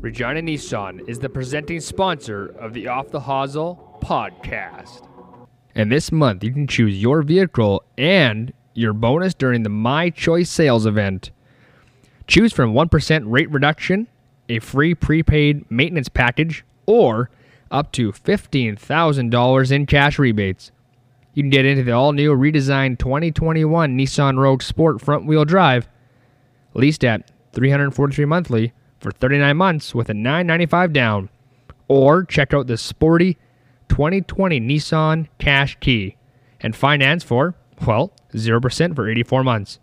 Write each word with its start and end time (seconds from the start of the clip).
Regina 0.00 0.40
Nissan 0.40 1.06
is 1.06 1.18
the 1.18 1.28
presenting 1.28 1.78
sponsor 1.78 2.46
of 2.58 2.72
the 2.72 2.88
Off 2.88 3.10
the 3.10 3.20
Hosel 3.20 4.00
podcast. 4.00 5.06
And 5.74 5.92
this 5.92 6.10
month, 6.10 6.42
you 6.42 6.54
can 6.54 6.66
choose 6.66 7.02
your 7.02 7.20
vehicle 7.20 7.84
and 7.98 8.50
your 8.72 8.94
bonus 8.94 9.34
during 9.34 9.62
the 9.62 9.68
My 9.68 10.08
Choice 10.08 10.48
sales 10.48 10.86
event. 10.86 11.32
Choose 12.26 12.50
from 12.50 12.72
1% 12.72 13.24
rate 13.26 13.50
reduction, 13.50 14.08
a 14.48 14.58
free 14.60 14.94
prepaid 14.94 15.70
maintenance 15.70 16.08
package, 16.08 16.64
or 16.86 17.28
up 17.70 17.92
to 17.92 18.10
$15,000 18.10 19.70
in 19.70 19.84
cash 19.84 20.18
rebates. 20.18 20.72
You 21.34 21.42
can 21.42 21.50
get 21.50 21.66
into 21.66 21.84
the 21.84 21.92
all 21.92 22.12
new 22.12 22.34
redesigned 22.34 23.00
2021 23.00 23.98
Nissan 23.98 24.38
Rogue 24.38 24.62
Sport 24.62 25.02
front 25.02 25.26
wheel 25.26 25.44
drive, 25.44 25.90
leased 26.72 27.04
at 27.04 27.30
343 27.52 28.24
monthly 28.24 28.72
for 29.00 29.10
39 29.10 29.56
months 29.56 29.94
with 29.94 30.08
a 30.08 30.14
995 30.14 30.92
down. 30.92 31.28
Or 31.88 32.24
check 32.24 32.54
out 32.54 32.66
the 32.66 32.76
sporty 32.76 33.36
2020 33.88 34.60
Nissan 34.60 35.26
Qashqai 35.40 36.14
and 36.60 36.76
finance 36.76 37.24
for, 37.24 37.56
well, 37.86 38.12
0% 38.32 38.94
for 38.94 39.08
84 39.08 39.42
months. 39.42 39.80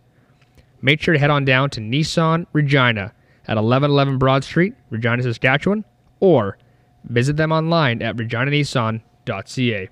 Make 0.80 1.00
sure 1.02 1.14
to 1.14 1.20
head 1.20 1.30
on 1.30 1.44
down 1.44 1.70
to 1.70 1.80
Nissan 1.80 2.46
Regina 2.52 3.12
at 3.46 3.56
1111 3.56 4.18
Broad 4.18 4.44
Street, 4.44 4.74
Regina, 4.90 5.22
Saskatchewan, 5.22 5.84
or 6.20 6.56
visit 7.04 7.36
them 7.36 7.52
online 7.52 8.00
at 8.00 8.16
reginanissan.ca. 8.16 9.88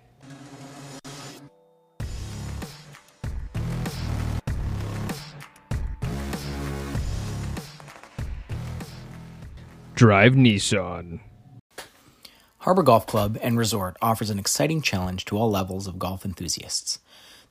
Drive 9.97 10.35
Nissan. 10.35 11.21
Harbor 12.59 12.83
Golf 12.83 13.07
Club 13.07 13.39
and 13.41 13.57
Resort 13.57 13.97
offers 14.03 14.29
an 14.29 14.39
exciting 14.39 14.83
challenge 14.83 15.25
to 15.25 15.39
all 15.39 15.51
levels 15.51 15.87
of 15.87 15.99
golf 15.99 16.27
enthusiasts. 16.27 16.99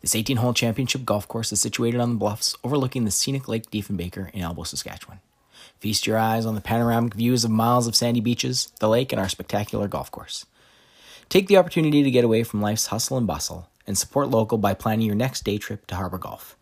This 0.02 0.14
18 0.14 0.38
hole 0.38 0.54
championship 0.54 1.06
golf 1.06 1.28
course 1.28 1.52
is 1.52 1.60
situated 1.60 2.00
on 2.00 2.12
the 2.12 2.20
bluffs 2.20 2.56
overlooking 2.64 3.04
the 3.04 3.10
scenic 3.10 3.48
Lake 3.48 3.72
Diefenbaker 3.72 4.30
in 4.30 4.42
Elbow, 4.42 4.62
Saskatchewan. 4.62 5.22
Feast 5.80 6.06
your 6.06 6.20
eyes 6.20 6.46
on 6.46 6.54
the 6.54 6.62
panoramic 6.62 7.16
views 7.16 7.44
of 7.44 7.50
miles 7.50 7.88
of 7.88 7.96
sandy 7.96 8.20
beaches, 8.20 8.72
the 8.80 8.90
lake, 8.90 9.12
and 9.12 9.20
our 9.20 9.28
spectacular 9.28 9.88
golf 9.88 10.12
course. 10.12 10.46
Take 11.30 11.48
the 11.48 11.58
opportunity 11.58 12.04
to 12.04 12.12
get 12.12 12.24
away 12.24 12.44
from 12.44 12.62
life's 12.62 12.86
hustle 12.86 13.18
and 13.18 13.26
bustle 13.26 13.70
and 13.88 13.98
support 13.98 14.30
local 14.30 14.60
by 14.60 14.76
planning 14.76 15.08
your 15.08 15.16
next 15.16 15.46
day 15.46 15.58
trip 15.58 15.88
to 15.88 15.96
Harbor 15.96 16.20
Golf. 16.20 16.56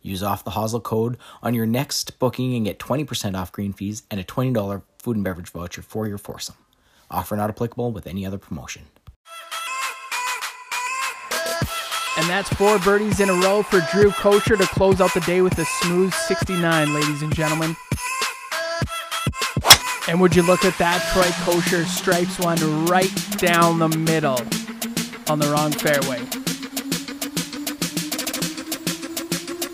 Use 0.00 0.22
off 0.22 0.44
the 0.44 0.52
Hosel 0.52 0.82
code 0.82 1.18
on 1.42 1.52
your 1.52 1.66
next 1.66 2.18
booking 2.18 2.54
and 2.54 2.64
get 2.64 2.78
20% 2.78 3.36
off 3.36 3.52
green 3.52 3.74
fees 3.74 4.04
and 4.10 4.18
a 4.18 4.24
$20 4.24 4.80
food 5.06 5.14
and 5.14 5.24
beverage 5.24 5.50
voucher 5.50 5.82
for 5.82 6.08
your 6.08 6.18
foursome. 6.18 6.56
Offer 7.12 7.36
not 7.36 7.48
applicable 7.48 7.92
with 7.92 8.08
any 8.08 8.26
other 8.26 8.38
promotion. 8.38 8.82
And 12.16 12.28
that's 12.28 12.48
four 12.48 12.80
birdies 12.80 13.20
in 13.20 13.30
a 13.30 13.34
row 13.34 13.62
for 13.62 13.78
Drew 13.92 14.10
Kosher 14.10 14.56
to 14.56 14.66
close 14.66 15.00
out 15.00 15.14
the 15.14 15.20
day 15.20 15.42
with 15.42 15.56
a 15.60 15.64
smooth 15.64 16.12
69, 16.12 16.92
ladies 16.92 17.22
and 17.22 17.32
gentlemen. 17.32 17.76
And 20.08 20.20
would 20.20 20.34
you 20.34 20.42
look 20.42 20.64
at 20.64 20.76
that? 20.78 21.08
Troy 21.12 21.30
Kosher 21.44 21.84
stripes 21.84 22.40
one 22.40 22.86
right 22.86 23.14
down 23.38 23.78
the 23.78 23.88
middle 23.88 24.40
on 25.28 25.38
the 25.38 25.46
wrong 25.52 25.70
fairway. 25.70 26.18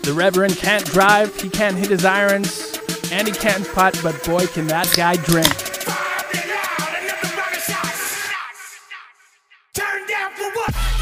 The 0.03 0.13
Reverend 0.13 0.57
can't 0.57 0.85
drive, 0.85 1.35
he 1.41 1.49
can't 1.49 1.75
hit 1.75 1.89
his 1.89 2.05
irons, 2.05 2.72
and 3.13 3.27
he 3.27 3.33
can't 3.33 3.67
putt, 3.73 3.99
but 4.01 4.21
boy, 4.23 4.47
can 4.47 4.65
that 4.65 4.91
guy 4.97 5.15
drink. 5.17 5.47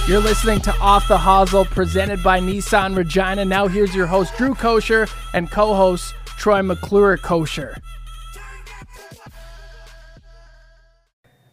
You're 0.09 0.19
listening 0.19 0.59
to 0.61 0.75
Off 0.79 1.07
the 1.07 1.17
Hosel, 1.17 1.63
presented 1.63 2.21
by 2.21 2.41
Nissan 2.41 2.97
Regina. 2.97 3.45
Now 3.45 3.67
here's 3.67 3.95
your 3.95 4.07
host, 4.07 4.35
Drew 4.35 4.53
Kosher, 4.53 5.07
and 5.33 5.49
co-host, 5.49 6.13
Troy 6.25 6.61
McClure 6.61 7.15
Kosher. 7.15 7.77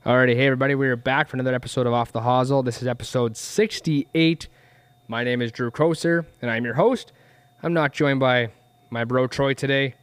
Alrighty, 0.04 0.34
hey 0.34 0.46
everybody, 0.46 0.74
we 0.74 0.88
are 0.88 0.96
back 0.96 1.28
for 1.28 1.36
another 1.36 1.54
episode 1.54 1.86
of 1.86 1.92
Off 1.92 2.10
the 2.10 2.22
Hosel. 2.22 2.64
This 2.64 2.82
is 2.82 2.88
episode 2.88 3.36
68. 3.36 4.48
My 5.06 5.22
name 5.22 5.40
is 5.40 5.52
Drew 5.52 5.70
Kosher, 5.70 6.26
and 6.42 6.50
I'm 6.50 6.64
your 6.64 6.74
host. 6.74 7.12
I'm 7.62 7.74
not 7.74 7.92
joined 7.92 8.18
by 8.18 8.50
my 8.90 9.04
bro 9.04 9.28
Troy 9.28 9.54
today, 9.54 9.94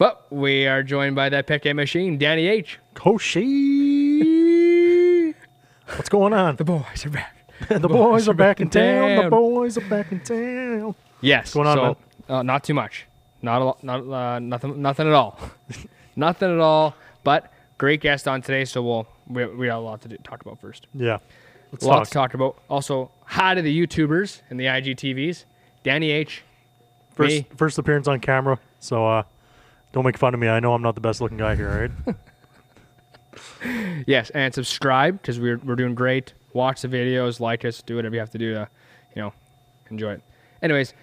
but 0.00 0.26
we 0.32 0.66
are 0.66 0.82
joined 0.82 1.14
by 1.14 1.28
that 1.28 1.46
pick 1.46 1.66
machine, 1.74 2.16
Danny 2.16 2.46
H. 2.48 2.78
Koshi. 2.94 3.44
What's 5.88 6.08
going 6.08 6.32
on? 6.32 6.56
The 6.56 6.64
boys 6.64 7.04
are 7.04 7.10
back. 7.10 7.36
The 7.68 7.86
boys 7.86 8.26
are 8.26 8.32
back 8.32 8.62
in 8.62 8.70
town. 8.80 9.24
The 9.24 9.28
boys 9.28 9.76
are 9.76 9.82
back 9.82 10.10
in 10.10 10.20
town. 10.20 10.94
Yes. 11.20 11.54
What's 11.54 11.66
going 11.66 11.66
on, 11.68 11.96
so? 12.26 12.34
Uh, 12.34 12.42
not 12.42 12.64
too 12.64 12.72
much. 12.72 13.04
Not 13.42 13.60
a 13.60 13.64
lot. 13.66 13.84
Not 13.84 14.10
uh, 14.10 14.38
nothing. 14.38 14.80
Nothing 14.80 15.06
at 15.08 15.12
all. 15.12 15.38
nothing 16.16 16.50
at 16.50 16.60
all. 16.60 16.94
But 17.22 17.52
great 17.76 18.00
guest 18.00 18.26
on 18.26 18.40
today, 18.40 18.64
so 18.64 18.82
we'll 18.82 19.06
we, 19.28 19.44
we 19.44 19.66
got 19.66 19.80
a 19.80 19.80
lot 19.80 20.00
to 20.00 20.08
do, 20.08 20.16
talk 20.24 20.40
about 20.40 20.58
first. 20.62 20.86
Yeah. 20.94 21.18
Let's 21.72 21.84
a 21.84 21.88
lot 21.88 21.96
talk. 21.96 22.06
to 22.06 22.12
talk 22.14 22.32
about. 22.32 22.56
Also, 22.70 23.10
hi 23.26 23.54
to 23.54 23.60
the 23.60 23.86
YouTubers 23.86 24.40
and 24.48 24.58
the 24.58 24.64
IGTVs. 24.64 25.44
Danny 25.82 26.10
H. 26.10 26.42
First, 27.10 27.34
me. 27.34 27.46
first 27.54 27.76
appearance 27.76 28.08
on 28.08 28.20
camera, 28.20 28.58
so 28.78 29.06
uh, 29.06 29.24
don't 29.92 30.04
make 30.04 30.18
fun 30.18 30.34
of 30.34 30.40
me. 30.40 30.48
I 30.48 30.60
know 30.60 30.74
I'm 30.74 30.82
not 30.82 30.94
the 30.94 31.00
best 31.00 31.20
looking 31.20 31.38
guy 31.38 31.56
here, 31.56 31.90
right? 32.06 32.16
Yes, 34.06 34.30
and 34.30 34.52
subscribe 34.52 35.20
because 35.20 35.38
we're 35.38 35.58
we're 35.58 35.76
doing 35.76 35.94
great. 35.94 36.32
Watch 36.52 36.82
the 36.82 36.88
videos, 36.88 37.38
like 37.38 37.64
us, 37.64 37.80
do 37.82 37.96
whatever 37.96 38.14
you 38.14 38.20
have 38.20 38.30
to 38.30 38.38
do 38.38 38.54
to, 38.54 38.68
you 39.14 39.22
know, 39.22 39.32
enjoy 39.90 40.14
it. 40.14 40.22
Anyways, 40.62 40.94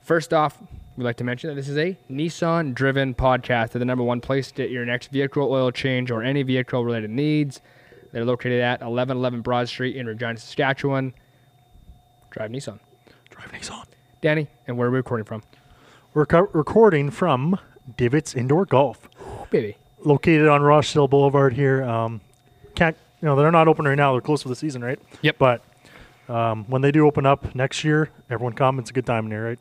first 0.00 0.32
off, 0.34 0.60
we'd 0.96 1.04
like 1.04 1.16
to 1.18 1.24
mention 1.24 1.48
that 1.48 1.54
this 1.54 1.68
is 1.68 1.76
a 1.76 1.96
Nissan 2.10 2.74
driven 2.74 3.14
podcast. 3.14 3.70
They're 3.70 3.78
the 3.78 3.84
number 3.84 4.02
one 4.02 4.20
place 4.20 4.48
to 4.48 4.54
get 4.54 4.70
your 4.70 4.84
next 4.84 5.12
vehicle 5.12 5.50
oil 5.52 5.70
change 5.70 6.10
or 6.10 6.22
any 6.22 6.42
vehicle 6.42 6.84
related 6.84 7.10
needs. 7.10 7.60
They're 8.12 8.24
located 8.24 8.60
at 8.62 8.80
1111 8.80 9.42
Broad 9.42 9.68
Street 9.68 9.94
in 9.96 10.06
Regina, 10.06 10.38
Saskatchewan. 10.38 11.14
Drive 12.30 12.50
Nissan. 12.50 12.80
Drive 13.30 13.52
Nissan. 13.52 13.84
Danny, 14.22 14.48
and 14.66 14.76
where 14.76 14.88
are 14.88 14.90
we 14.90 14.96
recording 14.96 15.24
from? 15.24 15.42
We're 16.14 16.26
co- 16.26 16.48
recording 16.52 17.10
from 17.10 17.58
Divots 17.96 18.34
Indoor 18.34 18.64
Golf, 18.66 19.08
Oh, 19.20 19.46
baby. 19.50 19.76
located 20.00 20.48
on 20.48 20.62
Rochdale 20.62 21.08
Boulevard 21.08 21.52
here. 21.52 21.82
Um, 21.84 22.20
can't 22.74 22.96
you 23.22 23.26
know 23.26 23.36
they're 23.36 23.50
not 23.50 23.68
open 23.68 23.86
right 23.86 23.94
now. 23.94 24.12
They're 24.12 24.20
close 24.20 24.42
for 24.42 24.48
the 24.48 24.56
season, 24.56 24.82
right? 24.84 24.98
Yep. 25.22 25.36
But 25.38 25.62
um, 26.28 26.64
when 26.68 26.82
they 26.82 26.90
do 26.90 27.06
open 27.06 27.24
up 27.26 27.54
next 27.54 27.84
year, 27.84 28.10
everyone 28.28 28.52
come. 28.54 28.78
It's 28.78 28.90
a 28.90 28.92
good 28.92 29.06
time 29.06 29.26
in 29.26 29.30
here, 29.30 29.46
right? 29.48 29.58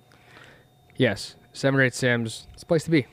Yes, 0.97 1.35
seven 1.53 1.79
or 1.79 1.83
eight 1.83 1.93
Sims. 1.93 2.47
It's 2.53 2.63
a 2.63 2.65
place 2.65 2.83
to 2.85 2.89
be. 2.91 3.05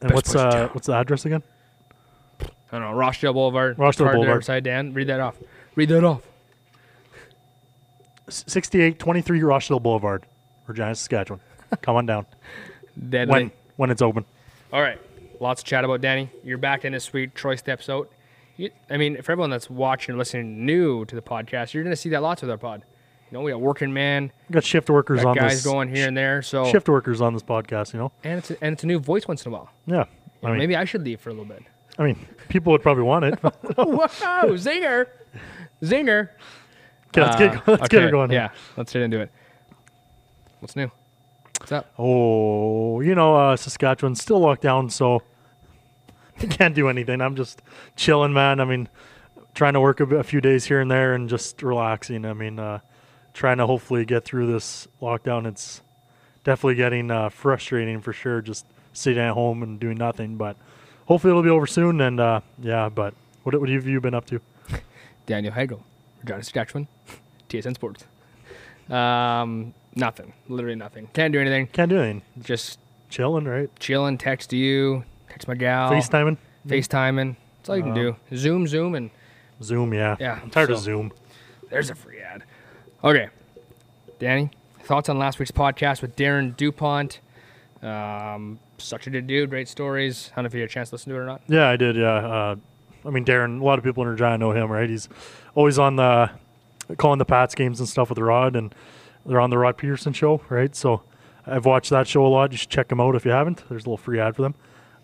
And 0.00 0.10
Best 0.10 0.14
what's 0.14 0.34
uh, 0.34 0.68
what's 0.72 0.86
the 0.86 0.94
address 0.94 1.24
again? 1.24 1.42
I 2.40 2.46
don't 2.78 2.80
know, 2.82 2.92
Rochdale 2.92 3.32
Boulevard. 3.32 3.78
Rochdale 3.78 4.12
Boulevard. 4.12 4.38
Upside 4.38 4.64
down. 4.64 4.92
Read 4.92 5.06
that 5.08 5.20
off. 5.20 5.36
Read 5.76 5.88
that 5.88 6.04
off. 6.04 6.22
6823 8.28 9.42
Rochdale 9.42 9.80
Boulevard, 9.80 10.24
Regina, 10.66 10.94
Saskatchewan. 10.94 11.40
Come 11.82 11.96
on 11.96 12.06
down 12.06 12.26
Deadly. 13.08 13.32
when 13.32 13.50
when 13.76 13.90
it's 13.90 14.02
open. 14.02 14.24
All 14.72 14.80
right. 14.82 14.98
Lots 15.40 15.60
of 15.62 15.66
chat 15.66 15.84
about, 15.84 16.00
Danny. 16.00 16.30
You're 16.44 16.58
back 16.58 16.84
in 16.84 16.92
this 16.92 17.12
week. 17.12 17.34
Troy 17.34 17.56
steps 17.56 17.88
out. 17.88 18.10
You, 18.56 18.70
I 18.88 18.96
mean, 18.96 19.20
for 19.22 19.32
everyone 19.32 19.50
that's 19.50 19.68
watching 19.68 20.14
or 20.14 20.18
listening 20.18 20.64
new 20.64 21.04
to 21.04 21.14
the 21.14 21.20
podcast, 21.22 21.74
you're 21.74 21.82
going 21.82 21.92
to 21.92 22.00
see 22.00 22.08
that 22.10 22.22
lots 22.22 22.40
with 22.42 22.50
our 22.50 22.56
pod. 22.56 22.84
You 23.30 23.36
know, 23.38 23.42
we 23.42 23.50
got 23.50 23.60
working 23.60 23.92
man, 23.92 24.32
We 24.48 24.52
got 24.54 24.64
shift 24.64 24.88
workers 24.88 25.20
got 25.22 25.30
on 25.30 25.34
guys 25.36 25.62
this. 25.62 25.64
going 25.64 25.94
here 25.94 26.06
and 26.08 26.16
there. 26.16 26.40
So, 26.42 26.70
Shift 26.70 26.88
workers 26.88 27.20
on 27.20 27.34
this 27.34 27.42
podcast, 27.42 27.92
you 27.92 27.98
know. 27.98 28.12
and 28.24 28.38
it's 28.38 28.50
a, 28.52 28.64
and 28.64 28.72
it's 28.72 28.84
a 28.84 28.86
new 28.86 28.98
voice 29.00 29.26
once 29.28 29.44
in 29.44 29.52
a 29.52 29.56
while. 29.56 29.68
Yeah. 29.86 30.04
I 30.44 30.50
mean, 30.50 30.58
Maybe 30.58 30.76
I 30.76 30.84
should 30.84 31.02
leave 31.04 31.20
for 31.20 31.30
a 31.30 31.32
little 31.32 31.44
bit. 31.44 31.62
I 31.98 32.04
mean, 32.04 32.24
people 32.48 32.70
would 32.72 32.82
probably 32.82 33.02
want 33.02 33.24
it. 33.24 33.34
okay, 33.44 33.50
Whoa, 33.76 34.06
zinger, 34.54 35.06
zinger. 35.82 36.28
let's 37.16 37.36
get 37.36 37.56
Uh, 37.56 37.60
let's 37.66 37.88
get 37.88 38.00
her 38.02 38.06
okay, 38.06 38.10
going. 38.12 38.30
here. 38.30 38.38
Yeah, 38.40 38.48
let's 38.76 38.92
get 38.92 39.02
into 39.02 39.20
it. 39.20 39.30
What's 40.60 40.76
new? 40.76 40.90
What's 41.60 41.72
up? 41.72 41.92
Oh, 41.98 43.00
you 43.00 43.14
know, 43.14 43.34
uh, 43.34 43.56
Saskatchewan's 43.56 44.20
still 44.20 44.38
locked 44.38 44.62
down, 44.62 44.90
so 44.90 45.22
I 46.40 46.46
can't 46.46 46.74
do 46.74 46.88
anything. 46.88 47.20
I'm 47.20 47.34
just 47.34 47.62
chilling, 47.96 48.32
man. 48.32 48.60
I 48.60 48.64
mean, 48.64 48.88
trying 49.54 49.72
to 49.72 49.80
work 49.80 50.00
a, 50.00 50.04
a 50.16 50.22
few 50.22 50.40
days 50.40 50.66
here 50.66 50.80
and 50.80 50.90
there 50.90 51.14
and 51.14 51.28
just 51.28 51.62
relaxing. 51.62 52.24
I 52.24 52.34
mean, 52.34 52.58
uh, 52.58 52.80
trying 53.34 53.58
to 53.58 53.66
hopefully 53.66 54.04
get 54.04 54.24
through 54.24 54.52
this 54.52 54.86
lockdown. 55.00 55.46
It's 55.46 55.82
definitely 56.44 56.76
getting 56.76 57.10
uh, 57.10 57.30
frustrating 57.30 58.00
for 58.00 58.12
sure, 58.12 58.40
just 58.40 58.66
sitting 58.92 59.22
at 59.22 59.32
home 59.32 59.62
and 59.62 59.80
doing 59.80 59.96
nothing. 59.96 60.36
But 60.36 60.56
hopefully 61.06 61.32
it'll 61.32 61.42
be 61.42 61.50
over 61.50 61.66
soon. 61.66 62.00
And 62.00 62.20
uh, 62.20 62.40
yeah, 62.60 62.88
but 62.88 63.14
what, 63.42 63.58
what 63.58 63.68
have 63.68 63.86
you 63.86 64.00
been 64.00 64.14
up 64.14 64.26
to? 64.26 64.40
Daniel 65.26 65.52
Hagel, 65.52 65.82
Regina 66.20 66.42
Saskatchewan, 66.42 66.86
TSN 67.48 67.74
Sports. 67.74 68.04
Um, 68.90 69.74
nothing. 69.94 70.32
Literally 70.48 70.76
nothing. 70.76 71.08
Can't 71.12 71.32
do 71.32 71.40
anything. 71.40 71.66
Can't 71.68 71.88
do 71.90 71.98
anything. 71.98 72.22
Just 72.42 72.78
Chilling, 73.08 73.44
right? 73.44 73.70
chilling. 73.78 74.18
Text 74.18 74.52
you. 74.52 75.04
Text 75.28 75.46
my 75.48 75.54
gal. 75.54 75.90
FaceTiming. 75.90 76.38
FaceTiming. 76.66 77.36
That's 77.58 77.68
all 77.70 77.76
you 77.76 77.82
can 77.82 77.94
do. 77.94 78.16
Zoom, 78.34 78.66
zoom, 78.66 78.94
and 78.94 79.10
Zoom, 79.62 79.94
yeah. 79.94 80.16
Yeah, 80.20 80.38
I'm 80.42 80.50
tired 80.50 80.70
of 80.70 80.78
Zoom. 80.78 81.12
there's 81.70 81.90
a 81.90 81.94
free 81.94 82.20
ad. 82.20 82.42
Okay, 83.02 83.28
Danny, 84.18 84.50
thoughts 84.82 85.08
on 85.08 85.18
last 85.18 85.38
week's 85.38 85.50
podcast 85.50 86.02
with 86.02 86.16
Darren 86.16 86.56
Dupont? 86.56 87.20
Um, 87.82 88.58
such 88.78 89.06
a 89.06 89.10
good 89.10 89.26
dude, 89.26 89.50
great 89.50 89.68
stories. 89.68 90.30
I 90.32 90.36
don't 90.36 90.44
know 90.44 90.46
if 90.48 90.54
you 90.54 90.60
had 90.60 90.70
a 90.70 90.72
chance 90.72 90.90
to 90.90 90.94
listen 90.96 91.10
to 91.12 91.16
it 91.18 91.20
or 91.22 91.26
not. 91.26 91.42
Yeah, 91.48 91.68
I 91.68 91.76
did. 91.76 91.96
Yeah. 91.96 92.14
Uh, 92.14 92.56
I 93.04 93.10
mean, 93.10 93.24
Darren. 93.24 93.60
A 93.60 93.64
lot 93.64 93.78
of 93.78 93.84
people 93.84 94.02
in 94.02 94.08
Regina 94.08 94.36
know 94.38 94.50
him, 94.52 94.70
right? 94.70 94.88
He's 94.90 95.08
always 95.54 95.78
on 95.78 95.96
the 95.96 96.30
calling 96.98 97.18
the 97.18 97.24
Pats 97.24 97.54
games 97.54 97.80
and 97.80 97.88
stuff 97.88 98.08
with 98.08 98.18
Rod, 98.18 98.56
and 98.56 98.74
they're 99.24 99.40
on 99.40 99.50
the 99.50 99.58
Rod 99.58 99.76
Pedersen 99.76 100.12
show, 100.12 100.40
right? 100.48 100.74
So 100.74 101.02
I've 101.46 101.64
watched 101.64 101.90
that 101.90 102.06
show 102.06 102.24
a 102.26 102.28
lot. 102.28 102.52
You 102.52 102.58
should 102.58 102.70
check 102.70 102.88
them 102.88 103.00
out 103.00 103.14
if 103.14 103.24
you 103.24 103.30
haven't. 103.30 103.62
There's 103.68 103.84
a 103.84 103.88
little 103.88 103.96
free 103.96 104.20
ad 104.20 104.36
for 104.36 104.42
them. 104.42 104.54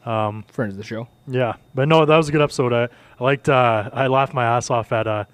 Um, 0.05 0.45
Friends 0.49 0.75
of 0.75 0.79
the 0.79 0.85
show. 0.85 1.09
Yeah, 1.29 1.55
but 1.75 1.89
no, 1.89 2.05
that 2.05 2.17
was 2.17 2.29
a 2.29 2.33
good 2.33 2.41
episode. 2.41 2.73
I, 2.73 2.85
I 2.85 3.25
liked. 3.25 3.49
Uh, 3.49 3.89
I 3.93 4.09
laughed 4.09 4.35
my 4.35 4.45
ass 4.45 4.71
off 4.71 4.93
at 4.93 5.07
uh, 5.07 5.25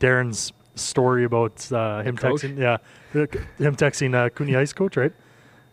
Darren's 0.00 0.52
story 0.74 1.24
about 1.24 1.70
uh, 1.72 2.02
him 2.02 2.16
coach? 2.16 2.42
texting. 2.42 2.58
Yeah, 2.58 2.76
him 3.12 3.76
texting 3.76 4.14
uh, 4.14 4.28
Cooney 4.30 4.56
Ice 4.56 4.72
coach, 4.72 4.96
right? 4.96 5.12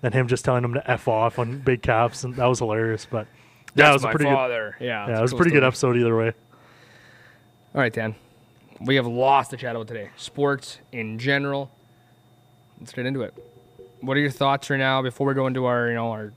And 0.04 0.14
him 0.14 0.28
just 0.28 0.46
telling 0.46 0.64
him 0.64 0.74
to 0.76 0.90
f 0.90 1.08
off 1.08 1.40
on 1.40 1.60
big 1.60 1.82
caps, 1.82 2.24
and 2.24 2.36
that 2.36 2.46
was 2.46 2.60
hilarious. 2.60 3.06
But 3.10 3.28
yeah, 3.76 3.90
it 3.90 3.94
was 3.94 4.04
a 4.06 4.10
pretty 4.10 4.26
good. 4.26 4.34
father. 4.34 4.78
Yeah, 4.80 5.08
Yeah, 5.10 5.20
it 5.20 5.22
was 5.22 5.34
a 5.34 5.36
pretty 5.36 5.52
good 5.52 5.64
episode 5.64 5.98
either 5.98 6.16
way. 6.16 6.32
All 7.74 7.82
right, 7.82 7.92
Dan. 7.92 8.16
We 8.80 8.96
have 8.96 9.08
lost 9.08 9.52
the 9.52 9.58
chat 9.58 9.76
about 9.76 9.88
today. 9.88 10.10
Sports 10.18 10.80
in 10.92 11.18
general. 11.18 11.72
Let's 12.80 12.92
get 12.92 13.06
into 13.06 13.22
it. 13.22 13.34
What 14.02 14.18
are 14.18 14.20
your 14.20 14.32
thoughts 14.32 14.70
right 14.70 14.78
now 14.78 15.02
before 15.02 15.28
we 15.28 15.34
go 15.34 15.48
into 15.48 15.66
our, 15.66 15.88
you 15.88 15.96
know, 15.96 16.12
our 16.12 16.34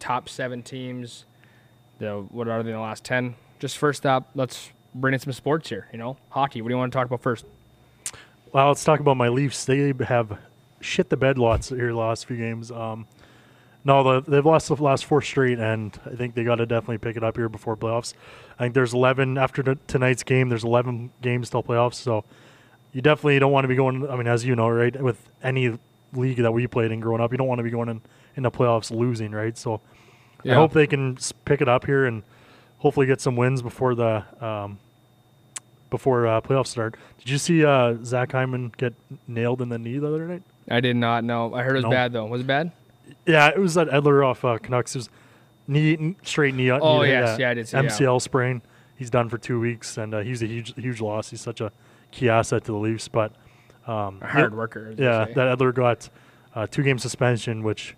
top 0.00 0.28
seven 0.28 0.62
teams? 0.62 1.26
The 1.98 2.24
what 2.30 2.48
are 2.48 2.62
they 2.62 2.70
in 2.70 2.76
the 2.76 2.82
last 2.82 3.04
ten? 3.04 3.34
Just 3.58 3.78
first 3.78 4.06
up, 4.06 4.30
let's 4.34 4.70
bring 4.94 5.14
in 5.14 5.20
some 5.20 5.32
sports 5.32 5.68
here. 5.68 5.88
You 5.92 5.98
know, 5.98 6.16
hockey. 6.30 6.62
What 6.62 6.68
do 6.68 6.74
you 6.74 6.78
want 6.78 6.92
to 6.92 6.96
talk 6.96 7.06
about 7.06 7.20
first? 7.20 7.44
Well, 8.52 8.68
let's 8.68 8.84
talk 8.84 9.00
about 9.00 9.16
my 9.16 9.28
Leafs. 9.28 9.64
They 9.64 9.92
have 10.06 10.38
shit 10.80 11.10
the 11.10 11.16
bed 11.16 11.38
lots 11.38 11.68
here 11.68 11.88
the 11.88 11.96
last 11.96 12.26
few 12.26 12.36
games. 12.36 12.70
Um, 12.70 13.06
no, 13.84 14.02
the, 14.20 14.30
they've 14.30 14.44
lost 14.46 14.68
the 14.68 14.74
last 14.82 15.04
four 15.04 15.20
straight, 15.22 15.58
and 15.58 15.98
I 16.06 16.14
think 16.16 16.34
they 16.34 16.42
got 16.44 16.56
to 16.56 16.66
definitely 16.66 16.98
pick 16.98 17.16
it 17.16 17.22
up 17.24 17.36
here 17.36 17.48
before 17.48 17.76
playoffs. 17.76 18.14
I 18.58 18.64
think 18.64 18.74
there's 18.74 18.94
11 18.94 19.36
after 19.36 19.62
t- 19.62 19.80
tonight's 19.86 20.22
game. 20.22 20.48
There's 20.48 20.64
11 20.64 21.10
games 21.20 21.50
till 21.50 21.62
playoffs, 21.62 21.94
so 21.94 22.24
you 22.92 23.02
definitely 23.02 23.38
don't 23.38 23.52
want 23.52 23.64
to 23.64 23.68
be 23.68 23.74
going. 23.76 24.08
I 24.08 24.16
mean, 24.16 24.26
as 24.26 24.44
you 24.44 24.56
know, 24.56 24.68
right, 24.68 25.00
with 25.02 25.28
any 25.42 25.78
league 26.14 26.38
that 26.38 26.52
we 26.52 26.66
played 26.66 26.92
in 26.92 27.00
growing 27.00 27.20
up, 27.20 27.32
you 27.32 27.38
don't 27.38 27.48
want 27.48 27.58
to 27.58 27.62
be 27.64 27.70
going 27.70 27.88
in 27.88 28.00
in 28.36 28.42
the 28.44 28.50
playoffs 28.50 28.90
losing, 28.90 29.32
right? 29.32 29.56
So 29.58 29.80
I 30.44 30.54
hope 30.54 30.72
they 30.72 30.86
can 30.86 31.18
pick 31.44 31.60
it 31.60 31.68
up 31.68 31.84
here 31.86 32.04
and 32.06 32.22
hopefully 32.78 33.06
get 33.06 33.20
some 33.20 33.36
wins 33.36 33.62
before 33.62 33.94
the 33.94 34.24
um, 34.44 34.78
before 35.90 36.26
uh, 36.26 36.40
playoffs 36.40 36.68
start. 36.68 36.96
Did 37.18 37.28
you 37.30 37.38
see 37.38 37.64
uh, 37.64 37.96
Zach 38.04 38.32
Hyman 38.32 38.72
get 38.76 38.94
nailed 39.28 39.60
in 39.62 39.68
the 39.68 39.78
knee 39.78 39.98
the 39.98 40.08
other 40.08 40.26
night? 40.26 40.42
I 40.70 40.80
did 40.80 40.96
not 40.96 41.24
know. 41.24 41.52
I 41.54 41.62
heard 41.62 41.72
it 41.72 41.78
was 41.78 41.84
No. 41.84 41.90
bad 41.90 42.12
though. 42.12 42.26
Was 42.26 42.40
it 42.40 42.46
bad? 42.46 42.72
Yeah, 43.26 43.48
it 43.48 43.58
was 43.58 43.74
that 43.74 43.88
Edler 43.88 44.26
off 44.26 44.44
uh, 44.44 44.58
Canucks. 44.58 44.94
It 44.94 44.98
was 44.98 45.10
knee 45.66 46.16
straight 46.22 46.54
knee. 46.54 46.70
Oh, 46.70 47.02
knee, 47.02 47.08
yes. 47.08 47.38
Yeah, 47.38 47.50
I 47.50 47.54
did 47.54 47.68
see. 47.68 47.76
MCL 47.76 48.20
sprain. 48.22 48.62
He's 48.96 49.10
done 49.10 49.28
for 49.28 49.38
two 49.38 49.58
weeks, 49.60 49.98
and 49.98 50.14
uh, 50.14 50.20
he's 50.20 50.42
a 50.42 50.46
huge 50.46 50.74
huge 50.76 51.00
loss. 51.00 51.30
He's 51.30 51.40
such 51.40 51.60
a 51.60 51.72
key 52.10 52.28
asset 52.28 52.64
to 52.64 52.72
the 52.72 52.78
Leafs, 52.78 53.08
but 53.08 53.32
um, 53.86 54.20
A 54.22 54.26
hard 54.26 54.56
worker. 54.56 54.94
Yeah, 54.96 55.26
that 55.34 55.58
Edler 55.58 55.74
got 55.74 56.08
uh, 56.54 56.66
two 56.66 56.82
game 56.82 56.98
suspension, 56.98 57.62
which 57.62 57.96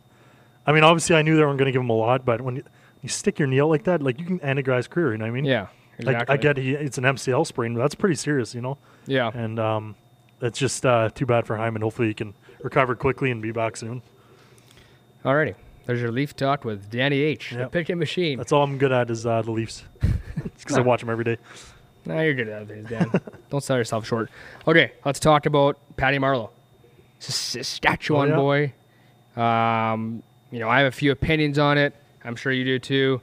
I 0.67 0.73
mean, 0.73 0.85
obviously 0.85 1.17
I 1.17 1.23
knew 1.23 1.37
they 1.37 1.43
weren't 1.45 1.59
going 1.59 1.67
to 1.67 1.73
give 1.73 1.83
him 1.83 1.91
a 1.91 1.97
lot, 1.97 2.25
but 2.25 2.41
when 2.41 2.57
you, 2.57 2.63
you 3.03 3.09
stick 3.09 3.39
your 3.39 3.47
knee 3.47 3.61
out 3.61 3.69
like 3.69 3.85
that, 3.85 4.03
like 4.03 4.19
you 4.19 4.27
can 4.27 4.41
end 4.41 4.59
a 4.59 4.63
guy's 4.63 4.89
career. 4.89 5.13
You 5.13 5.19
know 5.19 5.25
what 5.27 5.31
I 5.31 5.35
mean? 5.35 5.45
yeah. 5.45 5.67
Like 5.99 6.15
Exactly. 6.29 6.33
I 6.35 6.37
get 6.37 6.57
he, 6.59 6.73
it's 6.75 6.99
an 6.99 7.05
MCL 7.05 7.47
sprain, 7.47 7.73
but 7.75 7.81
that's 7.81 7.95
pretty 7.95 8.17
serious, 8.17 8.55
you 8.55 8.61
know. 8.61 8.77
Yeah. 9.07 9.31
And 9.33 9.59
um, 9.59 9.97
it's 10.43 10.59
just 10.59 10.85
uh, 10.85 11.09
too 11.09 11.25
bad 11.25 11.47
for 11.47 11.57
Hyman. 11.57 11.81
Hopefully 11.81 12.09
he 12.09 12.15
can 12.15 12.35
recover 12.63 12.95
quickly 12.95 13.31
and 13.31 13.41
be 13.41 13.51
back 13.51 13.79
soon. 13.79 14.03
Alrighty. 15.27 15.57
There's 15.87 16.01
your 16.01 16.13
Leaf 16.13 16.37
talk 16.37 16.65
with 16.65 16.89
Danny 16.89 17.19
H. 17.21 17.51
The 17.51 17.59
Yep. 17.59 17.73
picking 17.73 17.99
machine. 17.99 18.39
That's 18.39 18.53
all 18.53 18.63
I'm 18.63 18.79
good 18.79 18.93
at 18.93 19.11
is 19.11 19.27
uh, 19.27 19.43
the 19.43 19.51
Leafs, 19.51 19.83
because 20.01 20.79
I 20.79 20.83
watch 20.83 21.01
them 21.01 21.11
every 21.11 21.25
day. 21.25 21.37
No, 22.05 22.21
you're 22.21 22.35
good 22.35 22.49
at 22.49 22.63
other 22.63 22.75
things, 22.75 22.89
Dan. 22.89 23.11
Don't 23.51 23.61
sell 23.63 23.77
yourself 23.77 24.07
short. 24.07 24.31
Okay, 24.69 24.93
let's 25.05 25.19
talk 25.19 25.47
about 25.47 25.79
Patty 25.97 26.19
Marleau, 26.19 26.51
Saskatchewan 27.19 28.33
Oh, 28.33 28.37
boy. 28.37 28.73
Um, 29.41 30.23
you 30.53 30.61
know, 30.61 30.69
I 30.69 30.79
have 30.79 30.87
a 30.87 30.97
few 30.97 31.11
opinions 31.11 31.59
on 31.59 31.77
it. 31.77 31.93
I'm 32.25 32.37
sure 32.37 32.53
you 32.53 32.65
do 32.65 32.79
too. 32.79 33.21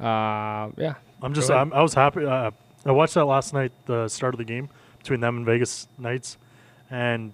Uh, 0.00 0.70
yeah, 0.78 0.94
I'm 1.20 1.34
just 1.34 1.50
I'm, 1.50 1.74
I 1.74 1.82
was 1.82 1.92
happy. 1.92 2.24
Uh, 2.24 2.52
I 2.86 2.90
watched 2.92 3.14
that 3.14 3.26
last 3.26 3.52
night, 3.52 3.72
the 3.84 4.08
start 4.08 4.32
of 4.32 4.38
the 4.38 4.44
game 4.44 4.70
between 4.98 5.20
them 5.20 5.36
and 5.38 5.46
Vegas 5.46 5.88
Knights, 5.98 6.38
and 6.90 7.32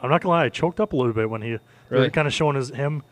I'm 0.00 0.10
not 0.10 0.20
gonna 0.20 0.34
lie, 0.34 0.44
I 0.44 0.48
choked 0.50 0.80
up 0.80 0.92
a 0.92 0.96
little 0.96 1.14
bit 1.14 1.30
when 1.30 1.40
he 1.40 1.58
Really? 1.90 2.10
kind 2.10 2.26
of 2.26 2.34
showing 2.34 2.56
his 2.56 2.70
him, 2.70 3.02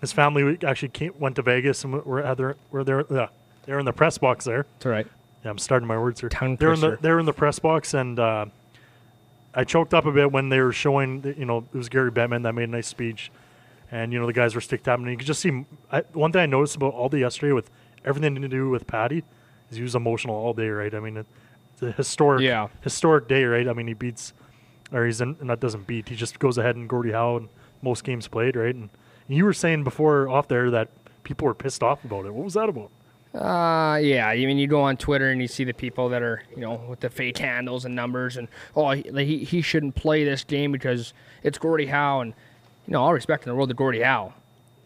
his 0.00 0.12
family 0.12 0.58
actually 0.64 0.88
came, 0.90 1.12
went 1.18 1.36
to 1.36 1.42
Vegas 1.42 1.84
and 1.84 1.92
were 2.04 2.22
at 2.22 2.36
their, 2.36 2.56
were 2.70 2.84
there 2.84 3.04
yeah 3.10 3.28
they're 3.66 3.78
in 3.78 3.84
the 3.84 3.92
press 3.92 4.18
box 4.18 4.44
there. 4.44 4.66
it's 4.76 4.86
all 4.86 4.92
right. 4.92 5.06
Yeah, 5.44 5.50
I'm 5.50 5.58
starting 5.58 5.86
my 5.88 5.98
words 5.98 6.20
here. 6.20 6.28
Tongue 6.28 6.56
they're 6.56 6.72
in 6.72 6.80
the 6.80 6.98
they're 7.00 7.18
in 7.18 7.26
the 7.26 7.32
press 7.32 7.58
box, 7.58 7.94
and 7.94 8.18
uh, 8.18 8.46
I 9.54 9.64
choked 9.64 9.94
up 9.94 10.04
a 10.06 10.12
bit 10.12 10.30
when 10.32 10.48
they 10.48 10.60
were 10.60 10.72
showing. 10.72 11.20
the- 11.22 11.36
You 11.38 11.44
know, 11.44 11.58
it 11.72 11.76
was 11.76 11.88
Gary 11.88 12.10
Bettman 12.12 12.42
that 12.44 12.54
made 12.54 12.64
a 12.68 12.72
nice 12.72 12.86
speech, 12.88 13.30
and 13.90 14.12
you 14.12 14.18
know 14.20 14.26
the 14.26 14.32
guys 14.32 14.54
were 14.54 14.60
stick 14.60 14.82
tapping. 14.82 15.04
And 15.04 15.12
you 15.12 15.16
could 15.18 15.26
just 15.26 15.40
see. 15.40 15.64
I, 15.90 16.00
one 16.12 16.30
thing 16.32 16.42
I 16.42 16.46
noticed 16.46 16.76
about 16.76 16.94
all 16.94 17.08
day 17.08 17.20
yesterday 17.20 17.52
with 17.52 17.70
everything 18.04 18.34
to 18.40 18.48
do 18.48 18.68
with 18.70 18.86
Patty 18.86 19.24
is 19.70 19.76
he 19.76 19.82
was 19.82 19.94
emotional 19.94 20.34
all 20.36 20.52
day. 20.54 20.68
Right? 20.68 20.94
I 20.94 21.00
mean, 21.00 21.16
it, 21.18 21.26
it's 21.74 21.82
a 21.82 21.92
historic, 21.92 22.42
Yeah. 22.42 22.68
historic 22.82 23.26
day. 23.28 23.44
Right? 23.44 23.66
I 23.66 23.72
mean, 23.72 23.86
he 23.88 23.94
beats, 23.94 24.32
or 24.92 25.04
he's 25.06 25.20
in, 25.20 25.36
not 25.40 25.46
that 25.48 25.60
doesn't 25.60 25.86
beat. 25.86 26.08
He 26.08 26.16
just 26.16 26.38
goes 26.38 26.58
ahead 26.58 26.76
and 26.76 26.88
Gordie 26.88 27.12
Howe 27.12 27.36
and 27.38 27.48
most 27.82 28.04
games 28.04 28.28
played. 28.28 28.56
Right? 28.56 28.74
And 28.74 28.90
you 29.28 29.44
were 29.44 29.52
saying 29.52 29.84
before 29.84 30.28
off 30.28 30.48
there 30.48 30.70
that 30.70 30.88
people 31.22 31.46
were 31.46 31.54
pissed 31.54 31.82
off 31.82 32.04
about 32.04 32.26
it. 32.26 32.34
What 32.34 32.44
was 32.44 32.54
that 32.54 32.68
about? 32.68 32.90
Uh, 33.34 33.96
yeah. 33.98 34.26
I 34.26 34.36
mean, 34.36 34.58
you 34.58 34.66
go 34.66 34.80
on 34.80 34.96
Twitter 34.96 35.30
and 35.30 35.40
you 35.40 35.46
see 35.46 35.62
the 35.62 35.72
people 35.72 36.08
that 36.08 36.22
are, 36.22 36.42
you 36.50 36.62
know, 36.62 36.82
with 36.88 37.00
the 37.00 37.10
fake 37.10 37.38
handles 37.38 37.84
and 37.84 37.94
numbers, 37.94 38.36
and 38.36 38.48
oh, 38.74 38.90
he 38.90 39.44
he, 39.44 39.62
shouldn't 39.62 39.94
play 39.94 40.24
this 40.24 40.42
game 40.42 40.72
because 40.72 41.14
it's 41.44 41.56
Gordie 41.56 41.86
Howe, 41.86 42.20
and 42.20 42.34
you 42.86 42.92
know, 42.92 43.02
all 43.02 43.14
respect 43.14 43.44
in 43.44 43.50
the 43.50 43.54
world 43.54 43.68
to 43.68 43.74
Gordie 43.74 44.02
Howe. 44.02 44.32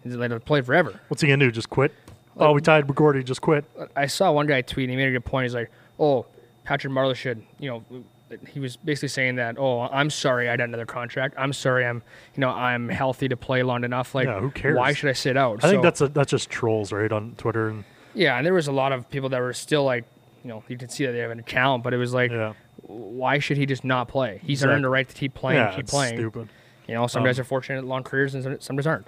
He's 0.03 0.15
let 0.17 0.31
him 0.31 0.41
play 0.41 0.61
forever. 0.61 1.01
What's 1.09 1.23
he 1.23 1.29
gonna 1.29 1.47
do? 1.47 1.51
Just 1.51 1.71
quit? 1.71 1.93
Oh, 2.37 2.53
we 2.53 2.61
tied 2.61 2.87
with 2.87 2.97
Gordie. 2.97 3.23
Just 3.23 3.41
quit. 3.41 3.65
I 3.97 4.07
saw 4.07 4.31
one 4.33 4.47
guy 4.47 4.61
tweet. 4.61 4.85
And 4.85 4.91
he 4.91 4.97
made 4.97 5.09
a 5.09 5.13
good 5.13 5.25
point. 5.25 5.45
He's 5.45 5.55
like, 5.55 5.71
"Oh, 5.99 6.27
Patrick 6.65 6.93
Marleau 6.93 7.15
should, 7.15 7.43
you 7.59 7.71
know." 7.71 8.05
He 8.49 8.59
was 8.59 8.77
basically 8.77 9.09
saying 9.09 9.37
that, 9.37 9.57
"Oh, 9.59 9.83
I'm 9.83 10.11
sorry, 10.11 10.49
I 10.49 10.57
got 10.57 10.65
another 10.69 10.87
contract. 10.87 11.35
I'm 11.39 11.53
sorry, 11.53 11.87
I'm, 11.87 12.03
you 12.35 12.41
know, 12.41 12.49
I'm 12.51 12.89
healthy 12.89 13.29
to 13.29 13.37
play 13.37 13.63
long 13.63 13.85
enough. 13.85 14.15
Like, 14.15 14.27
Yeah, 14.27 14.41
who 14.41 14.51
cares? 14.51 14.77
Why 14.77 14.93
should 14.93 15.11
I 15.11 15.13
sit 15.13 15.37
out?" 15.37 15.63
I 15.65 15.71
think 15.71 15.83
that's 15.83 16.01
a, 16.01 16.09
that's 16.09 16.31
just 16.31 16.51
trolls, 16.51 16.91
right, 16.91 17.13
on 17.13 17.35
Twitter 17.37 17.69
and 17.69 17.85
yeah. 18.15 18.37
And 18.37 18.45
there 18.47 18.55
was 18.55 18.67
a 18.67 18.73
lot 18.73 18.93
of 18.93 19.09
people 19.11 19.29
that 19.29 19.41
were 19.41 19.53
still 19.53 19.85
like, 19.85 20.05
you 20.43 20.49
know, 20.49 20.65
you 20.69 20.77
can 20.79 20.89
see 20.89 21.05
that 21.07 21.13
they 21.13 21.19
have 21.19 21.31
an 21.31 21.39
account, 21.39 21.83
but 21.85 21.93
it 21.95 21.97
was 21.99 22.15
like, 22.15 22.31
yeah, 22.33 22.55
why 22.83 23.39
should 23.39 23.57
he 23.57 23.67
just 23.67 23.85
not 23.85 24.09
play? 24.09 24.41
He's 24.43 24.59
Exactly. 24.61 24.75
earned 24.75 24.85
the 24.85 24.89
right 24.89 25.09
to 25.09 25.15
keep 25.15 25.35
playing, 25.35 25.59
yeah, 25.61 25.71
keep 25.71 25.81
it's 25.81 25.91
playing. 25.93 26.17
stupid. 26.17 26.49
You 26.89 26.95
know, 26.95 27.07
some 27.07 27.23
Um, 27.23 27.27
guys 27.27 27.39
are 27.39 27.45
fortunate 27.45 27.79
at 27.79 27.85
long 27.85 28.03
careers 28.03 28.35
and 28.35 28.63
some- 28.63 28.77
guys 28.77 28.87
aren't. 28.87 29.07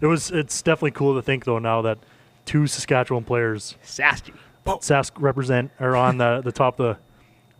It 0.00 0.06
was. 0.06 0.30
It's 0.30 0.60
definitely 0.62 0.90
cool 0.92 1.14
to 1.14 1.22
think 1.22 1.44
though 1.44 1.58
now 1.58 1.80
that 1.82 1.98
two 2.44 2.66
Saskatchewan 2.66 3.24
players, 3.24 3.76
Sasky. 3.84 4.32
Sask 4.66 5.12
represent, 5.18 5.70
are 5.80 5.96
on 5.96 6.18
the 6.18 6.40
the 6.44 6.52
top 6.52 6.78
of 6.80 6.86
the 6.96 7.02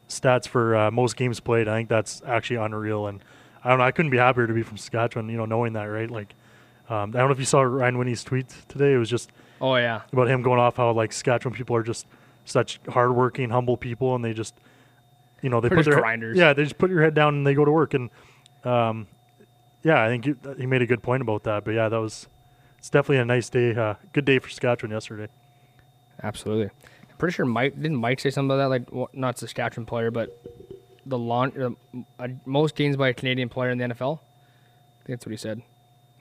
stats 0.09 0.47
for 0.49 0.75
uh, 0.77 0.91
most 0.91 1.17
games 1.17 1.41
played. 1.41 1.69
I 1.69 1.77
think 1.79 1.89
that's 1.89 2.23
actually 2.27 2.57
unreal, 2.57 3.07
and 3.07 3.21
I 3.65 3.71
don't 3.71 3.79
know. 3.79 3.85
I 3.85 3.91
couldn't 3.91 4.11
be 4.11 4.19
happier 4.19 4.47
to 4.47 4.53
be 4.55 4.63
from 4.63 4.77
Saskatchewan. 4.77 5.29
You 5.29 5.37
know, 5.39 5.45
knowing 5.45 5.73
that, 5.75 5.85
right? 5.85 6.11
Like, 6.11 6.35
um, 6.89 7.11
I 7.15 7.19
don't 7.19 7.29
know 7.29 7.33
if 7.33 7.39
you 7.39 7.45
saw 7.45 7.61
Ryan 7.63 7.99
Winnie's 7.99 8.25
tweet 8.25 8.49
today. 8.69 8.95
It 8.95 8.99
was 8.99 9.11
just 9.11 9.31
Oh 9.61 9.75
yeah. 9.77 10.03
about 10.13 10.29
him 10.29 10.43
going 10.43 10.61
off 10.61 10.77
how 10.77 10.93
like 10.93 11.13
Saskatchewan 11.13 11.55
people 11.57 11.75
are 11.77 11.83
just 11.83 12.07
such 12.45 12.81
hardworking, 12.89 13.51
humble 13.51 13.77
people, 13.77 14.15
and 14.15 14.25
they 14.25 14.33
just, 14.33 14.55
you 15.43 15.51
know, 15.51 15.61
they 15.61 15.69
They're 15.69 15.79
put 15.79 15.85
their 15.85 16.01
grinders. 16.01 16.37
yeah, 16.39 16.53
they 16.53 16.63
just 16.65 16.79
put 16.79 16.91
your 16.91 17.03
head 17.03 17.15
down 17.15 17.35
and 17.35 17.47
they 17.47 17.55
go 17.55 17.65
to 17.65 17.71
work, 17.71 17.93
and 17.95 18.09
um, 18.65 19.07
yeah, 19.83 20.03
I 20.03 20.09
think 20.09 20.27
you, 20.27 20.37
he 20.59 20.65
made 20.67 20.81
a 20.83 20.87
good 20.87 21.03
point 21.03 21.21
about 21.23 21.43
that. 21.45 21.65
But 21.65 21.73
yeah, 21.73 21.89
that 21.89 21.99
was 22.01 22.27
it's 22.79 22.89
definitely 22.91 23.19
a 23.19 23.25
nice 23.25 23.51
day, 23.51 23.75
uh, 23.75 23.95
good 24.13 24.25
day 24.25 24.39
for 24.39 24.49
Saskatchewan 24.49 24.93
yesterday. 24.93 25.29
Absolutely. 26.23 26.71
Pretty 27.19 27.35
sure 27.35 27.45
Mike 27.45 27.75
didn't 27.75 27.97
Mike 27.97 28.21
say 28.21 28.31
something 28.31 28.51
about 28.51 28.65
that, 28.65 28.69
like 28.69 28.93
well, 28.93 29.11
not 29.13 29.39
Saskatchewan 29.39 29.87
player, 29.87 30.11
but 30.11 30.41
the 31.05 31.19
launch 31.19 31.57
uh, 31.57 31.71
uh, 32.19 32.29
most 32.45 32.75
games 32.77 32.97
by 32.97 33.09
a 33.09 33.15
Canadian 33.15 33.49
player 33.49 33.71
in 33.71 33.79
the 33.79 33.85
NFL. 33.85 34.19
I 34.19 35.05
think 35.07 35.19
that's 35.19 35.27
what 35.27 35.31
he 35.31 35.37
said. 35.37 35.63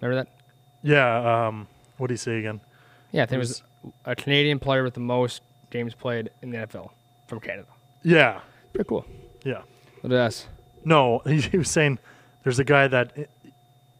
Remember 0.01 0.23
that? 0.23 0.33
Yeah, 0.81 1.47
um, 1.47 1.67
what 1.97 2.07
did 2.07 2.13
he 2.13 2.17
say 2.17 2.39
again? 2.39 2.61
Yeah, 3.11 3.23
I 3.23 3.25
think 3.25 3.37
it 3.37 3.39
was 3.39 3.63
a 4.05 4.15
Canadian 4.15 4.59
player 4.59 4.83
with 4.83 4.93
the 4.93 4.99
most 4.99 5.41
games 5.69 5.93
played 5.93 6.29
in 6.41 6.51
the 6.51 6.57
NFL 6.57 6.91
from 7.27 7.39
Canada. 7.39 7.67
Yeah, 8.03 8.39
Pretty 8.73 8.87
cool. 8.87 9.05
yeah. 9.43 9.61
Look 10.03 10.11
at 10.13 10.19
us 10.19 10.47
No, 10.85 11.19
he, 11.25 11.41
he 11.41 11.57
was 11.57 11.69
saying 11.69 11.99
there's 12.43 12.59
a 12.59 12.63
guy 12.63 12.87
that, 12.87 13.11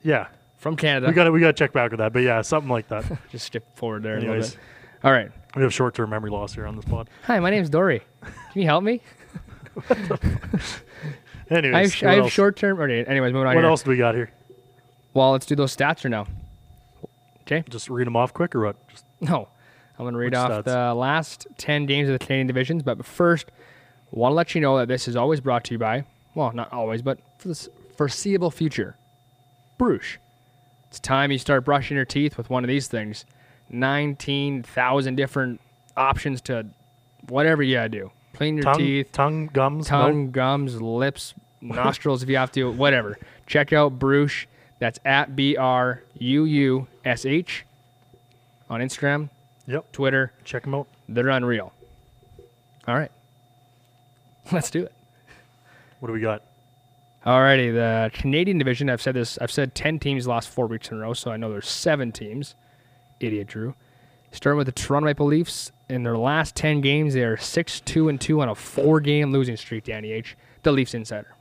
yeah, 0.01 0.27
from 0.57 0.75
Canada. 0.75 1.07
we 1.07 1.13
got 1.13 1.25
to 1.25 1.31
we 1.31 1.39
got 1.39 1.47
to 1.47 1.53
check 1.53 1.73
back 1.73 1.91
with 1.91 1.99
that. 1.99 2.13
But 2.13 2.23
yeah, 2.23 2.41
something 2.41 2.69
like 2.69 2.87
that. 2.89 3.05
just 3.31 3.47
skip 3.47 3.75
forward 3.75 4.03
there 4.03 4.15
a 4.15 4.21
Anyways. 4.21 4.57
All 5.03 5.11
right. 5.11 5.31
We 5.55 5.61
have 5.63 5.73
short-term 5.73 6.09
memory 6.09 6.31
loss 6.31 6.53
here 6.53 6.65
on 6.65 6.75
this 6.75 6.85
pod. 6.85 7.09
Hi, 7.23 7.39
my 7.39 7.49
name's 7.49 7.69
Dory. 7.69 8.01
Can 8.21 8.61
you 8.61 8.65
help 8.65 8.83
me? 8.83 9.01
Anyways, 11.49 12.03
I 12.03 12.07
have, 12.07 12.19
I 12.19 12.23
have 12.23 12.31
short-term. 12.31 12.79
Okay. 12.79 13.03
Anyways, 13.05 13.31
moving 13.33 13.47
on. 13.47 13.55
What 13.55 13.61
here. 13.61 13.69
else 13.69 13.83
do 13.83 13.91
we 13.91 13.97
got 13.97 14.15
here? 14.15 14.31
Well, 15.13 15.31
let's 15.31 15.45
do 15.45 15.55
those 15.55 15.75
stats 15.75 16.03
or 16.03 16.09
no. 16.09 16.25
Okay. 17.41 17.63
Just 17.69 17.89
read 17.89 18.05
them 18.07 18.15
off 18.15 18.33
quick 18.33 18.55
or 18.55 18.65
what? 18.65 18.87
Just 18.89 19.05
No. 19.21 19.47
I'm 19.97 20.03
going 20.03 20.13
to 20.13 20.19
read 20.19 20.35
off 20.35 20.51
stats? 20.51 20.63
the 20.65 20.93
last 20.93 21.47
10 21.57 21.85
games 21.85 22.09
of 22.09 22.13
the 22.13 22.23
Canadian 22.23 22.47
divisions. 22.47 22.83
But 22.83 23.03
first, 23.05 23.47
want 24.11 24.31
to 24.31 24.35
let 24.35 24.53
you 24.53 24.61
know 24.61 24.77
that 24.77 24.87
this 24.87 25.07
is 25.07 25.15
always 25.15 25.41
brought 25.41 25.63
to 25.65 25.73
you 25.73 25.79
by, 25.79 26.05
well, 26.35 26.51
not 26.53 26.71
always, 26.71 27.01
but 27.01 27.19
for 27.39 27.47
the 27.47 27.69
foreseeable 27.95 28.51
future, 28.51 28.95
Bruush. 29.79 30.17
It's 30.87 30.99
time 30.99 31.31
you 31.31 31.37
start 31.39 31.65
brushing 31.65 31.95
your 31.95 32.05
teeth 32.05 32.37
with 32.37 32.49
one 32.49 32.63
of 32.63 32.67
these 32.67 32.87
things. 32.87 33.25
19,000 33.69 35.15
different 35.15 35.61
options 35.95 36.41
to 36.41 36.67
whatever 37.29 37.63
you 37.63 37.75
gotta 37.75 37.89
do. 37.89 38.11
Clean 38.33 38.55
your 38.55 38.63
tongue, 38.63 38.77
teeth, 38.77 39.11
tongue, 39.11 39.47
gums, 39.47 39.87
tongue, 39.87 40.31
gums, 40.31 40.79
lips, 40.81 41.33
nostrils 41.61 42.21
if 42.23 42.29
you 42.29 42.37
have 42.37 42.51
to, 42.53 42.71
whatever. 42.71 43.17
Check 43.47 43.73
out 43.73 43.97
Bruush. 43.97 44.45
That's 44.79 44.99
at 45.03 45.35
B 45.35 45.57
R 45.57 46.03
U 46.19 46.43
U 46.45 46.87
S 47.03 47.25
H 47.25 47.65
on 48.69 48.79
Instagram, 48.79 49.29
Yep. 49.65 49.91
Twitter. 49.91 50.31
Check 50.43 50.63
them 50.63 50.75
out. 50.75 50.87
They're 51.09 51.29
unreal. 51.29 51.73
All 52.87 52.95
right. 52.95 53.11
Let's 54.51 54.69
do 54.69 54.83
it. 54.83 54.93
What 55.99 56.07
do 56.09 56.13
we 56.13 56.21
got? 56.21 56.43
Alrighty, 57.25 57.73
the 57.73 58.11
Canadian 58.13 58.59
division. 58.59 58.89
I've 58.89 59.01
said 59.01 59.15
this. 59.15 59.37
I've 59.39 59.51
said 59.51 59.73
ten 59.73 59.97
teams 59.97 60.27
lost 60.27 60.47
four 60.49 60.67
weeks 60.67 60.89
in 60.91 60.97
a 60.97 61.01
row, 61.01 61.13
so 61.13 61.31
I 61.31 61.37
know 61.37 61.49
there's 61.51 61.67
seven 61.67 62.11
teams. 62.11 62.53
Idiot 63.19 63.47
Drew. 63.47 63.75
Starting 64.31 64.57
with 64.57 64.67
the 64.67 64.71
Toronto 64.73 65.05
Maple 65.05 65.25
Leafs. 65.25 65.71
In 65.89 66.03
their 66.03 66.17
last 66.17 66.53
ten 66.55 66.81
games, 66.81 67.13
they 67.13 67.23
are 67.23 67.37
six 67.37 67.79
two 67.79 68.09
and 68.09 68.19
two 68.19 68.41
on 68.41 68.49
a 68.49 68.55
four-game 68.55 69.31
losing 69.31 69.55
streak. 69.55 69.85
Danny 69.85 70.11
H. 70.11 70.35
The 70.63 70.71
Leafs 70.73 70.93
insider. 70.93 71.33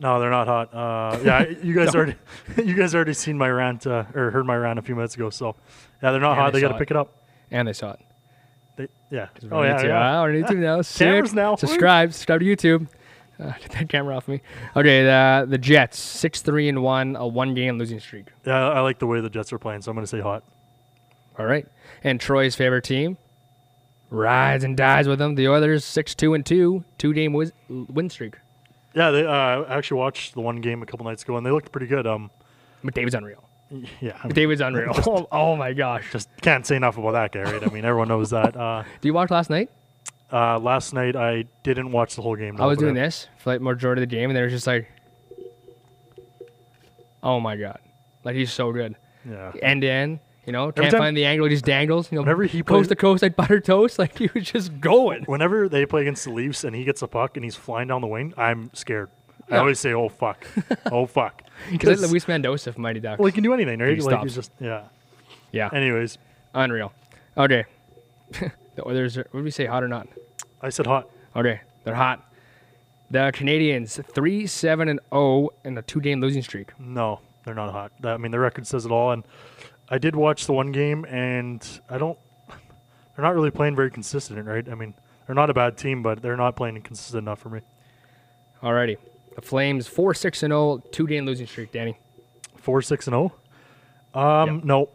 No, 0.00 0.18
they're 0.18 0.30
not 0.30 0.46
hot. 0.46 0.74
Uh, 0.74 1.18
yeah, 1.22 1.44
you 1.62 1.74
guys 1.74 1.94
already, 1.94 2.14
you 2.64 2.74
guys 2.74 2.94
already 2.94 3.12
seen 3.12 3.36
my 3.36 3.48
rant 3.50 3.86
uh, 3.86 4.04
or 4.14 4.30
heard 4.30 4.46
my 4.46 4.56
rant 4.56 4.78
a 4.78 4.82
few 4.82 4.94
minutes 4.94 5.14
ago. 5.14 5.28
So, 5.30 5.56
yeah, 6.02 6.10
they're 6.10 6.20
not 6.20 6.30
Yeah, 6.32 6.34
hot. 6.36 6.46
I 6.46 6.50
They 6.52 6.60
got 6.62 6.72
to 6.72 6.78
pick 6.78 6.90
it. 6.90 6.96
up. 6.96 7.22
And 7.50 7.68
they 7.68 7.72
saw 7.74 7.92
it. 7.92 8.00
They, 8.76 8.88
yeah. 9.10 9.28
Oh 9.52 9.62
yeah, 9.62 9.82
yeah. 9.84 10.20
I 10.22 10.32
need 10.32 10.46
to 10.48 10.54
now. 10.54 10.82
Cameras 10.96 11.34
now. 11.34 11.54
Subscribe. 11.56 12.12
Subscribe 12.14 12.40
to 12.40 12.46
YouTube. 12.46 12.88
Uh, 13.38 13.52
get 13.60 13.70
that 13.72 13.88
camera 13.90 14.16
off 14.16 14.26
me. 14.26 14.40
Okay, 14.74 15.04
the 15.04 15.46
the 15.48 15.58
Jets 15.58 15.98
six 15.98 16.40
three 16.40 16.68
and 16.70 16.82
one, 16.82 17.14
a 17.16 17.26
one 17.26 17.54
game 17.54 17.78
losing 17.78 18.00
streak. 18.00 18.28
Yeah, 18.46 18.70
I 18.70 18.80
like 18.80 18.98
the 18.98 19.06
way 19.06 19.20
the 19.20 19.28
Jets 19.30 19.52
are 19.52 19.58
playing, 19.58 19.82
so 19.82 19.90
I'm 19.90 19.94
going 19.96 20.04
to 20.04 20.10
say 20.10 20.20
hot. 20.20 20.42
All 21.38 21.46
right, 21.46 21.66
and 22.02 22.20
Troy's 22.20 22.54
favorite 22.54 22.84
team 22.84 23.18
rides 24.08 24.62
and 24.64 24.76
dies 24.76 25.08
with 25.08 25.18
them. 25.18 25.34
The 25.34 25.48
Oilers 25.48 25.84
six 25.84 26.14
two 26.14 26.34
and 26.34 26.44
two, 26.46 26.84
two 26.98 27.12
game 27.12 27.32
wiz- 27.32 27.52
win 27.68 28.08
streak. 28.10 28.36
Yeah, 28.94 29.10
they 29.10 29.26
uh, 29.26 29.30
I 29.30 29.76
actually 29.76 29.98
watched 30.00 30.34
the 30.34 30.40
one 30.40 30.60
game 30.60 30.82
a 30.82 30.86
couple 30.86 31.04
nights 31.04 31.22
ago, 31.22 31.36
and 31.36 31.44
they 31.44 31.50
looked 31.50 31.72
pretty 31.72 31.86
good. 31.88 32.06
Um, 32.06 32.30
McDavid's 32.84 33.14
unreal. 33.14 33.46
yeah, 34.00 34.16
I 34.22 34.28
mean, 34.28 34.34
McDavid's 34.36 34.60
unreal. 34.62 34.92
oh, 35.06 35.28
oh 35.32 35.56
my 35.56 35.72
gosh. 35.74 36.10
just 36.12 36.28
can't 36.40 36.64
say 36.66 36.76
enough 36.76 36.96
about 36.96 37.12
that 37.12 37.32
guy, 37.32 37.42
right? 37.52 37.62
I 37.62 37.70
mean, 37.72 37.84
everyone 37.84 38.08
knows 38.08 38.30
that. 38.30 38.56
Uh, 38.56 38.84
Do 39.00 39.08
you 39.08 39.12
watch 39.14 39.30
last 39.30 39.50
night? 39.50 39.70
uh, 40.32 40.58
last 40.58 40.92
night 40.94 41.14
I 41.14 41.44
didn't 41.62 41.92
watch 41.92 42.16
the 42.16 42.22
whole 42.22 42.34
game. 42.36 42.60
I 42.60 42.66
was 42.66 42.78
doing 42.78 42.94
but 42.94 43.00
this 43.00 43.28
for 43.38 43.52
like 43.52 43.60
majority 43.60 44.02
of 44.02 44.08
the 44.08 44.16
game, 44.16 44.30
and 44.30 44.36
they 44.36 44.40
were 44.42 44.48
just 44.48 44.66
like, 44.66 44.90
"Oh 47.22 47.40
my 47.40 47.56
god!" 47.56 47.78
Like 48.24 48.36
he's 48.36 48.52
so 48.52 48.72
good. 48.72 48.96
Yeah, 49.28 49.52
end 49.62 49.82
to 49.82 49.88
end. 49.90 50.20
You 50.46 50.52
know, 50.52 50.70
can't 50.72 50.90
time- 50.92 50.98
find 51.00 51.16
the 51.16 51.24
angle, 51.24 51.46
he 51.48 51.54
just 51.54 51.64
dangles. 51.64 52.10
You 52.12 52.16
know, 52.16 52.22
Whenever 52.22 52.44
he 52.44 52.62
coast 52.62 52.68
plays- 52.68 52.88
to 52.88 52.96
coast 52.96 53.22
like 53.22 53.34
butter 53.36 53.60
toast, 53.60 53.98
like 54.02 54.16
he 54.18 54.30
was 54.32 54.44
just 54.44 54.80
going. 54.80 55.24
whenever 55.24 55.68
they 55.68 55.84
play 55.86 56.02
against 56.02 56.24
the 56.24 56.30
Leafs 56.30 56.62
and 56.64 56.74
he 56.76 56.84
gets 56.84 57.02
a 57.02 57.08
puck 57.08 57.36
and 57.36 57.44
he's 57.44 57.56
flying 57.56 57.88
down 57.88 58.00
the 58.00 58.06
wing, 58.06 58.32
I'm 58.36 58.70
scared. 58.72 59.10
I 59.50 59.58
always 59.58 59.78
say, 59.78 59.92
"Oh 59.92 60.08
fuck, 60.08 60.44
oh 60.90 61.06
fuck," 61.18 61.42
Because 61.70 62.00
Luis 62.10 62.26
Mendoza 62.26 62.72
from 62.72 62.82
Mighty 62.82 62.98
Ducks. 62.98 63.18
well, 63.20 63.26
he 63.26 63.32
can 63.32 63.44
do 63.44 63.54
anything, 63.54 63.78
right? 63.78 63.90
He 63.96 64.00
like 64.02 64.10
stops. 64.10 64.22
he's 64.24 64.34
just 64.34 64.50
yeah. 64.60 64.84
yeah, 65.52 65.68
Anyways, 65.72 66.18
unreal. 66.52 66.92
Okay, 67.36 67.64
the 68.32 68.50
Oilers. 68.86 69.16
Are, 69.18 69.26
what 69.30 69.38
did 69.40 69.44
we 69.44 69.50
say, 69.52 69.66
hot 69.66 69.84
or 69.84 69.88
not? 69.88 70.08
I 70.62 70.70
said 70.70 70.86
hot. 70.86 71.08
Okay, 71.36 71.60
they're 71.84 71.94
hot. 71.94 72.24
The 73.10 73.30
Canadiens 73.32 74.04
three 74.04 74.48
seven 74.48 74.88
and 74.88 74.98
zero 75.12 75.50
in 75.64 75.78
a 75.78 75.82
two 75.82 76.00
game 76.00 76.20
losing 76.20 76.42
streak. 76.42 76.72
No, 76.80 77.20
they're 77.44 77.54
not 77.54 77.70
hot. 77.70 77.92
I 78.02 78.16
mean, 78.16 78.32
the 78.32 78.40
record 78.40 78.66
says 78.66 78.84
it 78.84 78.90
all. 78.90 79.12
And 79.12 79.22
I 79.88 79.98
did 79.98 80.16
watch 80.16 80.46
the 80.46 80.52
one 80.52 80.72
game, 80.72 81.04
and 81.06 81.64
I 81.88 81.98
don't. 81.98 82.18
They're 82.48 83.24
not 83.24 83.34
really 83.34 83.50
playing 83.50 83.76
very 83.76 83.90
consistent, 83.90 84.44
right? 84.46 84.68
I 84.68 84.74
mean, 84.74 84.94
they're 85.26 85.34
not 85.34 85.48
a 85.48 85.54
bad 85.54 85.78
team, 85.78 86.02
but 86.02 86.20
they're 86.20 86.36
not 86.36 86.54
playing 86.56 86.80
consistent 86.82 87.22
enough 87.22 87.38
for 87.38 87.48
me. 87.48 87.60
Alrighty, 88.62 88.96
the 89.34 89.42
Flames 89.42 89.86
four 89.86 90.12
six 90.14 90.42
and 90.42 90.50
zero 90.50 90.82
two 90.92 91.06
game 91.06 91.24
losing 91.24 91.46
streak. 91.46 91.72
Danny. 91.72 91.96
Four, 92.56 92.82
six, 92.82 93.06
and 93.06 93.12
zero. 93.14 93.32
Um, 94.12 94.56
Yep. 94.56 94.64
no, 94.64 94.88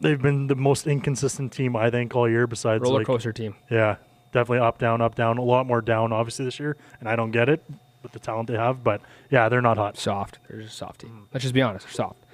they've 0.00 0.20
been 0.20 0.46
the 0.46 0.54
most 0.54 0.86
inconsistent 0.86 1.52
team 1.52 1.74
I 1.74 1.90
think 1.90 2.14
all 2.14 2.28
year. 2.28 2.46
Besides, 2.46 2.82
Roller 2.82 2.98
like, 2.98 3.06
coaster 3.06 3.32
team. 3.32 3.54
yeah, 3.70 3.96
definitely 4.32 4.58
up, 4.66 4.78
down, 4.78 5.00
up, 5.00 5.14
down. 5.14 5.36
A 5.38 5.42
lot 5.42 5.66
more 5.66 5.80
down, 5.80 6.12
obviously 6.12 6.44
this 6.44 6.60
year, 6.60 6.76
and 7.00 7.08
I 7.08 7.16
don't 7.16 7.32
get 7.32 7.48
it 7.48 7.64
with 8.02 8.12
the 8.12 8.18
talent 8.20 8.48
they 8.48 8.56
have. 8.56 8.84
But 8.84 9.00
yeah, 9.30 9.48
they're 9.48 9.62
not 9.62 9.76
hot. 9.78 9.98
soft. 9.98 10.38
They're 10.48 10.60
just 10.60 10.74
a 10.74 10.76
soft 10.76 11.00
team. 11.00 11.26
Let's 11.34 11.42
just 11.42 11.54
be 11.54 11.62
honest. 11.62 11.86
They're 11.86 11.92
soft. 11.92 12.24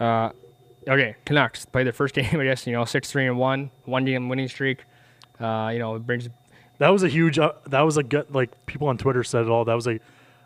Uh, 0.00 0.30
okay, 0.88 1.16
Canucks 1.24 1.64
play 1.64 1.84
their 1.84 1.92
first 1.92 2.14
game. 2.16 2.40
I 2.40 2.44
guess 2.44 2.66
you 2.66 2.72
know 2.72 2.84
six 2.84 3.10
three 3.10 3.26
and 3.26 3.38
one, 3.38 3.70
one 3.84 4.04
game 4.04 4.28
winning 4.28 4.48
streak. 4.48 4.84
Uh, 5.40 5.70
you 5.72 5.78
know 5.78 5.94
it 5.96 6.06
brings 6.06 6.28
That 6.78 6.90
was 6.90 7.02
a 7.02 7.08
huge. 7.08 7.38
Uh, 7.38 7.52
that 7.66 7.82
was 7.82 7.96
a 7.96 8.02
gut. 8.02 8.32
Like 8.32 8.66
people 8.66 8.88
on 8.88 8.98
Twitter 8.98 9.24
said 9.24 9.42
it 9.42 9.48
all. 9.48 9.64
That 9.64 9.74
was 9.74 9.86
a. 9.86 9.98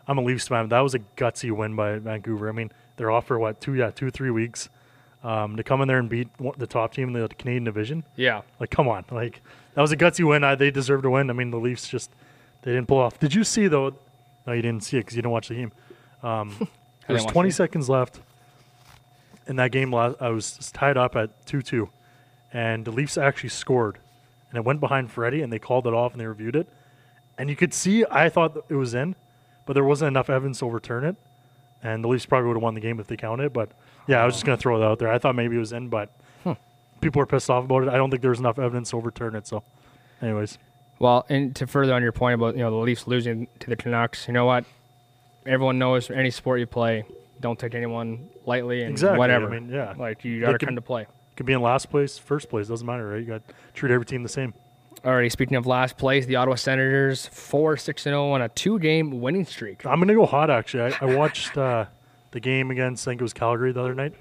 I'm 0.07 0.17
a 0.17 0.21
Leafs 0.21 0.47
fan. 0.47 0.69
That 0.69 0.79
was 0.79 0.95
a 0.95 0.99
gutsy 1.15 1.51
win 1.51 1.75
by 1.75 1.99
Vancouver. 1.99 2.49
I 2.49 2.51
mean, 2.51 2.71
they're 2.97 3.11
off 3.11 3.27
for 3.27 3.37
what 3.39 3.61
two? 3.61 3.75
Yeah, 3.75 3.91
two 3.91 4.09
three 4.09 4.31
weeks. 4.31 4.69
Um, 5.23 5.55
to 5.55 5.63
come 5.63 5.83
in 5.83 5.87
there 5.87 5.99
and 5.99 6.09
beat 6.09 6.29
the 6.57 6.65
top 6.65 6.95
team 6.95 7.15
in 7.15 7.21
the 7.21 7.27
Canadian 7.27 7.63
division. 7.63 8.03
yeah. 8.15 8.41
Like, 8.59 8.71
come 8.71 8.87
on. 8.87 9.05
Like 9.11 9.41
that 9.75 9.81
was 9.81 9.91
a 9.91 9.97
gutsy 9.97 10.27
win. 10.27 10.43
I, 10.43 10.55
they 10.55 10.71
deserved 10.71 11.03
to 11.03 11.11
win. 11.11 11.29
I 11.29 11.33
mean, 11.33 11.51
the 11.51 11.59
Leafs 11.59 11.87
just 11.87 12.09
they 12.63 12.71
didn't 12.71 12.87
pull 12.87 12.97
off. 12.97 13.19
Did 13.19 13.33
you 13.35 13.43
see 13.43 13.67
though? 13.67 13.93
No, 14.47 14.53
you 14.53 14.63
didn't 14.63 14.83
see 14.83 14.97
it 14.97 15.01
because 15.01 15.15
you 15.15 15.21
didn't 15.21 15.31
watch 15.31 15.49
the 15.49 15.55
game. 15.55 15.71
Um, 16.23 16.49
didn't 16.57 16.69
there 17.07 17.13
was 17.15 17.25
watch 17.25 17.33
20 17.33 17.51
seconds 17.51 17.87
left 17.89 18.19
in 19.47 19.55
that 19.57 19.71
game. 19.71 19.93
I 19.93 20.29
was 20.29 20.71
tied 20.73 20.97
up 20.97 21.15
at 21.15 21.45
two 21.45 21.61
two, 21.61 21.89
and 22.53 22.85
the 22.85 22.91
Leafs 22.91 23.17
actually 23.17 23.49
scored, 23.49 23.99
and 24.49 24.57
it 24.57 24.65
went 24.65 24.79
behind 24.79 25.11
Freddie, 25.11 25.41
and 25.41 25.51
they 25.51 25.59
called 25.59 25.87
it 25.87 25.93
off 25.93 26.11
and 26.13 26.21
they 26.21 26.25
reviewed 26.25 26.55
it, 26.55 26.67
and 27.37 27.49
you 27.49 27.55
could 27.55 27.73
see. 27.73 28.05
I 28.09 28.29
thought 28.29 28.65
it 28.69 28.75
was 28.75 28.93
in, 28.93 29.15
but 29.65 29.73
there 29.73 29.83
wasn't 29.83 30.09
enough 30.09 30.29
evidence 30.29 30.59
to 30.59 30.65
overturn 30.65 31.03
it, 31.03 31.15
and 31.83 32.03
the 32.03 32.07
Leafs 32.07 32.25
probably 32.25 32.47
would 32.47 32.55
have 32.57 32.63
won 32.63 32.75
the 32.75 32.81
game 32.81 32.99
if 32.99 33.07
they 33.07 33.17
counted. 33.17 33.53
But 33.53 33.71
yeah, 34.07 34.21
I 34.21 34.25
was 34.25 34.35
just 34.35 34.45
gonna 34.45 34.57
throw 34.57 34.81
it 34.81 34.85
out 34.85 34.99
there. 34.99 35.11
I 35.11 35.17
thought 35.17 35.35
maybe 35.35 35.55
it 35.55 35.59
was 35.59 35.73
in, 35.73 35.89
but 35.89 36.11
hmm. 36.43 36.53
people 36.99 37.19
were 37.19 37.25
pissed 37.25 37.49
off 37.49 37.65
about 37.65 37.83
it. 37.83 37.89
I 37.89 37.97
don't 37.97 38.09
think 38.09 38.21
there 38.21 38.31
was 38.31 38.39
enough 38.39 38.59
evidence 38.59 38.91
to 38.91 38.97
overturn 38.97 39.35
it. 39.35 39.47
So, 39.47 39.63
anyways, 40.21 40.57
Well, 40.99 41.25
and 41.29 41.55
to 41.55 41.67
further 41.67 41.93
on 41.93 42.03
your 42.03 42.11
point 42.11 42.35
about 42.35 42.55
you 42.55 42.61
know 42.61 42.71
the 42.71 42.77
Leafs 42.77 43.07
losing 43.07 43.47
to 43.59 43.69
the 43.69 43.75
Canucks, 43.75 44.27
you 44.27 44.33
know 44.33 44.45
what? 44.45 44.65
Everyone 45.45 45.79
knows 45.79 46.11
any 46.11 46.29
sport 46.29 46.59
you 46.59 46.67
play, 46.67 47.03
don't 47.41 47.59
take 47.59 47.75
anyone 47.75 48.29
lightly 48.45 48.81
and 48.83 48.91
Exactly, 48.91 49.15
I 49.15 49.19
whatever. 49.19 49.49
mean, 49.49 49.69
yeah. 49.69 49.93
Like 49.97 50.23
you 50.23 50.39
got 50.39 50.51
to 50.57 50.65
come 50.65 50.75
to 50.75 50.81
play. 50.81 51.07
could 51.35 51.45
be 51.45 51.53
in 51.53 51.61
last 51.61 51.89
place, 51.89 52.17
first 52.17 52.49
place, 52.49 52.67
doesn't 52.69 52.85
matter, 52.87 53.09
right? 53.09 53.19
You 53.19 53.25
got 53.25 53.47
to 53.47 53.53
treat 53.73 53.91
every 53.91 54.05
team 54.05 54.23
the 54.23 54.29
same. 54.29 54.53
Alrighty, 55.03 55.31
speaking 55.31 55.57
of 55.57 55.65
last 55.65 55.97
place, 55.97 56.25
the 56.27 56.35
Ottawa 56.35 56.55
Senators 56.55 57.25
four 57.25 57.75
six 57.75 58.05
and 58.05 58.11
zero 58.11 58.31
on 58.31 58.41
a 58.43 58.49
two 58.49 58.77
game 58.79 59.19
winning 59.19 59.45
streak. 59.45 59.83
I'm 59.85 59.99
gonna 59.99 60.13
go 60.13 60.27
hot 60.27 60.49
actually. 60.51 60.93
I, 60.93 60.97
I 61.01 61.15
watched 61.15 61.57
uh, 61.57 61.85
the 62.31 62.39
game 62.39 62.69
against 62.69 63.07
I 63.07 63.11
think 63.11 63.21
it 63.21 63.23
was 63.23 63.33
Calgary 63.33 63.71
the 63.71 63.79
other 63.81 63.95
night 63.95 64.13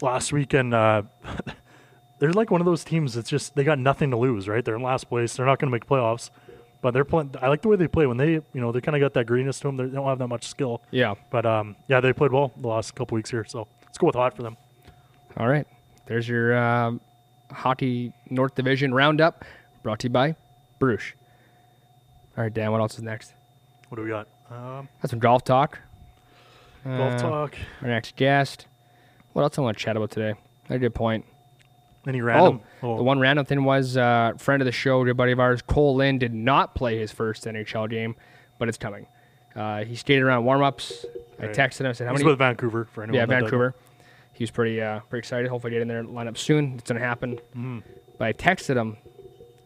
last 0.00 0.32
week, 0.32 0.54
and 0.54 0.72
uh, 0.72 1.02
they're 2.18 2.32
like 2.32 2.50
one 2.50 2.62
of 2.62 2.64
those 2.64 2.82
teams 2.84 3.12
that's 3.14 3.28
just 3.28 3.54
they 3.56 3.64
got 3.64 3.78
nothing 3.78 4.10
to 4.12 4.16
lose, 4.16 4.48
right? 4.48 4.64
They're 4.64 4.76
in 4.76 4.82
last 4.82 5.08
place. 5.08 5.36
They're 5.36 5.44
not 5.44 5.58
gonna 5.58 5.72
make 5.72 5.86
playoffs, 5.86 6.30
but 6.82 6.92
they're 6.92 7.04
playing. 7.04 7.34
I 7.40 7.48
like 7.48 7.62
the 7.62 7.68
way 7.68 7.76
they 7.76 7.88
play 7.88 8.06
when 8.06 8.16
they 8.16 8.30
you 8.32 8.42
know 8.54 8.72
they 8.72 8.80
kind 8.80 8.96
of 8.96 9.00
got 9.00 9.14
that 9.14 9.26
greenness 9.26 9.58
to 9.60 9.68
them. 9.68 9.76
They 9.76 9.86
don't 9.86 10.06
have 10.06 10.18
that 10.18 10.28
much 10.28 10.46
skill, 10.46 10.82
Yeah. 10.90 11.14
but 11.30 11.44
um, 11.46 11.76
yeah, 11.88 12.00
they 12.00 12.12
played 12.12 12.32
well 12.32 12.52
the 12.56 12.68
last 12.68 12.94
couple 12.94 13.14
weeks 13.16 13.30
here. 13.30 13.44
So 13.44 13.66
let's 13.84 13.98
go 13.98 14.06
with 14.06 14.16
hot 14.16 14.34
for 14.36 14.42
them. 14.42 14.56
All 15.36 15.48
right. 15.48 15.66
There's 16.06 16.28
your 16.28 16.56
um, 16.56 17.00
Hockey 17.52 18.12
North 18.28 18.54
Division 18.54 18.92
roundup 18.94 19.44
brought 19.82 20.00
to 20.00 20.06
you 20.06 20.10
by 20.12 20.34
Bruush. 20.80 21.12
All 22.36 22.44
right, 22.44 22.52
Dan, 22.52 22.72
what 22.72 22.80
else 22.80 22.94
is 22.96 23.02
next? 23.02 23.34
What 23.88 23.96
do 23.96 24.02
we 24.02 24.08
got? 24.10 24.26
Um, 24.50 24.88
Got 25.02 25.10
some 25.10 25.18
golf 25.18 25.44
talk. 25.44 25.78
golf 26.84 27.14
Uh, 27.14 27.18
talk. 27.18 27.54
Our 27.82 27.88
next 27.88 28.16
guest. 28.16 28.66
What 29.32 29.42
else 29.42 29.58
I 29.58 29.60
want 29.62 29.76
to 29.78 29.84
chat 29.84 29.96
about 29.96 30.10
today? 30.10 30.34
That's 30.68 30.76
a 30.76 30.78
good 30.78 30.94
point. 30.94 31.24
Any 32.06 32.20
random? 32.22 32.60
Oh, 32.82 32.96
the 32.96 33.02
one 33.02 33.18
random 33.20 33.44
thing 33.44 33.62
was 33.64 33.96
uh, 33.96 34.32
friend 34.38 34.62
of 34.62 34.66
the 34.66 34.72
show, 34.72 35.04
good 35.04 35.16
buddy 35.16 35.32
of 35.32 35.40
ours, 35.40 35.60
Kole 35.62 35.96
Lind, 35.96 36.20
did 36.20 36.32
not 36.32 36.74
play 36.74 36.98
his 36.98 37.12
first 37.12 37.44
NHL 37.44 37.90
game, 37.90 38.16
but 38.58 38.68
it's 38.68 38.78
coming. 38.78 39.06
Uh, 39.54 39.84
he 39.84 39.96
skated 39.96 40.22
around 40.22 40.44
warm-ups. 40.44 41.04
I 41.38 41.48
texted 41.48 41.80
him. 41.80 41.86
I 41.88 41.92
said, 41.92 42.06
"How 42.06 42.12
He's 42.12 42.20
many?" 42.20 42.30
with 42.32 42.38
Vancouver 42.38 42.84
for 42.86 43.02
anyone. 43.02 43.14
yeah, 43.16 43.26
that 43.26 43.32
doesn't- 43.34 43.44
Vancouver. 43.44 43.74
He 44.32 44.44
was 44.44 44.50
pretty 44.50 44.80
uh, 44.80 45.00
pretty 45.00 45.20
excited. 45.20 45.48
Hopefully, 45.50 45.72
get 45.72 45.82
in 45.82 45.88
there 45.88 46.02
lineup 46.02 46.38
soon. 46.38 46.74
It's 46.78 46.88
gonna 46.88 47.00
happen. 47.00 47.36
Mm-hmm. 47.50 47.80
But 48.16 48.24
I 48.28 48.32
texted 48.32 48.76
him 48.76 48.96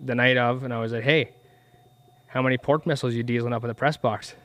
the 0.01 0.15
night 0.17 0.37
of, 0.37 0.65
and 0.65 0.75
I 0.75 0.81
was 0.81 0.93
like, 0.93 1.05
"Hey, 1.05 1.31
how 2.27 2.43
many 2.43 2.59
pork 2.59 2.85
missiles 2.87 3.15
you 3.15 3.23
dieseling 3.23 3.53
up 3.53 3.63
in 3.63 3.69
the 3.69 3.75
press 3.75 3.97
box?" 3.97 4.35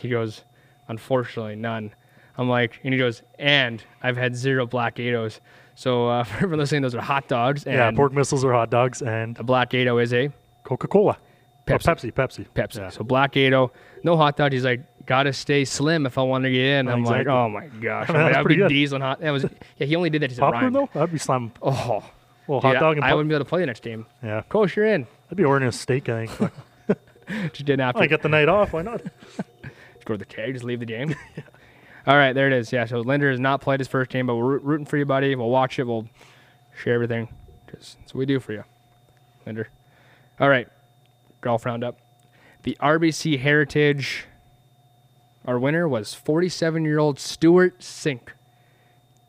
He 0.00 0.08
goes, 0.08 0.42
"Unfortunately, 0.88 1.54
none." 1.54 1.92
I'm 2.36 2.48
like, 2.48 2.80
and 2.84 2.92
he 2.92 2.98
goes, 2.98 3.22
"And 3.38 3.82
I've 4.02 4.16
had 4.16 4.34
zero 4.34 4.66
black 4.66 4.96
Gatos." 4.96 5.40
So 5.78 6.08
uh, 6.08 6.24
for 6.24 6.34
everyone 6.38 6.58
listening, 6.58 6.82
those 6.82 6.96
are 6.96 7.00
hot 7.00 7.28
dogs, 7.28 7.62
and 7.64 7.76
yeah, 7.76 7.90
pork 7.92 8.12
missiles 8.12 8.44
are 8.44 8.52
hot 8.52 8.68
dogs 8.68 9.00
and 9.00 9.38
a 9.38 9.44
black 9.44 9.70
Gato 9.70 9.98
is 9.98 10.12
a 10.12 10.28
Coca 10.64 10.88
Cola. 10.88 11.16
Pepsi. 11.68 11.84
Pepsi, 11.84 12.12
Pepsi. 12.12 12.46
Pepsi. 12.52 12.78
Yeah. 12.78 12.88
So 12.88 13.04
black 13.04 13.30
Gato, 13.32 13.70
no 14.02 14.16
hot 14.16 14.36
dog. 14.36 14.52
He's 14.52 14.64
like, 14.64 14.80
gotta 15.06 15.32
stay 15.32 15.64
slim 15.64 16.04
if 16.04 16.18
I 16.18 16.22
want 16.22 16.42
to 16.44 16.50
get 16.50 16.60
in. 16.64 16.88
I'm 16.88 17.00
Exactly. 17.00 17.18
like, 17.18 17.26
oh 17.28 17.48
my 17.48 17.66
gosh, 17.68 18.10
I 18.10 18.12
mean, 18.12 18.20
I'm 18.20 18.22
like, 18.24 18.32
that's 18.32 18.36
I'd 18.38 18.40
be 18.40 18.44
pretty 18.44 18.56
good. 18.56 18.68
dieseling 18.70 19.02
hot. 19.02 19.20
That 19.20 19.30
was 19.30 19.46
yeah. 19.76 19.86
He 19.86 19.94
only 19.94 20.10
did 20.10 20.22
that 20.22 20.30
He's 20.30 20.40
Popcorn 20.40 20.72
though, 20.72 20.88
I'd 20.96 21.12
be 21.12 21.18
slamming 21.18 21.52
Oh, 21.62 22.02
well, 22.48 22.60
dude, 22.60 22.72
hot 22.72 22.80
dog 22.80 22.96
and 22.96 23.04
I, 23.04 23.10
I 23.10 23.14
wouldn't 23.14 23.28
be 23.28 23.36
able 23.36 23.44
to 23.44 23.48
play 23.48 23.60
the 23.60 23.66
next 23.66 23.84
game. 23.84 24.04
Yeah, 24.20 24.42
Coach, 24.48 24.74
you're 24.74 24.86
in. 24.86 25.06
I'd 25.30 25.36
be 25.36 25.44
ordering 25.44 25.68
a 25.68 25.72
steak. 25.72 26.08
I 26.08 26.26
think. 26.26 26.50
Just 27.52 27.66
didn't 27.66 27.80
have 27.80 27.94
to. 27.94 28.00
I 28.00 28.08
get 28.08 28.22
the 28.22 28.28
night 28.28 28.48
off. 28.48 28.72
Why 28.72 28.82
not? 28.82 29.00
To 30.06 30.16
the 30.16 30.24
keg, 30.24 30.54
just 30.54 30.64
leave 30.64 30.80
the 30.80 30.86
game. 30.86 31.14
All 32.08 32.16
right, 32.16 32.32
there 32.32 32.46
it 32.46 32.54
is. 32.54 32.72
Yeah, 32.72 32.86
so 32.86 33.00
Linder 33.00 33.30
has 33.30 33.38
not 33.38 33.60
played 33.60 33.80
his 33.80 33.86
first 33.86 34.08
game, 34.08 34.26
but 34.26 34.36
we're 34.36 34.56
rooting 34.56 34.86
for 34.86 34.96
you, 34.96 35.04
buddy. 35.04 35.34
We'll 35.34 35.50
watch 35.50 35.78
it. 35.78 35.86
We'll 35.86 36.08
share 36.74 36.94
everything. 36.94 37.28
Because 37.66 37.98
that's 38.00 38.14
what 38.14 38.20
we 38.20 38.24
do 38.24 38.40
for 38.40 38.54
you, 38.54 38.64
Linder. 39.44 39.68
All 40.40 40.48
right, 40.48 40.68
golf 41.42 41.66
roundup. 41.66 41.98
The 42.62 42.78
RBC 42.80 43.40
Heritage, 43.40 44.24
our 45.44 45.58
winner 45.58 45.86
was 45.86 46.14
47 46.14 46.82
year 46.82 46.98
old 46.98 47.20
Stewart 47.20 47.80
Cink. 47.80 48.30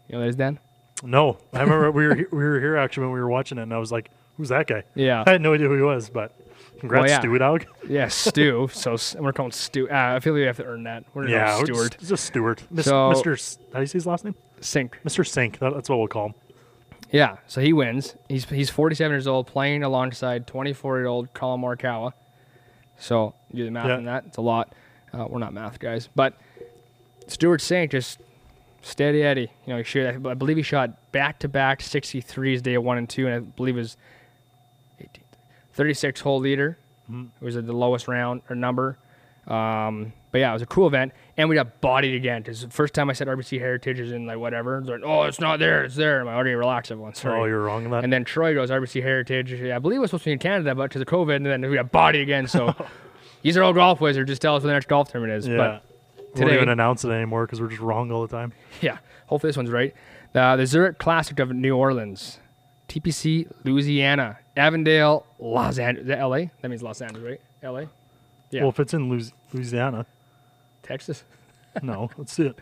You 0.07 0.13
know 0.13 0.21
that 0.21 0.29
is, 0.29 0.35
Dan? 0.37 0.57
No, 1.03 1.37
I 1.51 1.59
remember 1.63 1.91
we 1.91 2.07
were 2.07 2.15
we 2.15 2.37
were 2.37 2.61
here 2.61 2.77
actually 2.77 3.07
when 3.07 3.13
we 3.13 3.19
were 3.19 3.29
watching 3.29 3.57
it, 3.57 3.63
and 3.63 3.73
I 3.73 3.77
was 3.77 3.91
like, 3.91 4.09
"Who's 4.37 4.49
that 4.49 4.67
guy?" 4.67 4.83
Yeah. 4.95 5.25
I 5.27 5.31
had 5.31 5.41
no 5.41 5.53
idea 5.53 5.67
who 5.67 5.75
he 5.75 5.81
was, 5.81 6.09
but 6.09 6.33
congrats, 6.79 7.01
Well, 7.03 7.09
yeah. 7.09 7.19
Stewie 7.21 7.39
Dog. 7.39 7.65
Yeah, 7.89 8.07
Stu. 8.07 8.69
so 8.71 8.95
we're 9.19 9.33
calling 9.33 9.51
Stu. 9.51 9.89
Uh, 9.89 10.15
I 10.15 10.19
feel 10.19 10.33
like 10.33 10.39
we 10.41 10.45
have 10.45 10.57
to 10.57 10.65
earn 10.65 10.83
that. 10.83 11.03
We're 11.13 11.27
Yeah, 11.27 11.57
we're 11.59 11.65
Stewart 11.65 11.97
just, 11.97 12.09
just 12.09 12.25
Stewart, 12.25 12.63
Mis- 12.71 12.85
So- 12.85 13.11
Mr. 13.13 13.33
S- 13.33 13.57
How 13.71 13.79
do 13.79 13.81
you 13.81 13.87
say 13.87 13.93
his 13.93 14.05
last 14.07 14.25
name? 14.25 14.35
Cink. 14.61 14.93
Mr. 15.05 15.23
Cink. 15.23 15.59
That, 15.59 15.73
that's 15.73 15.89
what 15.89 15.97
we'll 15.99 16.07
call 16.07 16.27
him. 16.27 16.33
Yeah, 17.11 17.37
so 17.47 17.59
he 17.61 17.73
wins. 17.73 18.15
He's 18.27 18.45
he's 18.45 18.69
47 18.69 19.11
years 19.11 19.25
old, 19.25 19.47
playing 19.47 19.81
alongside 19.83 20.45
24 20.45 20.97
year 20.99 21.07
old 21.07 21.33
Collin 21.33 21.59
Morikawa. 21.61 22.13
So 22.97 23.33
you 23.51 23.57
do 23.59 23.65
the 23.65 23.71
math 23.71 23.87
Yeah. 23.87 23.95
on 23.95 24.05
that. 24.05 24.25
It's 24.27 24.37
a 24.37 24.41
lot. 24.41 24.73
Uh, 25.11 25.25
we're 25.27 25.39
not 25.39 25.53
math 25.53 25.79
guys, 25.79 26.07
but 26.13 26.35
Stewart 27.27 27.61
Cink 27.61 27.91
just 27.91 28.19
steady 28.81 29.23
Eddie. 29.23 29.49
You 29.65 29.73
know, 29.73 29.77
he 29.77 29.83
shot, 29.83 30.25
I 30.27 30.33
believe 30.35 30.57
he 30.57 30.63
shot 30.63 31.11
back 31.11 31.39
to 31.39 31.47
back 31.47 31.79
63s 31.81 32.61
day 32.61 32.77
one 32.77 32.97
and 32.99 33.09
two, 33.09 33.25
and 33.25 33.35
I 33.35 33.39
believe 33.39 33.75
it 33.75 33.79
was 33.79 33.97
18, 33.97 33.97
36 35.79 36.19
hole 36.19 36.39
leader. 36.41 36.77
It 37.09 37.43
was 37.43 37.55
at 37.55 37.65
the 37.65 37.73
lowest 37.73 38.07
round 38.09 38.41
or 38.49 38.55
number. 38.55 38.99
Um, 39.47 40.13
but 40.31 40.39
yeah, 40.39 40.51
it 40.51 40.53
was 40.53 40.61
a 40.61 40.67
cool 40.67 40.85
event, 40.85 41.13
and 41.37 41.49
we 41.49 41.55
got 41.55 41.81
bodied 41.81 42.13
again. 42.13 42.41
Because 42.43 42.61
the 42.61 42.69
first 42.69 42.93
time 42.93 43.09
I 43.09 43.13
said 43.13 43.27
RBC 43.27 43.59
Heritage 43.59 43.99
is 43.99 44.11
in 44.11 44.27
like 44.27 44.37
whatever, 44.37 44.83
they're 44.85 44.99
like, 44.99 45.09
oh, 45.09 45.23
it's 45.23 45.39
not 45.39 45.57
there, 45.57 45.85
it's 45.85 45.95
there. 45.95 46.19
I'm 46.19 46.27
like, 46.27 46.35
okay, 46.35 46.53
relax, 46.53 46.91
everyone. 46.91 47.15
Sorry. 47.15 47.39
Oh, 47.39 47.45
you're 47.45 47.63
wrong 47.63 47.85
on 47.85 47.91
that. 47.91 48.03
And 48.03 48.11
then 48.13 48.25
Troy 48.25 48.53
goes 48.53 48.69
RBC 48.69 49.01
Heritage. 49.01 49.53
I 49.53 49.79
believe 49.79 49.97
it 49.97 50.01
was 50.01 50.11
supposed 50.11 50.25
to 50.25 50.29
be 50.29 50.33
in 50.33 50.39
Canada, 50.39 50.75
but 50.75 50.83
because 50.83 51.01
of 51.01 51.07
COVID, 51.07 51.37
and 51.37 51.45
then 51.45 51.67
we 51.67 51.75
got 51.77 51.91
bodied 51.91 52.21
again. 52.21 52.45
So 52.45 52.75
these 53.41 53.57
are 53.57 53.63
all 53.63 53.73
golf 53.73 54.01
wizards. 54.01 54.29
Just 54.29 54.41
tell 54.41 54.55
us 54.55 54.61
when 54.61 54.67
the 54.67 54.73
next 54.73 54.87
golf 54.87 55.09
tournament 55.09 55.37
is. 55.37 55.47
yeah. 55.47 55.79
But 56.35 56.35
we 56.35 56.41
won't 56.41 56.53
even 56.53 56.69
announce 56.69 57.05
it 57.05 57.09
anymore 57.09 57.45
because 57.45 57.61
we're 57.61 57.69
just 57.69 57.81
wrong 57.81 58.11
all 58.11 58.21
the 58.21 58.35
time. 58.35 58.51
yeah, 58.81 58.97
hopefully 59.27 59.49
this 59.49 59.57
one's 59.57 59.71
right. 59.71 59.95
Uh, 60.35 60.57
the 60.57 60.67
Zurich 60.67 60.99
Classic 60.99 61.39
of 61.39 61.51
New 61.51 61.75
Orleans, 61.75 62.37
TPC 62.87 63.51
Louisiana, 63.63 64.37
Avondale, 64.59 65.25
Los 65.39 65.79
Angeles, 65.79 66.07
LA? 66.19 66.51
That 66.61 66.69
means 66.69 66.83
Los 66.83 67.01
Angeles, 67.01 67.23
right? 67.23 67.41
LA, 67.71 67.85
Yeah. 68.51 68.61
Well, 68.61 68.69
if 68.69 68.79
it's 68.79 68.93
in 68.93 69.09
Louisiana, 69.53 70.05
Texas. 70.83 71.23
no, 71.83 72.09
let's 72.17 72.33
see 72.33 72.47
it. 72.47 72.59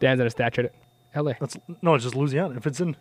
Dan's 0.00 0.20
on 0.20 0.26
a 0.26 0.30
stat 0.30 0.52
check. 0.54 0.72
LA. 1.14 1.32
That's 1.40 1.56
no, 1.82 1.94
it's 1.94 2.04
just 2.04 2.16
Louisiana. 2.16 2.56
If 2.56 2.66
it's 2.66 2.80
in, 2.80 2.96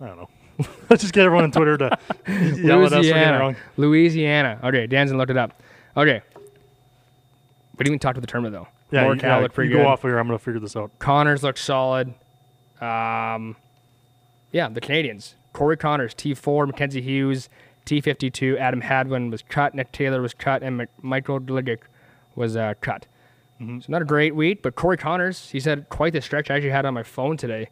I 0.00 0.06
don't 0.06 0.16
know. 0.16 0.28
Let's 0.90 1.02
just 1.02 1.14
get 1.14 1.24
everyone 1.24 1.44
on 1.44 1.52
Twitter 1.52 1.76
to 1.78 1.98
yell 2.26 2.84
at 2.84 2.92
us 2.92 2.92
for 2.92 2.96
getting 2.96 2.96
it 2.96 2.96
Louisiana. 2.96 3.38
wrong. 3.38 3.56
Louisiana. 3.76 4.60
Okay, 4.64 4.86
Dan's 4.88 5.12
looked 5.12 5.30
it 5.30 5.36
up. 5.36 5.62
Okay. 5.96 6.20
We 6.34 7.84
didn't 7.84 7.86
even 7.86 7.98
talk 8.00 8.16
to 8.16 8.20
the 8.20 8.26
tournament 8.26 8.54
though. 8.54 8.66
Yeah, 8.90 9.04
Morikawa 9.04 9.22
you, 9.22 9.28
yeah, 9.28 9.36
looked 9.38 9.54
pretty 9.54 9.70
you 9.70 9.76
good. 9.76 9.82
go 9.84 9.88
off 9.88 10.02
here. 10.02 10.18
I'm 10.18 10.26
gonna 10.26 10.38
figure 10.40 10.58
this 10.58 10.74
out. 10.74 10.90
Conners 10.98 11.44
looked 11.44 11.60
solid. 11.60 12.08
Um, 12.80 13.54
yeah, 14.50 14.68
the 14.68 14.80
Canadians. 14.80 15.36
Corey 15.58 15.76
Conners, 15.76 16.14
T4, 16.14 16.68
Mackenzie 16.68 17.02
Hughes, 17.02 17.48
T52, 17.84 18.58
Adam 18.60 18.80
Hadwin 18.80 19.28
was 19.28 19.42
cut, 19.42 19.74
Nick 19.74 19.90
Taylor 19.90 20.22
was 20.22 20.32
cut, 20.32 20.62
and 20.62 20.86
Michael 21.02 21.40
Gligic 21.40 21.80
was 22.36 22.56
uh, 22.56 22.74
cut. 22.80 23.08
So 23.58 23.80
not 23.88 24.02
a 24.02 24.04
great 24.04 24.36
week, 24.36 24.62
but 24.62 24.76
Corey 24.76 24.96
Conners, 24.96 25.50
he 25.50 25.58
said 25.58 25.88
quite 25.88 26.12
the 26.12 26.20
stretch 26.20 26.48
I 26.48 26.54
actually 26.54 26.70
had 26.70 26.86
on 26.86 26.94
my 26.94 27.02
phone 27.02 27.36
today. 27.36 27.70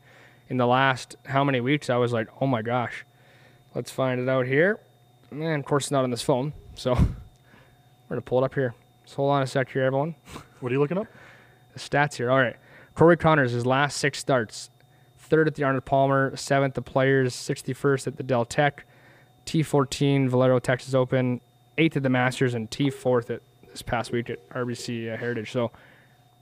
In 0.49 0.57
the 0.57 0.67
last 0.67 1.15
how 1.27 1.45
many 1.45 1.61
weeks, 1.61 1.89
I 1.89 1.95
was 1.95 2.13
like, 2.13 2.27
oh 2.41 2.49
my 2.49 2.61
gosh. 2.61 3.07
Let's 3.73 3.93
find 3.93 4.21
it 4.21 4.29
out 4.29 4.47
here. 4.47 4.81
And 5.31 5.45
of 5.45 5.65
course, 5.65 5.85
it's 5.85 5.93
not 5.93 6.03
on 6.03 6.11
this 6.11 6.23
phone. 6.23 6.55
So 6.75 6.93
we're 6.95 6.99
going 6.99 8.17
to 8.17 8.21
pull 8.21 8.43
it 8.43 8.45
up 8.45 8.55
here. 8.55 8.75
Just 9.05 9.15
hold 9.15 9.31
on 9.31 9.45
a 9.45 9.47
sec 9.47 9.71
here, 9.71 9.85
everyone 9.85 10.17
What 10.59 10.73
are 10.73 10.75
you 10.75 10.81
looking 10.81 10.99
up? 10.99 11.07
the 11.73 11.79
stats 11.79 12.15
here. 12.15 12.33
All 12.33 12.39
right. 12.39 12.57
Corey 12.97 13.17
Conners, 13.17 13.53
his 13.53 13.65
last 13.65 13.99
six 13.99 14.19
starts 14.19 14.71
third 15.27 15.47
at 15.49 15.55
the 15.55 15.65
Arnold 15.65 15.85
Palmer, 15.85 16.35
seventh 16.37 16.77
at 16.79 16.85
Players, 16.85 17.35
61st 17.35 18.07
at 18.07 18.17
the 18.17 18.23
Dell 18.23 18.45
Tech, 18.45 18.87
T14 19.45 20.29
Valero 20.29 20.59
Texas 20.59 20.95
Open, 20.95 21.41
eighth 21.79 21.97
at 21.97 22.03
the 22.03 22.09
Masters, 22.11 22.55
and 22.55 22.71
T4th 22.71 23.31
at 23.31 23.43
this 23.69 23.83
past 23.83 24.13
week 24.13 24.31
at 24.31 24.47
RBC 24.51 25.13
uh, 25.13 25.17
Heritage. 25.17 25.53
So, 25.53 25.71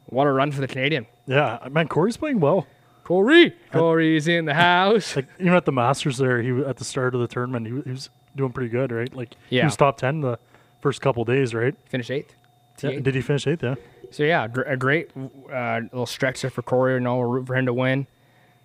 what 0.06 0.26
a 0.26 0.32
run 0.32 0.52
for 0.52 0.60
the 0.60 0.68
Canadian. 0.68 1.06
Yeah, 1.26 1.58
man, 1.70 1.88
Corey's 1.88 2.16
playing 2.16 2.40
well. 2.40 2.66
Corey! 3.04 3.54
Corey's 3.72 4.28
in 4.28 4.46
the 4.46 4.54
house. 4.54 5.14
Like 5.16 5.26
even 5.38 5.52
at 5.52 5.64
the 5.66 5.72
Masters 5.72 6.16
there, 6.18 6.40
he 6.40 6.50
at 6.62 6.76
the 6.78 6.84
start 6.84 7.14
of 7.14 7.20
the 7.20 7.26
tournament, 7.26 7.66
he, 7.66 7.72
he 7.84 7.90
was 7.90 8.08
doing 8.34 8.52
pretty 8.52 8.70
good, 8.70 8.90
right? 8.92 9.14
Like 9.14 9.34
he 9.50 9.56
Yeah. 9.58 9.66
was 9.66 9.76
top 9.76 9.98
ten 9.98 10.20
the 10.22 10.38
first 10.80 11.00
couple 11.02 11.24
days, 11.24 11.54
right? 11.54 11.74
Finished 11.86 12.10
eighth. 12.10 12.34
Yeah, 12.82 12.98
did 13.00 13.14
he 13.14 13.20
finish 13.20 13.46
eighth? 13.46 13.62
Yeah. 13.62 13.74
So 14.10 14.22
yeah, 14.22 14.48
gr- 14.48 14.62
a 14.62 14.76
great 14.76 15.10
uh, 15.52 15.80
little 15.82 16.06
stretch 16.06 16.40
there 16.42 16.50
for 16.50 16.62
Corey. 16.62 16.98
Know, 17.00 17.16
we're 17.16 17.28
rooting 17.28 17.46
for 17.46 17.56
him 17.56 17.66
to 17.66 17.74
win. 17.74 18.06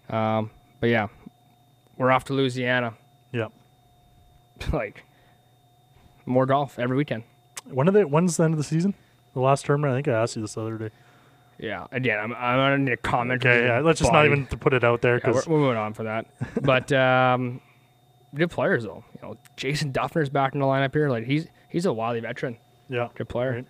Um, 0.10 0.52
but 0.80 0.90
yeah, 0.90 1.08
we're 1.98 2.12
off 2.12 2.26
to 2.26 2.34
Louisiana. 2.34 2.94
Yep. 3.32 3.52
like 4.74 5.04
more 6.26 6.46
golf 6.46 6.80
every 6.80 6.98
weekend. 6.98 7.24
When 7.66 7.88
are 7.88 7.92
they? 7.92 8.06
When's 8.06 8.38
the 8.38 8.44
end 8.44 8.54
of 8.54 8.58
the 8.58 8.64
season? 8.64 8.94
The 9.34 9.42
last 9.42 9.66
tournament. 9.66 9.94
I 9.94 9.98
think 9.98 10.08
I 10.08 10.22
asked 10.22 10.36
you 10.36 10.42
this 10.42 10.54
the 10.56 10.62
other 10.62 10.78
day. 10.78 10.90
Yeah. 11.60 11.88
Again, 11.92 12.20
I'm 12.20 12.34
I'm 12.34 12.58
gonna 12.58 12.78
need 12.80 12.94
a 12.94 12.98
comment. 12.98 13.46
Okay, 13.46 13.66
yeah. 13.66 13.80
Let's 13.82 14.00
just 14.00 14.12
not 14.12 14.26
even 14.26 14.46
put 14.48 14.74
it 14.74 14.84
out 14.84 15.02
there 15.02 15.18
Yeah, 15.18 15.28
we're, 15.28 15.34
because 15.34 15.48
we're 15.48 15.60
moving 15.60 15.78
on 15.78 15.94
for 15.94 16.04
that. 16.04 16.26
but 16.62 16.92
um, 16.92 17.62
good 18.34 18.50
players 18.50 18.84
though. 18.84 19.04
You 19.16 19.22
know, 19.22 19.38
Jason 19.58 19.92
Dufner's 19.92 20.30
back 20.30 20.54
in 20.54 20.62
the 20.62 20.66
lineup 20.66 20.94
here. 20.94 21.10
Like 21.10 21.26
he's 21.26 21.48
he's 21.68 21.86
a 21.86 21.94
wily 21.94 22.22
veteran. 22.22 22.58
yeah, 22.88 23.10
Good 23.16 23.30
player. 23.30 23.52
Right. 23.52 23.66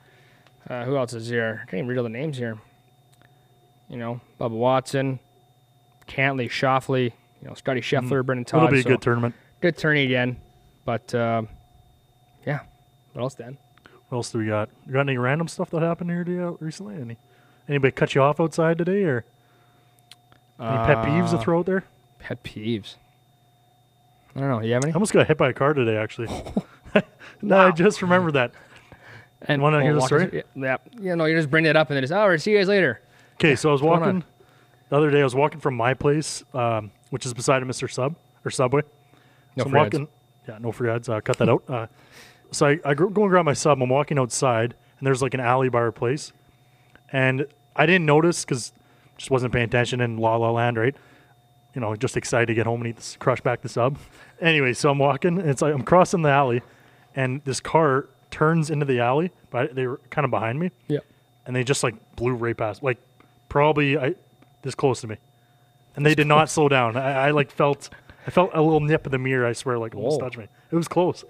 Uh, 0.69 0.85
who 0.85 0.97
else 0.97 1.13
is 1.13 1.27
here? 1.27 1.61
I 1.63 1.65
can't 1.65 1.79
even 1.79 1.87
read 1.87 1.97
all 1.97 2.03
the 2.03 2.09
names 2.09 2.37
here. 2.37 2.59
You 3.89 3.97
know, 3.97 4.21
Bubba 4.39 4.51
Watson, 4.51 5.19
Cantlay, 6.09 6.49
Schauffele, 6.49 7.11
you 7.41 7.47
know, 7.47 7.53
Scotty 7.53 7.81
Scheffler, 7.81 8.25
Brendon 8.25 8.45
Todd. 8.45 8.61
Mm. 8.61 8.63
it'll 8.63 8.73
be 8.73 8.79
a 8.79 8.83
so 8.83 8.89
good 8.89 9.01
tournament. 9.01 9.35
good 9.61 9.77
tourney 9.77 10.03
again. 10.03 10.37
But 10.85 11.13
uh, 11.13 11.43
yeah, 12.45 12.61
what 13.13 13.21
else, 13.21 13.35
Dan? 13.35 13.57
What 14.09 14.17
else 14.17 14.31
do 14.31 14.39
we 14.39 14.47
got? 14.47 14.69
You 14.87 14.93
got 14.93 15.01
any 15.01 15.17
random 15.17 15.47
stuff 15.47 15.69
that 15.69 15.81
happened 15.81 16.09
here 16.09 16.23
to 16.23 16.31
you 16.31 16.57
recently? 16.59 16.95
Any 16.95 17.17
anybody 17.67 17.91
cut 17.91 18.15
you 18.15 18.21
off 18.21 18.39
outside 18.39 18.77
today, 18.77 19.03
or 19.03 19.23
any 20.59 20.77
pet 20.85 21.05
peeves 21.05 21.29
to 21.29 21.37
Uh, 21.37 21.41
throw 21.41 21.59
out 21.59 21.65
there? 21.67 21.83
Pet 22.17 22.43
peeves. 22.43 22.95
I 24.35 24.39
don't 24.41 24.49
know. 24.49 24.61
You 24.61 24.73
have 24.73 24.83
any? 24.83 24.91
I 24.91 24.95
almost 24.95 25.13
got 25.13 25.27
hit 25.27 25.37
by 25.37 25.49
a 25.49 25.53
car 25.53 25.73
today, 25.73 25.97
actually. 25.97 26.29
no, 27.41 27.57
I 27.67 27.71
just 27.71 28.01
remembered 28.01 28.33
that. 28.33 28.51
And 29.43 29.61
wanna 29.61 29.81
hear 29.81 29.93
the 29.93 30.01
story? 30.01 30.29
Yeah, 30.33 30.41
yeah. 30.55 30.77
You 30.99 31.15
know, 31.15 31.25
you 31.25 31.35
just 31.35 31.49
bring 31.49 31.65
it 31.65 31.75
up 31.75 31.89
and 31.89 31.95
then 31.95 32.03
it's, 32.03 32.11
oh, 32.11 32.19
all 32.19 32.29
right, 32.29 32.41
see 32.41 32.51
you 32.51 32.57
guys 32.57 32.67
later. 32.67 32.99
Okay, 33.35 33.55
so 33.55 33.69
I 33.69 33.71
was 33.71 33.81
walking 33.81 34.23
the 34.89 34.97
other 34.97 35.11
day. 35.11 35.21
I 35.21 35.23
was 35.23 35.35
walking 35.35 35.59
from 35.59 35.75
my 35.75 35.93
place, 35.93 36.43
um, 36.53 36.91
which 37.09 37.25
is 37.25 37.33
beside 37.33 37.61
a 37.63 37.65
Mr. 37.65 37.89
Sub 37.91 38.15
or 38.45 38.51
Subway. 38.51 38.81
No 39.55 39.63
so 39.63 39.65
I'm 39.65 39.71
free 39.71 39.79
ads. 39.81 39.93
walking. 39.93 40.07
Yeah, 40.47 40.57
no 40.59 40.71
free 40.71 40.89
ads. 40.89 41.09
Uh, 41.09 41.19
cut 41.21 41.37
that 41.37 41.49
out. 41.49 41.63
Uh, 41.67 41.87
so 42.51 42.65
I, 42.67 42.79
I 42.85 42.93
go 42.93 43.07
go 43.09 43.23
and 43.23 43.29
grab 43.29 43.45
my 43.45 43.53
sub. 43.53 43.81
I'm 43.81 43.89
walking 43.89 44.17
outside, 44.19 44.73
and 44.97 45.05
there's 45.07 45.21
like 45.21 45.33
an 45.33 45.39
alley 45.39 45.69
by 45.69 45.79
our 45.79 45.91
place, 45.91 46.31
and 47.11 47.45
I 47.75 47.85
didn't 47.85 48.05
notice 48.05 48.43
because 48.45 48.73
just 49.17 49.29
wasn't 49.31 49.51
paying 49.53 49.65
attention 49.65 50.01
in 50.01 50.17
La 50.17 50.35
La 50.37 50.49
Land, 50.51 50.77
right? 50.77 50.95
You 51.75 51.81
know, 51.81 51.95
just 51.95 52.17
excited 52.17 52.47
to 52.47 52.53
get 52.53 52.65
home 52.65 52.81
and 52.81 52.89
eat 52.89 52.95
this, 52.95 53.15
crush 53.19 53.41
back 53.41 53.61
the 53.61 53.69
sub. 53.69 53.97
Anyway, 54.41 54.71
so 54.71 54.89
I'm 54.89 54.97
walking, 54.99 55.37
and 55.37 55.49
it's 55.49 55.61
like 55.61 55.73
I'm 55.73 55.83
crossing 55.83 56.21
the 56.21 56.29
alley, 56.29 56.61
and 57.13 57.41
this 57.43 57.59
car 57.59 58.07
turns 58.31 58.69
into 58.69 58.85
the 58.85 59.01
alley, 59.01 59.31
but 59.49 59.75
they 59.75 59.85
were 59.85 59.99
kind 60.11 60.23
of 60.23 60.31
behind 60.31 60.57
me 60.57 60.71
Yeah. 60.87 60.99
and 61.45 61.53
they 61.53 61.65
just 61.65 61.83
like 61.83 61.95
blew 62.15 62.31
right 62.35 62.55
past, 62.55 62.81
like 62.81 62.97
probably 63.49 63.97
I 63.97 64.15
this 64.61 64.75
close 64.75 65.01
to 65.01 65.07
me, 65.07 65.17
and 65.95 66.05
they 66.05 66.15
did 66.15 66.27
not 66.27 66.49
slow 66.49 66.69
down. 66.69 66.97
I, 66.97 67.27
I 67.27 67.31
like 67.31 67.51
felt 67.51 67.89
I 68.27 68.31
felt 68.31 68.51
a 68.53 68.61
little 68.61 68.79
nip 68.81 69.05
of 69.05 69.11
the 69.11 69.17
mirror. 69.17 69.45
I 69.45 69.53
swear, 69.53 69.77
like 69.77 69.95
almost 69.95 70.19
Whoa. 70.19 70.25
touched 70.25 70.37
me. 70.37 70.47
It 70.71 70.75
was 70.75 70.87
close. 70.87 71.23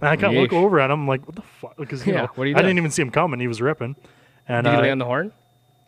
And 0.00 0.08
I 0.08 0.16
kind 0.16 0.34
of 0.36 0.42
look 0.42 0.52
Yeesh. 0.52 0.62
over 0.64 0.80
at 0.80 0.90
him, 0.90 1.06
like, 1.06 1.26
what 1.26 1.36
the 1.36 1.42
fuck? 1.42 1.76
Because 1.76 2.06
you 2.06 2.14
Yeah, 2.14 2.22
know, 2.22 2.28
what 2.34 2.44
are 2.44 2.46
you 2.46 2.56
I 2.56 2.62
didn't 2.62 2.78
even 2.78 2.90
see 2.90 3.02
him 3.02 3.10
coming. 3.10 3.38
He 3.38 3.48
was 3.48 3.60
ripping. 3.60 3.96
And 4.48 4.64
Did 4.64 4.72
you 4.72 4.78
uh, 4.78 4.82
lay 4.82 4.90
on 4.90 4.98
the 4.98 5.04
horn? 5.04 5.32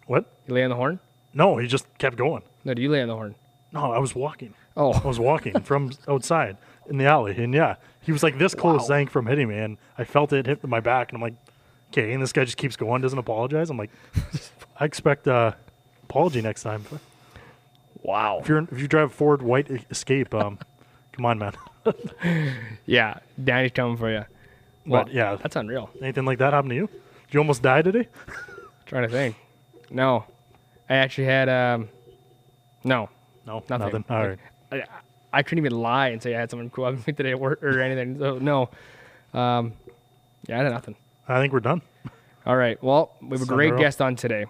what? 0.07 0.27
You 0.47 0.55
lay 0.55 0.63
on 0.65 0.69
the 0.71 0.77
horn? 0.77 1.01
No, 1.33 1.57
he 1.57 1.67
just 1.67 1.87
kept 1.97 2.17
going. 2.17 2.43
No, 2.65 2.75
do 2.75 2.83
you 2.83 2.91
lay 2.91 3.01
on 3.01 3.09
the 3.09 3.15
horn? 3.15 3.35
No, 3.73 3.91
I 3.91 3.99
was 3.99 4.15
walking. 4.15 4.53
Oh. 4.77 4.93
I 4.93 5.07
was 5.07 5.19
walking 5.19 5.59
from 5.63 5.93
outside 6.09 6.59
in 6.91 6.99
the 6.99 7.07
alley, 7.07 7.35
and 7.43 7.55
yeah, 7.55 7.77
he 8.03 8.13
was 8.13 8.23
like 8.23 8.37
this 8.37 8.55
close, 8.55 8.87
Zank, 8.87 9.09
from 9.11 9.27
hitting 9.27 9.49
me, 9.49 9.57
and 9.57 9.79
I 9.97 10.05
felt 10.05 10.31
it 10.35 10.45
hit 10.47 10.63
my 10.67 10.81
back, 10.81 11.11
and 11.11 11.17
I'm 11.17 11.23
like, 11.23 11.35
okay, 11.91 12.13
and 12.13 12.23
this 12.23 12.33
guy 12.33 12.45
just 12.45 12.59
keeps 12.59 12.77
going, 12.77 13.01
doesn't 13.01 13.19
apologize. 13.19 13.71
I'm 13.71 13.79
like, 13.79 13.91
I 14.79 14.85
expect 14.85 15.27
uh, 15.27 15.53
apology 16.13 16.43
next 16.43 16.63
time. 16.63 16.85
wow. 18.03 18.39
If 18.41 18.49
you're 18.49 18.59
if 18.71 18.79
you 18.79 18.87
drive 18.87 19.07
a 19.11 19.15
Ford 19.15 19.41
White 19.43 19.71
Escape, 19.91 20.35
um, 20.35 20.59
come 21.13 21.25
on, 21.25 21.39
man. 21.39 21.53
Yeah, 22.87 23.19
Danny's 23.43 23.73
coming 23.73 23.97
for 23.97 24.11
you. 24.11 24.25
Well, 24.87 25.05
But 25.05 25.13
yeah, 25.15 25.37
that's 25.37 25.57
unreal. 25.57 25.91
anything 26.01 26.25
like 26.25 26.39
that 26.39 26.53
happen 26.53 26.69
to 26.71 26.77
you? 26.77 26.87
Did 26.87 27.35
you 27.35 27.41
almost 27.41 27.63
die 27.63 27.83
today? 27.83 28.09
trying 28.87 29.03
to 29.05 29.09
think. 29.09 29.37
No, 29.91 30.25
I 30.89 30.97
actually 30.97 31.25
had 31.25 31.49
um, 31.49 31.89
no, 32.85 33.09
No, 33.47 33.65
nothing. 33.69 33.79
nothing. 33.79 34.05
All 34.11 34.29
right. 34.29 34.39
I, 34.71 34.85
I 35.33 35.43
couldn't 35.43 35.65
even 35.65 35.79
lie 35.81 36.09
and 36.09 36.23
say 36.23 36.35
I 36.37 36.41
had 36.41 36.51
someone 36.51 36.69
cool 36.71 36.93
me 36.93 37.13
today 37.13 37.31
at 37.31 37.41
work 37.41 37.63
or 37.63 37.81
anything. 37.81 38.19
So 38.19 38.39
no, 38.39 38.69
um, 39.33 39.73
yeah, 40.47 40.61
I 40.61 40.63
had 40.63 40.73
nothing. 40.73 40.95
I 41.27 41.41
think 41.41 41.53
we're 41.53 41.61
done. 41.61 41.81
All 42.45 42.57
right. 42.57 42.81
Well, 42.83 43.13
we 43.23 43.39
have 43.39 43.43
a 43.43 43.47
great 43.47 43.73
up. 43.73 43.79
guest 43.81 44.03
on 44.03 44.15
today 44.15 44.45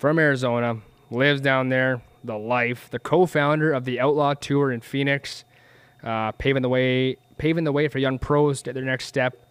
from 0.00 0.18
Arizona, 0.18 0.78
lives 1.10 1.42
down 1.42 1.68
there, 1.68 2.00
the 2.24 2.34
life, 2.34 2.88
the 2.90 2.98
co-founder 2.98 3.70
of 3.70 3.84
the 3.84 4.00
Outlaw 4.00 4.32
Tour 4.32 4.72
in 4.72 4.80
Phoenix, 4.80 5.44
uh, 6.02 6.32
paving 6.32 6.62
the 6.62 6.70
way, 6.70 7.18
paving 7.36 7.64
the 7.64 7.72
way 7.72 7.86
for 7.86 7.98
young 7.98 8.18
pros 8.18 8.62
to 8.62 8.72
their 8.72 8.82
next 8.82 9.04
step 9.04 9.46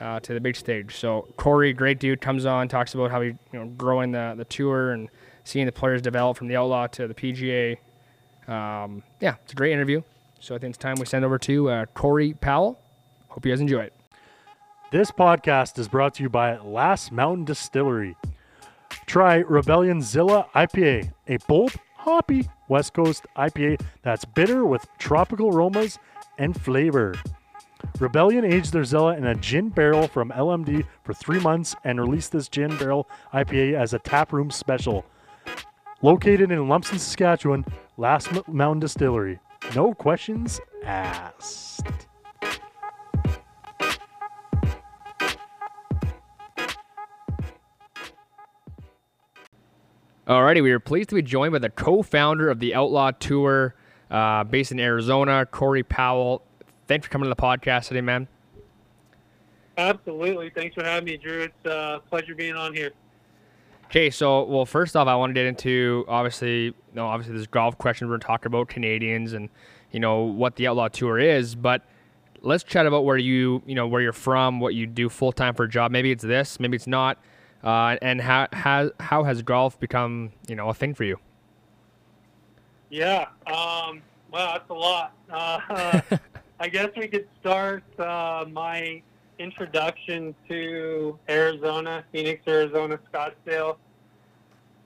uh, 0.00 0.18
to 0.18 0.34
the 0.34 0.40
big 0.40 0.56
stage. 0.56 0.96
So 0.96 1.28
Corey, 1.36 1.72
great 1.72 2.00
dude, 2.00 2.20
comes 2.20 2.44
on, 2.44 2.66
talks 2.66 2.94
about 2.94 3.12
how 3.12 3.20
he, 3.20 3.28
you 3.28 3.38
know, 3.52 3.66
growing 3.66 4.10
the 4.10 4.34
the 4.36 4.44
tour 4.44 4.90
and 4.90 5.08
seeing 5.44 5.64
the 5.64 5.70
players 5.70 6.02
develop 6.02 6.36
from 6.38 6.48
the 6.48 6.56
Outlaw 6.56 6.88
to 6.88 7.06
the 7.06 7.14
PGA. 7.14 7.78
Um, 8.52 9.04
yeah, 9.20 9.36
it's 9.44 9.52
a 9.52 9.56
great 9.56 9.72
interview. 9.72 10.02
So 10.40 10.56
I 10.56 10.58
think 10.58 10.70
it's 10.70 10.78
time 10.78 10.96
we 10.98 11.06
send 11.06 11.24
over 11.24 11.38
to 11.38 11.70
uh, 11.70 11.86
Corey 11.94 12.34
Powell. 12.34 12.80
Hope 13.28 13.46
you 13.46 13.52
guys 13.52 13.60
enjoy 13.60 13.82
it. 13.82 13.92
This 14.90 15.12
podcast 15.12 15.78
is 15.78 15.86
brought 15.86 16.14
to 16.14 16.24
you 16.24 16.28
by 16.28 16.58
Last 16.58 17.12
Mountain 17.12 17.44
Distillery. 17.44 18.16
Try 19.06 19.36
Rebellion 19.36 20.00
Zilla 20.00 20.48
IPA, 20.54 21.12
a 21.28 21.36
bold, 21.46 21.72
hoppy 21.96 22.48
West 22.68 22.94
Coast 22.94 23.26
IPA 23.36 23.80
that's 24.02 24.24
bitter 24.24 24.64
with 24.64 24.86
tropical 24.98 25.48
aromas 25.48 25.98
and 26.38 26.60
flavor. 26.60 27.14
Rebellion 28.00 28.44
aged 28.44 28.72
their 28.72 28.84
Zilla 28.84 29.16
in 29.16 29.26
a 29.26 29.34
gin 29.34 29.68
barrel 29.68 30.08
from 30.08 30.30
LMD 30.30 30.84
for 31.04 31.14
three 31.14 31.38
months 31.38 31.76
and 31.84 32.00
released 32.00 32.32
this 32.32 32.48
gin 32.48 32.76
barrel 32.76 33.08
IPA 33.32 33.74
as 33.74 33.94
a 33.94 33.98
taproom 33.98 34.50
special. 34.50 35.04
Located 36.02 36.50
in 36.50 36.68
Lumsden, 36.68 36.98
Saskatchewan, 36.98 37.64
Last 37.96 38.48
Mountain 38.48 38.80
Distillery. 38.80 39.38
No 39.74 39.94
questions 39.94 40.60
asked. 40.84 41.86
Alrighty, 50.26 50.62
we 50.62 50.72
are 50.72 50.80
pleased 50.80 51.10
to 51.10 51.14
be 51.14 51.20
joined 51.20 51.52
by 51.52 51.58
the 51.58 51.68
co-founder 51.68 52.48
of 52.48 52.58
the 52.58 52.74
Outlaw 52.74 53.10
Tour, 53.10 53.74
uh, 54.10 54.42
based 54.44 54.72
in 54.72 54.80
Arizona, 54.80 55.44
Corey 55.44 55.82
Powell. 55.82 56.42
Thanks 56.88 57.06
for 57.06 57.12
coming 57.12 57.26
to 57.26 57.28
the 57.28 57.36
podcast 57.36 57.88
today, 57.88 58.00
man. 58.00 58.26
Absolutely. 59.76 60.48
Thanks 60.48 60.74
for 60.74 60.82
having 60.82 61.04
me, 61.04 61.18
Drew. 61.18 61.42
It's 61.42 61.66
a 61.66 62.00
pleasure 62.08 62.34
being 62.34 62.56
on 62.56 62.72
here. 62.72 62.92
Okay, 63.86 64.08
so 64.08 64.44
well, 64.44 64.64
first 64.64 64.96
off, 64.96 65.08
I 65.08 65.14
want 65.14 65.30
to 65.30 65.34
get 65.34 65.44
into 65.44 66.06
obviously, 66.08 66.64
you 66.64 66.74
know, 66.94 67.06
obviously 67.06 67.36
this 67.36 67.46
golf 67.46 67.76
question 67.76 68.08
we're 68.08 68.16
talking 68.16 68.46
about 68.46 68.68
Canadians 68.68 69.34
and 69.34 69.50
you 69.90 70.00
know 70.00 70.22
what 70.22 70.56
the 70.56 70.68
Outlaw 70.68 70.88
Tour 70.88 71.18
is, 71.18 71.54
but 71.54 71.82
let's 72.40 72.64
chat 72.64 72.86
about 72.86 73.04
where 73.04 73.18
you, 73.18 73.62
you 73.66 73.74
know, 73.74 73.86
where 73.86 74.00
you're 74.00 74.14
from, 74.14 74.58
what 74.58 74.74
you 74.74 74.86
do 74.86 75.10
full 75.10 75.32
time 75.32 75.54
for 75.54 75.64
a 75.64 75.68
job. 75.68 75.92
Maybe 75.92 76.10
it's 76.10 76.24
this, 76.24 76.58
maybe 76.58 76.76
it's 76.76 76.86
not, 76.86 77.18
uh, 77.64 77.96
and 78.02 78.20
how 78.20 78.46
how 78.52 78.90
how 79.00 79.24
has 79.24 79.42
golf 79.42 79.80
become, 79.80 80.32
you 80.46 80.54
know, 80.54 80.68
a 80.68 80.74
thing 80.74 80.94
for 80.94 81.04
you? 81.04 81.18
Yeah. 82.90 83.26
Um, 83.46 84.02
well, 84.30 84.52
that's 84.52 84.70
a 84.70 84.74
lot. 84.74 85.12
Uh, 85.30 86.00
I 86.60 86.68
guess 86.68 86.90
we 86.96 87.08
could 87.08 87.26
start 87.40 87.82
uh, 87.98 88.44
my 88.50 89.02
introduction 89.38 90.34
to 90.48 91.18
Arizona, 91.28 92.04
Phoenix, 92.12 92.42
Arizona, 92.46 93.00
Scottsdale. 93.12 93.76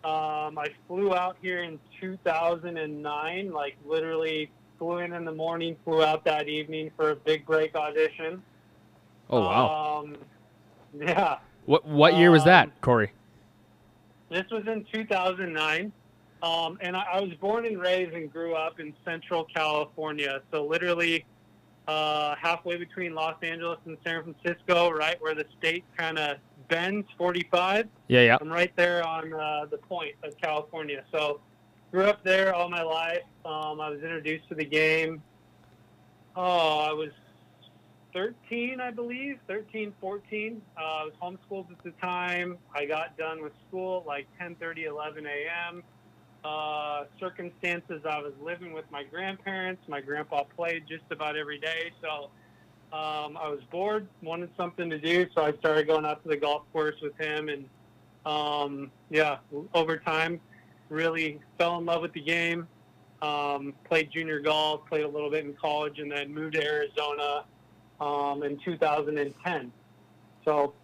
Um, 0.04 0.56
I 0.58 0.68
flew 0.86 1.14
out 1.14 1.36
here 1.42 1.64
in 1.64 1.78
2009, 2.00 3.52
like 3.52 3.76
literally 3.84 4.50
flew 4.78 4.98
in 4.98 5.12
in 5.12 5.24
the 5.24 5.32
morning, 5.32 5.76
flew 5.84 6.02
out 6.02 6.24
that 6.24 6.48
evening 6.48 6.90
for 6.96 7.10
a 7.10 7.16
big 7.16 7.44
break 7.44 7.74
audition. 7.74 8.42
Oh 9.28 9.40
wow, 9.40 10.00
Um, 10.04 10.16
yeah. 10.98 11.38
What 11.68 11.84
what 11.84 12.16
year 12.16 12.30
was 12.30 12.44
that, 12.44 12.68
um, 12.68 12.72
Corey? 12.80 13.12
This 14.30 14.44
was 14.50 14.66
in 14.66 14.86
2009. 14.90 15.92
Um, 16.40 16.78
and 16.80 16.96
I, 16.96 17.04
I 17.14 17.20
was 17.20 17.34
born 17.34 17.66
and 17.66 17.78
raised 17.78 18.14
and 18.14 18.32
grew 18.32 18.54
up 18.54 18.80
in 18.80 18.94
Central 19.04 19.44
California. 19.44 20.40
So 20.50 20.64
literally 20.64 21.26
uh, 21.86 22.36
halfway 22.40 22.76
between 22.76 23.14
Los 23.14 23.36
Angeles 23.42 23.78
and 23.84 23.98
San 24.04 24.22
Francisco, 24.22 24.90
right 24.90 25.20
where 25.20 25.34
the 25.34 25.44
state 25.58 25.84
kind 25.96 26.18
of 26.18 26.38
bends 26.68 27.06
45. 27.18 27.88
Yeah, 28.06 28.20
yeah. 28.20 28.38
I'm 28.40 28.48
right 28.48 28.74
there 28.76 29.06
on 29.06 29.34
uh, 29.34 29.66
the 29.70 29.78
point 29.78 30.14
of 30.22 30.38
California. 30.38 31.04
So 31.12 31.40
grew 31.90 32.04
up 32.04 32.22
there 32.24 32.54
all 32.54 32.70
my 32.70 32.82
life. 32.82 33.24
Um, 33.44 33.80
I 33.80 33.90
was 33.90 34.00
introduced 34.00 34.48
to 34.48 34.54
the 34.54 34.64
game. 34.64 35.22
Oh, 36.36 36.78
I 36.78 36.92
was 36.92 37.10
13, 38.12 38.80
I 38.80 38.90
believe, 38.90 39.38
13, 39.46 39.92
14. 40.00 40.62
Uh, 40.76 40.80
I 40.80 41.04
was 41.04 41.12
homeschooled 41.22 41.70
at 41.70 41.82
the 41.84 41.90
time. 42.00 42.58
I 42.74 42.84
got 42.86 43.16
done 43.16 43.42
with 43.42 43.52
school 43.68 44.00
at 44.00 44.06
like 44.06 44.26
10:30, 44.40 44.86
11 44.86 45.26
a.m. 45.26 45.82
Uh, 46.44 47.04
circumstances, 47.18 48.02
I 48.08 48.18
was 48.18 48.32
living 48.40 48.72
with 48.72 48.84
my 48.90 49.02
grandparents. 49.02 49.82
My 49.88 50.00
grandpa 50.00 50.44
played 50.44 50.84
just 50.88 51.04
about 51.10 51.36
every 51.36 51.58
day, 51.58 51.90
so 52.00 52.30
um, 52.96 53.36
I 53.36 53.48
was 53.48 53.60
bored, 53.70 54.06
wanted 54.22 54.50
something 54.56 54.88
to 54.88 54.98
do, 54.98 55.26
so 55.34 55.42
I 55.42 55.52
started 55.58 55.86
going 55.86 56.06
out 56.06 56.22
to 56.22 56.28
the 56.28 56.36
golf 56.36 56.62
course 56.72 56.94
with 57.02 57.16
him, 57.18 57.48
and 57.48 57.68
um, 58.24 58.90
yeah, 59.10 59.38
over 59.74 59.98
time, 59.98 60.40
really 60.88 61.40
fell 61.58 61.78
in 61.78 61.84
love 61.84 62.02
with 62.02 62.12
the 62.12 62.22
game. 62.22 62.66
Um, 63.20 63.74
played 63.84 64.10
junior 64.12 64.38
golf, 64.38 64.86
played 64.88 65.04
a 65.04 65.08
little 65.08 65.30
bit 65.30 65.44
in 65.44 65.54
college, 65.54 65.98
and 65.98 66.10
then 66.10 66.32
moved 66.32 66.54
to 66.54 66.64
Arizona 66.64 67.44
um, 68.00 68.42
in 68.42 68.58
2010. 68.58 69.72
So 70.44 70.74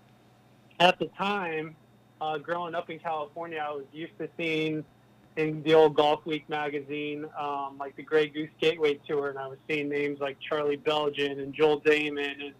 at 0.80 0.98
the 0.98 1.06
time, 1.18 1.76
uh, 2.20 2.38
growing 2.38 2.74
up 2.74 2.90
in 2.90 2.98
California, 2.98 3.64
I 3.66 3.72
was 3.72 3.84
used 3.92 4.16
to 4.18 4.28
seeing 4.36 4.84
in 5.36 5.62
the 5.62 5.74
old 5.74 5.96
Golf 5.96 6.24
Week 6.26 6.48
magazine, 6.48 7.26
um, 7.38 7.76
like 7.78 7.96
the 7.96 8.02
Grey 8.02 8.28
Goose 8.28 8.50
Gateway 8.60 9.00
Tour, 9.06 9.30
and 9.30 9.38
I 9.38 9.46
was 9.46 9.58
seeing 9.68 9.88
names 9.88 10.20
like 10.20 10.38
Charlie 10.40 10.76
Beljan 10.76 11.42
and 11.42 11.52
Joel 11.52 11.80
Dahmen 11.80 12.44
and 12.44 12.54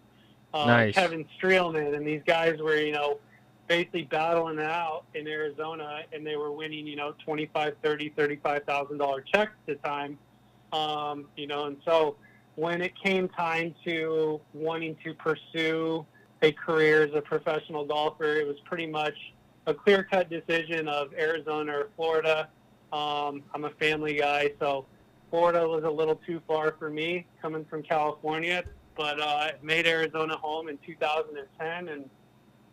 uh, 0.53 0.65
Nice. 0.65 0.93
Kevin 0.93 1.25
Streelman, 1.39 1.95
and 1.95 2.05
these 2.05 2.21
guys 2.25 2.59
were, 2.59 2.77
you 2.77 2.91
know, 2.91 3.19
basically 3.67 4.03
battling 4.03 4.59
it 4.59 4.65
out 4.65 5.03
in 5.13 5.27
Arizona, 5.27 6.01
and 6.13 6.25
they 6.25 6.35
were 6.35 6.51
winning, 6.51 6.85
you 6.85 6.95
know, 6.95 7.13
twenty-five, 7.23 7.75
thirty, 7.81 8.09
thirty-five 8.09 8.63
thousand 8.63 8.97
dollar 8.97 9.21
checks 9.21 9.53
at 9.67 9.81
the 9.81 9.87
time, 9.87 10.17
um, 10.71 11.25
you 11.35 11.47
know, 11.47 11.65
and 11.65 11.77
so 11.85 12.15
when 12.55 12.81
it 12.81 12.93
came 13.01 13.27
time 13.29 13.75
to 13.85 14.39
wanting 14.53 14.95
to 15.03 15.13
pursue 15.13 16.05
a 16.41 16.51
career 16.51 17.03
as 17.03 17.13
a 17.13 17.21
professional 17.21 17.85
golfer, 17.85 18.35
it 18.35 18.47
was 18.47 18.57
pretty 18.65 18.87
much 18.87 19.15
a 19.67 19.73
clear-cut 19.73 20.29
decision 20.29 20.87
of 20.87 21.13
Arizona 21.13 21.71
or 21.79 21.89
Florida. 21.95 22.47
Um, 22.93 23.43
I'm 23.53 23.65
a 23.65 23.71
family 23.71 24.15
guy, 24.15 24.51
so 24.59 24.85
Florida 25.29 25.67
was 25.67 25.83
a 25.83 25.89
little 25.89 26.15
too 26.25 26.41
far 26.47 26.75
for 26.77 26.89
me 26.89 27.25
coming 27.41 27.65
from 27.65 27.83
California, 27.83 28.63
but 28.95 29.19
uh, 29.19 29.25
I 29.25 29.51
made 29.61 29.87
Arizona 29.87 30.37
home 30.37 30.69
in 30.69 30.77
2010, 30.85 31.89
and 31.89 32.09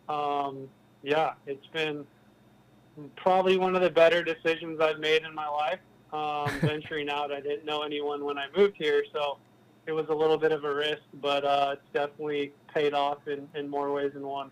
um, 0.07 0.69
yeah, 1.01 1.33
it's 1.45 1.67
been 1.67 2.05
probably 3.15 3.57
one 3.57 3.75
of 3.75 3.81
the 3.81 3.89
better 3.89 4.23
decisions 4.23 4.79
I've 4.79 4.99
made 4.99 5.23
in 5.23 5.33
my 5.33 5.47
life. 5.47 5.79
Um, 6.13 6.59
venturing 6.61 7.09
out, 7.09 7.31
I 7.33 7.41
didn't 7.41 7.65
know 7.65 7.81
anyone 7.81 8.23
when 8.23 8.37
I 8.37 8.45
moved 8.55 8.75
here, 8.77 9.03
so 9.11 9.39
it 9.87 9.91
was 9.91 10.07
a 10.09 10.13
little 10.13 10.37
bit 10.37 10.51
of 10.51 10.63
a 10.63 10.73
risk, 10.73 11.01
but 11.21 11.43
uh, 11.45 11.71
it's 11.73 11.81
definitely 11.93 12.51
paid 12.73 12.93
off 12.93 13.27
in, 13.27 13.47
in 13.55 13.69
more 13.69 13.91
ways 13.93 14.13
than 14.13 14.23
one. 14.23 14.49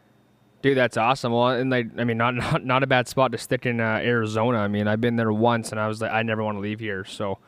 Dude, 0.62 0.78
that's 0.78 0.98
awesome. 0.98 1.32
Well, 1.32 1.48
and 1.50 1.70
like, 1.72 1.88
I 1.98 2.04
mean, 2.04 2.18
not 2.18 2.36
not, 2.36 2.64
not 2.66 2.84
a 2.84 2.88
bad 2.88 3.08
spot 3.08 3.32
to 3.32 3.38
stick 3.38 3.66
in 3.66 3.80
uh, 3.80 4.00
Arizona. 4.04 4.60
I 4.60 4.68
mean, 4.68 4.88
I've 4.88 5.02
been 5.02 5.16
there 5.16 5.32
once, 5.32 5.72
and 5.72 5.80
I 5.80 5.88
was 5.88 6.02
like, 6.02 6.12
I 6.12 6.22
never 6.24 6.44
want 6.44 6.58
to 6.58 6.62
leave 6.62 6.80
here. 6.80 7.04
So, 7.06 7.40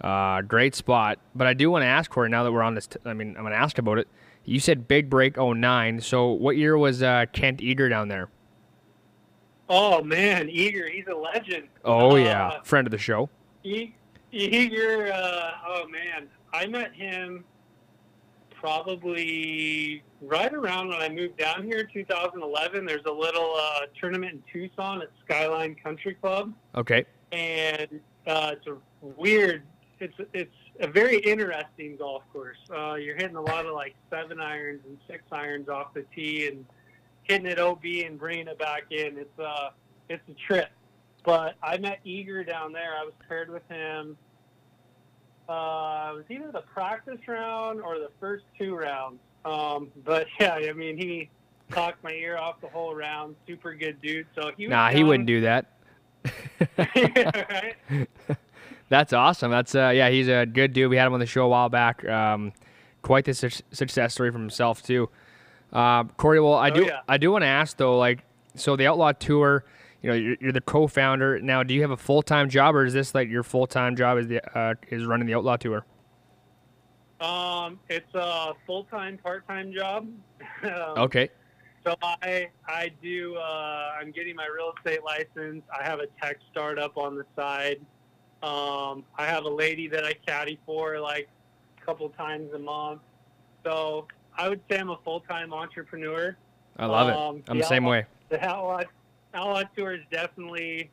Uh, 0.00 0.42
great 0.42 0.74
spot. 0.74 1.18
But 1.34 1.46
I 1.46 1.54
do 1.54 1.70
want 1.70 1.82
to 1.82 1.86
ask 1.86 2.10
Corey 2.10 2.28
now 2.28 2.44
that 2.44 2.52
we're 2.52 2.62
on 2.62 2.74
this. 2.74 2.86
T- 2.86 2.98
I 3.04 3.14
mean, 3.14 3.28
I'm 3.36 3.42
going 3.42 3.52
to 3.52 3.58
ask 3.58 3.78
about 3.78 3.98
it. 3.98 4.06
You 4.44 4.60
said 4.60 4.86
big 4.88 5.10
break 5.10 5.36
09. 5.36 6.00
So 6.00 6.28
what 6.30 6.56
year 6.56 6.76
was 6.78 7.02
uh, 7.02 7.26
Kent 7.32 7.60
Eager 7.60 7.88
down 7.88 8.08
there? 8.08 8.28
Oh 9.68 10.02
man, 10.02 10.48
Eager, 10.48 10.88
he's 10.88 11.06
a 11.08 11.14
legend. 11.14 11.68
Oh 11.84 12.12
Uh, 12.12 12.14
yeah, 12.16 12.62
friend 12.62 12.86
of 12.86 12.90
the 12.90 12.96
show. 12.98 13.28
E- 13.64 13.92
Eager, 14.32 15.12
uh, 15.12 15.50
oh 15.66 15.86
man, 15.88 16.28
I 16.52 16.66
met 16.66 16.92
him 16.94 17.44
probably 18.54 20.02
right 20.20 20.52
around 20.52 20.88
when 20.88 20.98
I 21.00 21.08
moved 21.08 21.36
down 21.36 21.64
here, 21.64 21.84
2011. 21.92 22.84
There's 22.84 23.04
a 23.06 23.12
little 23.12 23.54
uh, 23.56 23.80
tournament 24.00 24.32
in 24.32 24.42
Tucson 24.52 25.02
at 25.02 25.08
Skyline 25.24 25.76
Country 25.82 26.14
Club, 26.14 26.52
Okay. 26.74 27.04
and 27.32 28.00
uh, 28.26 28.52
it's 28.54 28.66
a 28.66 28.76
weird. 29.02 29.62
It's 30.00 30.14
it's 30.32 30.54
a 30.80 30.86
very 30.86 31.18
interesting 31.18 31.96
golf 31.96 32.22
course. 32.32 32.58
Uh, 32.72 32.94
you're 32.94 33.16
hitting 33.16 33.34
a 33.36 33.40
lot 33.40 33.66
of 33.66 33.74
like 33.74 33.94
seven 34.10 34.40
irons 34.40 34.80
and 34.86 34.96
six 35.08 35.24
irons 35.32 35.68
off 35.68 35.92
the 35.94 36.04
tee, 36.14 36.46
and 36.48 36.64
hitting 37.24 37.46
it 37.46 37.58
OB 37.58 37.84
and 38.04 38.18
bringing 38.18 38.46
it 38.48 38.58
back 38.58 38.84
in. 38.90 39.18
It's 39.18 39.38
uh 39.38 39.70
it's 40.08 40.22
a 40.28 40.34
trip. 40.34 40.68
But 41.24 41.56
I 41.62 41.78
met 41.78 41.98
Eager 42.04 42.44
down 42.44 42.72
there. 42.72 42.94
I 42.96 43.04
was 43.04 43.12
paired 43.28 43.50
with 43.50 43.66
him. 43.68 44.16
Uh, 45.48 46.10
it 46.12 46.16
was 46.16 46.24
either 46.28 46.52
the 46.52 46.62
practice 46.74 47.18
round 47.26 47.80
or 47.80 47.98
the 47.98 48.10
first 48.20 48.44
two 48.58 48.76
rounds. 48.76 49.18
Um, 49.44 49.90
but 50.04 50.26
yeah, 50.40 50.54
I 50.54 50.72
mean, 50.72 50.96
he 50.98 51.30
talked 51.70 52.02
my 52.04 52.12
ear 52.12 52.36
off 52.36 52.60
the 52.60 52.68
whole 52.68 52.94
round. 52.94 53.34
Super 53.46 53.74
good 53.74 54.00
dude. 54.02 54.26
So 54.34 54.52
he 54.56 54.66
Nah, 54.66 54.90
he 54.90 55.04
wouldn't 55.04 55.26
do 55.26 55.40
that. 55.42 55.66
That's 58.90 59.12
awesome. 59.12 59.50
That's 59.50 59.74
uh, 59.74 59.92
yeah, 59.94 60.08
he's 60.08 60.28
a 60.28 60.46
good 60.46 60.72
dude. 60.72 60.88
We 60.90 60.96
had 60.96 61.06
him 61.06 61.12
on 61.14 61.20
the 61.20 61.26
show 61.26 61.44
a 61.44 61.48
while 61.48 61.68
back. 61.68 62.06
Um, 62.08 62.52
quite 63.02 63.24
the 63.26 63.34
su- 63.34 63.62
success 63.70 64.14
story 64.14 64.30
from 64.32 64.40
himself 64.42 64.82
too. 64.82 65.10
Uh, 65.72 66.04
Corey, 66.04 66.40
well, 66.40 66.54
I 66.54 66.70
Oh, 66.70 66.74
do 66.74 66.84
yeah. 66.86 67.00
I 67.06 67.18
do 67.18 67.30
want 67.30 67.42
to 67.42 67.48
ask 67.48 67.76
though, 67.76 67.98
like, 67.98 68.20
so 68.54 68.76
the 68.76 68.86
Outlaw 68.86 69.12
Tour, 69.12 69.64
you 70.02 70.10
know, 70.10 70.16
you're, 70.16 70.36
you're 70.40 70.52
the 70.52 70.60
co-founder 70.60 71.40
now. 71.40 71.62
Do 71.62 71.74
you 71.74 71.82
have 71.82 71.90
a 71.90 71.96
full 71.96 72.22
time 72.22 72.48
job, 72.48 72.74
or 72.76 72.84
is 72.84 72.92
this 72.92 73.14
like 73.14 73.28
your 73.28 73.42
full 73.42 73.66
time 73.66 73.96
job 73.96 74.18
is 74.18 74.28
the 74.28 74.58
uh, 74.58 74.74
is 74.90 75.04
running 75.04 75.26
the 75.26 75.34
Outlaw 75.34 75.56
Tour? 75.56 75.84
Um, 77.20 77.80
it's 77.88 78.14
a 78.14 78.52
full 78.66 78.84
time, 78.84 79.18
part 79.18 79.46
time 79.48 79.72
job. 79.72 80.08
Um, 80.62 80.70
Okay. 80.98 81.28
So 81.84 81.94
I 82.02 82.48
I 82.66 82.90
do 83.02 83.36
uh, 83.36 83.92
I'm 84.00 84.10
getting 84.10 84.36
my 84.36 84.46
real 84.46 84.72
estate 84.76 85.02
license. 85.04 85.62
I 85.76 85.82
have 85.84 86.00
a 86.00 86.06
tech 86.22 86.38
startup 86.50 86.96
on 86.96 87.16
the 87.16 87.24
side. 87.34 87.80
Um, 88.42 89.04
I 89.16 89.26
have 89.26 89.44
a 89.44 89.48
lady 89.50 89.88
that 89.88 90.04
I 90.04 90.12
caddy 90.12 90.58
for 90.66 91.00
like 91.00 91.28
a 91.80 91.84
couple 91.84 92.08
times 92.10 92.52
a 92.54 92.58
month. 92.58 93.00
So 93.64 94.06
I 94.36 94.48
would 94.48 94.60
say 94.70 94.78
I'm 94.78 94.90
a 94.90 94.98
full 95.04 95.20
time 95.20 95.52
entrepreneur. 95.52 96.36
I 96.76 96.86
love 96.86 97.08
Um, 97.08 97.36
it. 97.38 97.44
I'm 97.48 97.58
the 97.58 97.64
yeah, 97.64 97.68
same 97.68 97.84
way. 97.84 98.04
The 98.28 98.44
Outlaw 98.44 98.82
Outlaw 99.34 99.62
Tour 99.76 99.92
is 99.94 100.02
definitely. 100.10 100.90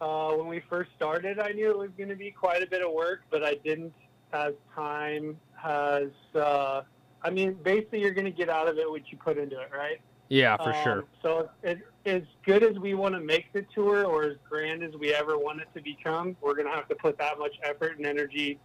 Uh, 0.00 0.30
when 0.34 0.46
we 0.46 0.62
first 0.70 0.90
started, 0.94 1.40
I 1.40 1.50
knew 1.50 1.70
it 1.70 1.76
was 1.76 1.90
going 1.96 2.08
to 2.08 2.14
be 2.14 2.30
quite 2.30 2.62
a 2.62 2.66
bit 2.68 2.86
of 2.86 2.92
work, 2.92 3.22
but 3.30 3.42
I 3.42 3.54
didn't 3.64 3.92
as 4.32 4.54
time 4.74 5.36
has. 5.56 6.10
Uh, 6.34 6.82
I 7.22 7.30
mean, 7.30 7.54
basically, 7.64 8.00
you're 8.00 8.12
going 8.14 8.24
to 8.24 8.30
get 8.30 8.48
out 8.48 8.68
of 8.68 8.78
it 8.78 8.88
what 8.88 9.10
you 9.10 9.18
put 9.18 9.38
into 9.38 9.60
it, 9.60 9.70
right? 9.76 10.00
Yeah, 10.28 10.56
for 10.56 10.72
Um, 10.72 10.84
sure. 10.84 11.04
So 11.22 11.50
it, 11.62 11.80
as 12.06 12.22
good 12.44 12.62
as 12.62 12.78
we 12.78 12.94
want 12.94 13.14
to 13.14 13.20
make 13.20 13.52
the 13.52 13.62
tour, 13.74 14.04
or 14.04 14.24
as 14.24 14.36
grand 14.48 14.84
as 14.84 14.94
we 14.94 15.12
ever 15.12 15.36
want 15.36 15.60
it 15.60 15.68
to 15.74 15.82
become, 15.82 16.36
we're 16.40 16.54
going 16.54 16.68
to 16.68 16.72
have 16.74 16.86
to 16.88 16.94
put 16.94 17.18
that 17.18 17.38
much 17.38 17.56
effort 17.64 17.96
and 17.96 18.06
energy 18.06 18.60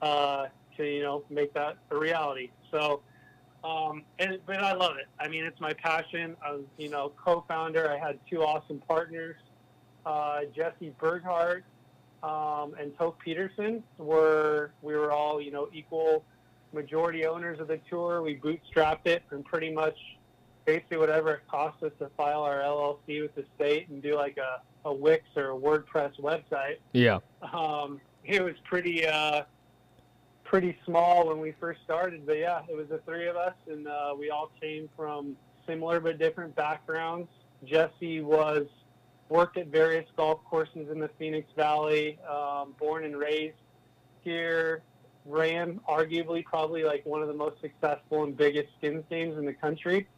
uh, 0.00 0.46
to 0.76 0.84
you 0.84 1.02
know 1.02 1.24
make 1.28 1.52
that 1.54 1.76
a 1.90 1.96
reality. 1.98 2.50
So, 2.70 3.02
um, 3.64 4.02
and 4.18 4.38
but 4.46 4.62
I 4.62 4.72
love 4.74 4.96
it. 4.96 5.06
I 5.18 5.28
mean, 5.28 5.44
it's 5.44 5.60
my 5.60 5.72
passion. 5.72 6.36
I 6.44 6.52
was 6.52 6.64
you 6.76 6.90
know 6.90 7.12
co-founder. 7.22 7.90
I 7.90 7.98
had 7.98 8.18
two 8.30 8.42
awesome 8.42 8.82
partners, 8.86 9.36
uh, 10.06 10.40
Jesse 10.54 10.94
Berghardt 10.98 11.64
um, 12.22 12.74
and 12.80 12.96
Toke 12.96 13.18
Peterson. 13.18 13.82
Were 13.98 14.72
we 14.82 14.94
were 14.94 15.12
all 15.12 15.40
you 15.40 15.50
know 15.50 15.68
equal 15.72 16.24
majority 16.72 17.26
owners 17.26 17.60
of 17.60 17.68
the 17.68 17.80
tour. 17.88 18.22
We 18.22 18.36
bootstrapped 18.36 19.06
it 19.06 19.22
and 19.30 19.44
pretty 19.44 19.72
much 19.72 19.96
basically 20.64 20.98
whatever 20.98 21.34
it 21.34 21.40
cost 21.50 21.82
us 21.82 21.92
to 21.98 22.10
file 22.16 22.42
our 22.42 22.58
LLC 22.60 23.22
with 23.22 23.34
the 23.34 23.44
state 23.56 23.88
and 23.88 24.02
do 24.02 24.14
like 24.16 24.36
a, 24.36 24.60
a 24.86 24.92
Wix 24.92 25.24
or 25.34 25.52
a 25.52 25.56
WordPress 25.56 26.20
website. 26.20 26.76
Yeah. 26.92 27.20
Um, 27.54 28.00
it 28.24 28.44
was 28.44 28.54
pretty 28.64 29.06
uh, 29.06 29.44
pretty 30.48 30.76
small 30.86 31.28
when 31.28 31.40
we 31.40 31.52
first 31.60 31.80
started, 31.84 32.26
but 32.26 32.38
yeah, 32.38 32.62
it 32.68 32.74
was 32.74 32.88
the 32.88 32.98
three 33.04 33.28
of 33.28 33.36
us, 33.36 33.54
and 33.70 33.86
uh, 33.86 34.14
we 34.18 34.30
all 34.30 34.50
came 34.60 34.88
from 34.96 35.36
similar 35.66 36.00
but 36.00 36.18
different 36.18 36.56
backgrounds. 36.56 37.28
Jesse 37.64 38.22
was 38.22 38.66
worked 39.28 39.58
at 39.58 39.66
various 39.66 40.06
golf 40.16 40.40
courses 40.48 40.88
in 40.90 40.98
the 40.98 41.10
Phoenix 41.18 41.46
Valley, 41.54 42.18
um, 42.28 42.74
born 42.78 43.04
and 43.04 43.16
raised 43.16 43.56
here. 44.22 44.82
Ran 45.26 45.80
arguably 45.86 46.42
probably 46.42 46.82
like 46.82 47.04
one 47.04 47.20
of 47.20 47.28
the 47.28 47.34
most 47.34 47.60
successful 47.60 48.24
and 48.24 48.34
biggest 48.34 48.68
skins 48.78 49.04
games 49.10 49.36
in 49.36 49.44
the 49.44 49.52
country 49.52 50.08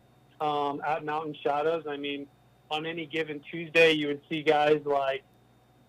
um, 0.41 0.81
at 0.87 1.05
Mountain 1.05 1.35
Shadows. 1.43 1.85
I 1.89 1.97
mean, 1.97 2.29
on 2.71 2.87
any 2.87 3.05
given 3.05 3.41
Tuesday, 3.51 3.91
you 3.91 4.07
would 4.07 4.21
see 4.29 4.45
guys 4.45 4.81
like 4.85 5.25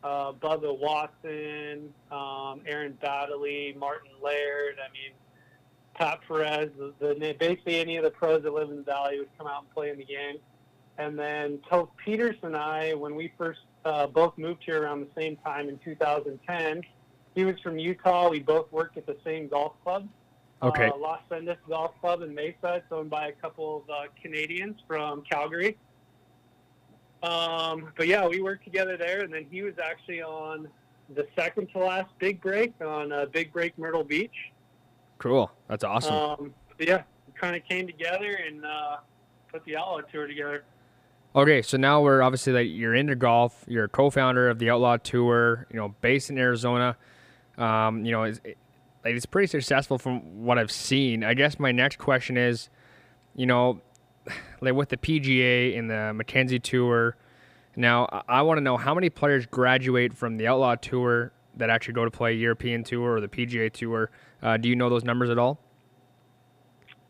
uh, 0.03 0.33
Bubba 0.33 0.77
Watson, 0.77 1.93
um, 2.11 2.61
Aaron 2.65 2.97
Baddeley, 3.03 3.75
Martin 3.77 4.11
Laird. 4.21 4.77
I 4.79 4.91
mean, 4.91 5.11
Pat 5.93 6.19
Perez. 6.27 6.69
The, 6.77 6.93
the, 6.99 7.35
basically, 7.39 7.79
any 7.79 7.97
of 7.97 8.03
the 8.03 8.11
pros 8.11 8.43
that 8.43 8.53
live 8.53 8.69
in 8.69 8.77
the 8.77 8.83
valley 8.83 9.19
would 9.19 9.29
come 9.37 9.47
out 9.47 9.63
and 9.63 9.73
play 9.73 9.89
in 9.89 9.97
the 9.97 10.05
game. 10.05 10.37
And 10.97 11.17
then 11.17 11.59
Toth 11.69 11.89
Peters 12.03 12.37
and 12.43 12.55
I, 12.55 12.93
when 12.93 13.15
we 13.15 13.31
first 13.37 13.61
uh, 13.85 14.07
both 14.07 14.37
moved 14.37 14.63
here 14.65 14.83
around 14.83 15.01
the 15.01 15.21
same 15.21 15.37
time 15.37 15.69
in 15.69 15.77
2010, 15.79 16.81
he 17.33 17.45
was 17.45 17.59
from 17.61 17.79
Utah. 17.79 18.29
We 18.29 18.39
both 18.39 18.71
worked 18.71 18.97
at 18.97 19.05
the 19.05 19.17
same 19.23 19.47
golf 19.47 19.73
club. 19.83 20.07
Okay. 20.63 20.89
Uh, 20.89 20.97
Las 20.97 21.21
Sendas 21.29 21.57
Golf 21.67 21.91
Club 22.01 22.21
in 22.21 22.35
Mesa. 22.35 22.75
It's 22.75 22.91
owned 22.91 23.09
by 23.09 23.27
a 23.27 23.31
couple 23.31 23.77
of 23.77 23.89
uh, 23.89 24.03
Canadians 24.21 24.77
from 24.87 25.23
Calgary. 25.23 25.77
Um, 27.23 27.91
but 27.97 28.07
yeah, 28.07 28.27
we 28.27 28.41
worked 28.41 28.63
together 28.63 28.97
there, 28.97 29.21
and 29.21 29.33
then 29.33 29.45
he 29.49 29.61
was 29.61 29.75
actually 29.83 30.21
on 30.21 30.67
the 31.13 31.27
second 31.35 31.67
to 31.73 31.79
last 31.79 32.09
Big 32.19 32.41
Break 32.41 32.73
on 32.81 33.11
uh, 33.11 33.25
Big 33.25 33.53
Break 33.53 33.77
Myrtle 33.77 34.03
Beach. 34.03 34.51
Cool. 35.17 35.51
That's 35.67 35.83
awesome. 35.83 36.15
Um, 36.15 36.53
yeah, 36.79 37.03
kind 37.35 37.55
of 37.55 37.63
came 37.65 37.85
together 37.85 38.39
and 38.47 38.65
uh, 38.65 38.97
put 39.51 39.63
the 39.65 39.77
Outlaw 39.77 40.01
Tour 40.01 40.27
together. 40.27 40.63
Okay, 41.35 41.61
so 41.61 41.77
now 41.77 42.01
we're 42.01 42.21
obviously 42.21 42.53
like 42.53 42.67
you're 42.69 42.95
into 42.95 43.15
golf. 43.15 43.63
You're 43.67 43.85
a 43.85 43.89
co-founder 43.89 44.49
of 44.49 44.59
the 44.59 44.69
Outlaw 44.69 44.97
Tour. 44.97 45.67
You 45.69 45.77
know, 45.77 45.95
based 46.01 46.29
in 46.29 46.37
Arizona. 46.37 46.97
Um, 47.57 48.03
you 48.03 48.11
know, 48.11 48.23
it's, 48.23 48.41
it, 48.43 48.57
like 49.05 49.15
it's 49.15 49.25
pretty 49.25 49.47
successful 49.47 49.97
from 49.97 50.43
what 50.43 50.57
I've 50.57 50.71
seen. 50.71 51.23
I 51.23 51.33
guess 51.33 51.59
my 51.59 51.71
next 51.71 51.97
question 51.97 52.37
is, 52.37 52.69
you 53.35 53.45
know, 53.45 53.81
like 54.61 54.73
with 54.73 54.89
the 54.89 54.97
PGA 54.97 55.77
and 55.77 55.89
the 55.89 56.13
Mackenzie 56.13 56.59
Tour. 56.59 57.15
Now, 57.75 58.07
I, 58.11 58.39
I 58.39 58.41
want 58.41 58.57
to 58.57 58.61
know 58.61 58.77
how 58.77 58.93
many 58.93 59.09
players 59.09 59.45
graduate 59.45 60.13
from 60.13 60.37
the 60.37 60.47
Outlaw 60.47 60.75
Tour 60.75 61.31
that 61.57 61.69
actually 61.69 61.93
go 61.93 62.05
to 62.05 62.11
play 62.11 62.33
European 62.33 62.83
Tour 62.83 63.17
or 63.17 63.21
the 63.21 63.27
PGA 63.27 63.71
Tour. 63.71 64.09
Uh, 64.41 64.57
do 64.57 64.69
you 64.69 64.75
know 64.75 64.89
those 64.89 65.03
numbers 65.03 65.29
at 65.29 65.37
all? 65.37 65.59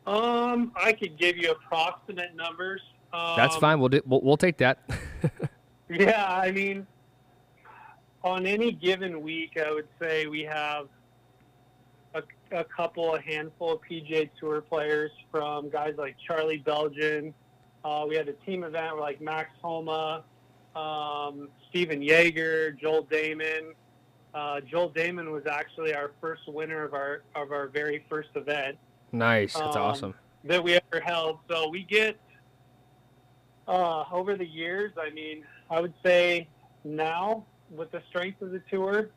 Um, 0.07 0.71
I 0.75 0.93
could 0.93 1.17
give 1.17 1.37
you 1.37 1.51
approximate 1.51 2.35
numbers. 2.35 2.81
Um, 3.13 3.35
That's 3.35 3.55
fine. 3.57 3.79
We'll, 3.79 3.89
do, 3.89 4.01
we'll 4.05 4.21
we'll 4.21 4.37
take 4.37 4.57
that. 4.57 4.79
Yeah, 5.93 6.25
I 6.25 6.51
mean, 6.51 6.87
on 8.23 8.45
any 8.45 8.71
given 8.71 9.21
week, 9.21 9.57
I 9.57 9.71
would 9.71 9.89
say 9.99 10.27
we 10.27 10.41
have 10.43 10.87
a, 12.51 12.63
couple, 12.63 13.15
a 13.15 13.21
handful 13.21 13.73
of 13.73 13.79
PGA 13.89 14.29
Tour 14.39 14.61
players 14.61 15.11
from 15.31 15.69
guys 15.69 15.93
like 15.97 16.15
Charlie 16.27 16.61
Beljan. 16.65 17.33
Uh, 17.83 18.05
we 18.07 18.15
had 18.15 18.27
a 18.27 18.33
team 18.33 18.63
event 18.63 18.93
with 18.95 19.01
like 19.01 19.21
Max 19.21 19.49
Homa, 19.61 20.23
um, 20.75 21.49
Steven 21.69 22.01
Yeager, 22.01 22.79
Joel 22.79 23.05
Dahmen. 23.05 23.71
Uh, 24.33 24.61
Joel 24.61 24.91
Dahmen 24.91 25.31
was 25.31 25.45
actually 25.45 25.93
our 25.93 26.11
first 26.21 26.43
winner 26.47 26.83
of 26.83 26.93
our 26.93 27.23
of 27.35 27.51
our 27.51 27.67
very 27.67 28.05
first 28.09 28.29
event 28.35 28.77
nice. 29.11 29.53
That's 29.53 29.75
Um, 29.75 29.81
awesome. 29.81 30.13
that 30.45 30.63
we 30.63 30.75
ever 30.75 31.01
held. 31.03 31.39
So 31.49 31.67
we 31.69 31.83
get 31.83 32.17
uh, 33.67 34.05
over 34.11 34.35
the 34.37 34.45
years. 34.45 34.93
I 34.97 35.09
mean, 35.09 35.43
I 35.69 35.81
would 35.81 35.93
say 36.03 36.47
now 36.83 37.45
with 37.69 37.91
the 37.91 38.01
strength 38.09 38.41
of 38.41 38.51
the 38.51 38.61
tour, 38.69 39.09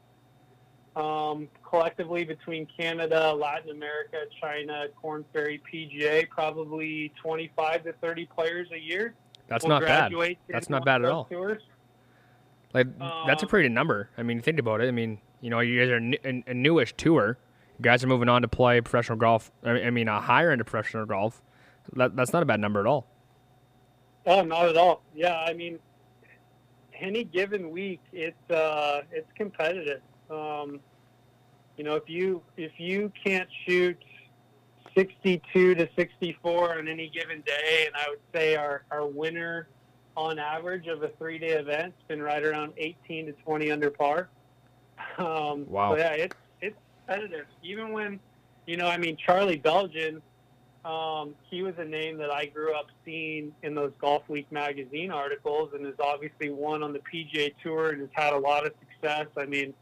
um, 0.97 1.49
collectively 1.69 2.25
between 2.25 2.67
Canada, 2.79 3.33
Latin 3.33 3.71
America, 3.71 4.19
China, 4.41 4.87
Korn 5.01 5.25
Ferry, 5.33 5.61
PGA, 5.73 6.29
probably 6.29 7.13
25 7.21 7.85
to 7.85 7.93
30 7.95 8.27
players 8.27 8.69
a 8.73 8.79
year. 8.79 9.15
That's 9.49 9.67
not 9.67 9.83
bad. 9.83 10.13
That's 10.49 10.71
not 10.71 10.85
bad 10.85 11.05
at 11.05 11.11
all. 11.11 11.25
Tours. 11.27 11.63
Like 12.73 12.87
that's 13.27 13.43
a 13.43 13.47
Um, 13.47 13.51
pretty 13.51 13.69
good 13.69 13.75
number. 13.75 14.11
I 14.19 14.23
mean, 14.23 14.41
think 14.41 14.59
about 14.59 14.81
it. 14.81 14.89
I 14.89 14.91
mean, 14.91 15.19
You 15.41 15.51
know, 15.51 15.61
you 15.61 15.79
guys 15.79 15.91
are 15.91 15.99
a, 16.29 16.45
a 16.47 16.55
newish 16.55 16.95
tour. 16.97 17.37
You 17.79 17.83
guys 17.83 18.03
are 18.03 18.07
moving 18.07 18.29
on 18.31 18.41
to 18.43 18.49
play 18.49 18.81
professional 18.81 19.19
golf. 19.19 19.53
I 19.63 19.91
mean, 19.91 20.09
a 20.09 20.21
higher 20.21 20.51
end 20.51 20.61
of 20.61 20.67
professional 20.67 21.05
golf. 21.07 21.43
That, 21.93 22.17
that's 22.17 22.33
not 22.33 22.43
a 22.43 22.47
bad 22.47 22.61
number 22.61 22.81
at 22.81 22.87
all. 22.87 23.07
Oh, 24.27 24.41
not 24.43 24.69
at 24.69 24.77
all. 24.77 25.03
Yeah, 25.15 25.37
I 25.37 25.53
mean, 25.53 25.79
any 26.99 27.25
given 27.25 27.71
week, 27.71 28.01
it's 28.13 28.51
uh, 28.51 29.03
it's 29.13 29.31
competitive. 29.35 30.01
Um, 30.31 30.81
you 31.77 31.85
know, 31.85 31.97
if 31.97 32.09
you 32.09 32.43
if 32.57 32.73
you 32.79 33.13
can't 33.25 33.49
shoot 33.67 33.99
62 34.97 35.75
to 35.75 35.89
64 35.97 36.79
on 36.79 36.89
any 36.89 37.09
given 37.09 37.43
day, 37.43 37.87
and 37.87 37.95
I 37.97 38.09
would 38.11 38.21
say 38.33 38.57
our 38.57 38.85
our 38.91 39.07
winner 39.07 39.69
on 40.17 40.39
average 40.39 40.87
of 40.87 41.03
a 41.03 41.09
three 41.19 41.39
day 41.39 41.53
event 41.53 41.95
has 41.99 42.09
been 42.09 42.23
right 42.23 42.45
around 42.45 42.73
18 42.77 43.27
to 43.27 43.33
20 43.33 43.71
under 43.71 43.91
par. 43.91 44.29
Um, 45.19 45.69
wow. 45.69 45.93
So 45.93 45.99
yeah, 45.99 46.13
it's 46.13 46.37
it's 46.61 46.77
competitive. 47.07 47.47
Even 47.63 47.93
when, 47.93 48.21
you 48.67 48.77
know, 48.77 48.87
I 48.87 48.97
mean, 48.97 49.17
Charlie 49.17 49.59
Beljan 49.59 50.21
um, 50.85 51.35
he 51.51 51.63
was 51.63 51.75
a 51.79 51.85
name 51.85 52.19
that 52.19 52.31
I 52.31 52.45
grew 52.47 52.75
up 52.75 52.87
seeing 53.05 53.53
in 53.63 53.75
those 53.75 53.93
Golf 53.99 54.29
Week 54.29 54.51
magazine 54.53 55.11
articles, 55.11 55.71
and 55.73 55.87
has 55.87 55.95
obviously 55.99 56.51
won 56.51 56.83
on 56.83 56.93
the 56.93 57.01
PGA 57.01 57.55
Tour 57.63 57.91
and 57.91 58.01
has 58.01 58.11
had 58.13 58.35
a 58.35 58.39
lot 58.39 58.67
of 58.67 58.73
success. 58.81 59.27
I 59.39 59.47
mean, 59.47 59.73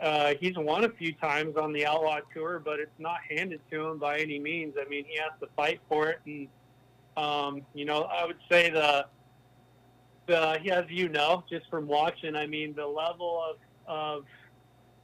uh, 0.00 0.34
he's 0.40 0.56
won 0.56 0.84
a 0.84 0.88
few 0.88 1.12
times 1.14 1.56
on 1.56 1.72
the 1.72 1.86
Outlaw 1.86 2.20
Tour, 2.34 2.60
but 2.64 2.80
it's 2.80 2.98
not 2.98 3.18
handed 3.28 3.60
to 3.70 3.88
him 3.88 3.98
by 3.98 4.18
any 4.18 4.38
means. 4.38 4.74
I 4.80 4.88
mean, 4.88 5.04
he 5.06 5.18
has 5.18 5.32
to 5.40 5.48
fight 5.56 5.80
for 5.88 6.08
it, 6.08 6.20
and 6.26 6.48
um, 7.16 7.62
you 7.74 7.84
know, 7.84 8.04
I 8.04 8.24
would 8.24 8.38
say 8.50 8.70
the 8.70 9.06
the 10.26 10.72
as 10.72 10.84
you 10.88 11.08
know, 11.08 11.44
just 11.50 11.68
from 11.68 11.86
watching, 11.86 12.34
I 12.34 12.46
mean, 12.46 12.74
the 12.74 12.86
level 12.86 13.42
of 13.50 13.56
of 13.86 14.24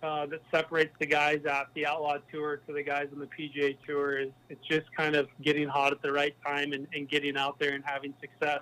uh, 0.02 0.26
that 0.26 0.40
separates 0.50 0.94
the 0.98 1.06
guys 1.06 1.40
at 1.46 1.66
the 1.74 1.86
Outlaw 1.86 2.18
Tour 2.32 2.58
to 2.66 2.72
the 2.72 2.82
guys 2.82 3.08
on 3.12 3.18
the 3.18 3.26
PGA 3.26 3.76
Tour 3.86 4.18
is 4.18 4.30
it's 4.48 4.64
just 4.66 4.86
kind 4.94 5.16
of 5.16 5.28
getting 5.42 5.68
hot 5.68 5.92
at 5.92 6.00
the 6.00 6.12
right 6.12 6.34
time 6.44 6.72
and, 6.72 6.86
and 6.94 7.08
getting 7.08 7.36
out 7.36 7.58
there 7.58 7.74
and 7.74 7.82
having 7.84 8.14
success. 8.20 8.60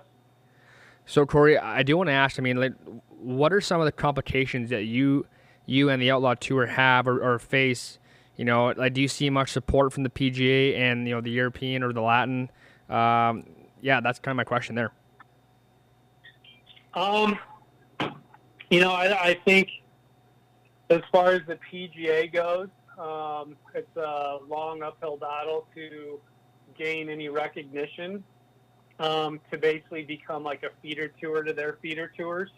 So 1.05 1.25
Corey, 1.25 1.57
I 1.57 1.83
do 1.83 1.97
want 1.97 2.07
to 2.07 2.13
ask. 2.13 2.39
I 2.39 2.41
mean, 2.41 2.57
like, 2.57 2.73
what 3.09 3.53
are 3.53 3.61
some 3.61 3.79
of 3.79 3.85
the 3.85 3.91
complications 3.91 4.69
that 4.71 4.85
you 4.85 5.27
you 5.65 5.89
and 5.89 6.01
the 6.01 6.11
Outlaw 6.11 6.35
Tour 6.35 6.65
have 6.67 7.07
or, 7.07 7.19
or 7.19 7.39
face? 7.39 7.99
You 8.35 8.45
know, 8.45 8.73
like, 8.75 8.93
do 8.93 9.01
you 9.01 9.07
see 9.07 9.29
much 9.29 9.51
support 9.51 9.93
from 9.93 10.03
the 10.03 10.09
PGA 10.09 10.77
and 10.77 11.07
you 11.07 11.15
know 11.15 11.21
the 11.21 11.31
European 11.31 11.83
or 11.83 11.93
the 11.93 12.01
Latin? 12.01 12.49
Um, 12.89 13.45
yeah, 13.81 14.01
that's 14.01 14.19
kind 14.19 14.33
of 14.33 14.37
my 14.37 14.43
question 14.43 14.75
there. 14.75 14.91
Um, 16.93 17.37
you 18.69 18.79
know, 18.79 18.91
I, 18.91 19.29
I 19.29 19.39
think 19.45 19.69
as 20.89 21.01
far 21.11 21.31
as 21.31 21.41
the 21.47 21.57
PGA 21.71 22.31
goes, 22.31 22.69
um, 22.97 23.55
it's 23.73 23.95
a 23.97 24.37
long 24.47 24.81
uphill 24.83 25.17
battle 25.17 25.67
to 25.75 26.19
gain 26.77 27.09
any 27.09 27.29
recognition 27.29 28.23
um, 28.99 29.39
to 29.51 29.57
basically 29.57 30.03
become 30.03 30.43
like 30.43 30.63
a 30.63 30.69
feeder 30.81 31.09
tour 31.21 31.43
to 31.43 31.53
their 31.53 31.77
feeder 31.81 32.11
tours, 32.17 32.49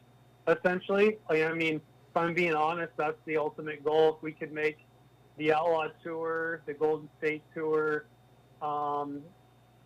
essentially. 0.47 1.17
I 1.29 1.53
mean, 1.53 1.81
I'm 2.17 2.33
being 2.33 2.55
honest, 2.55 2.91
that's 2.97 3.17
the 3.25 3.37
ultimate 3.37 3.83
goal. 3.83 4.15
If 4.17 4.23
we 4.23 4.31
could 4.31 4.51
make 4.51 4.79
the 5.37 5.53
Outlaw 5.53 5.87
Tour, 6.03 6.61
the 6.65 6.73
Golden 6.73 7.09
State 7.19 7.43
Tour, 7.53 8.05
um, 8.61 9.21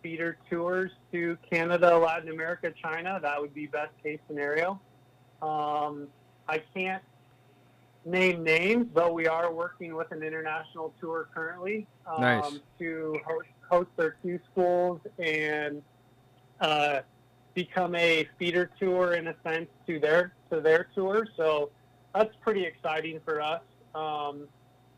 feeder 0.02 0.36
tours 0.50 0.90
to 1.12 1.36
Canada, 1.48 1.96
Latin 1.96 2.30
America, 2.30 2.72
China, 2.82 3.18
that 3.22 3.40
would 3.40 3.54
be 3.54 3.66
best 3.66 3.92
case 4.02 4.18
scenario. 4.26 4.80
Um, 5.40 6.08
I 6.48 6.62
can't 6.74 7.02
name 8.04 8.42
names, 8.42 8.86
but 8.92 9.14
we 9.14 9.26
are 9.26 9.52
working 9.52 9.94
with 9.94 10.10
an 10.10 10.22
international 10.22 10.92
tour 11.00 11.28
currently 11.34 11.86
um, 12.06 12.20
nice. 12.20 12.58
to 12.78 13.16
host, 13.24 13.48
host 13.68 13.90
their 13.96 14.16
Q 14.22 14.40
schools 14.50 15.00
and 15.18 15.82
uh, 16.60 17.00
become 17.54 17.94
a 17.94 18.28
feeder 18.38 18.70
tour 18.78 19.14
in 19.14 19.28
a 19.28 19.34
sense 19.44 19.68
to 19.86 20.00
their 20.00 20.32
to 20.50 20.60
their 20.60 20.88
tour. 20.94 21.26
So 21.36 21.70
that's 22.14 22.34
pretty 22.40 22.64
exciting 22.64 23.20
for 23.24 23.40
us. 23.40 23.62
Um, 23.94 24.48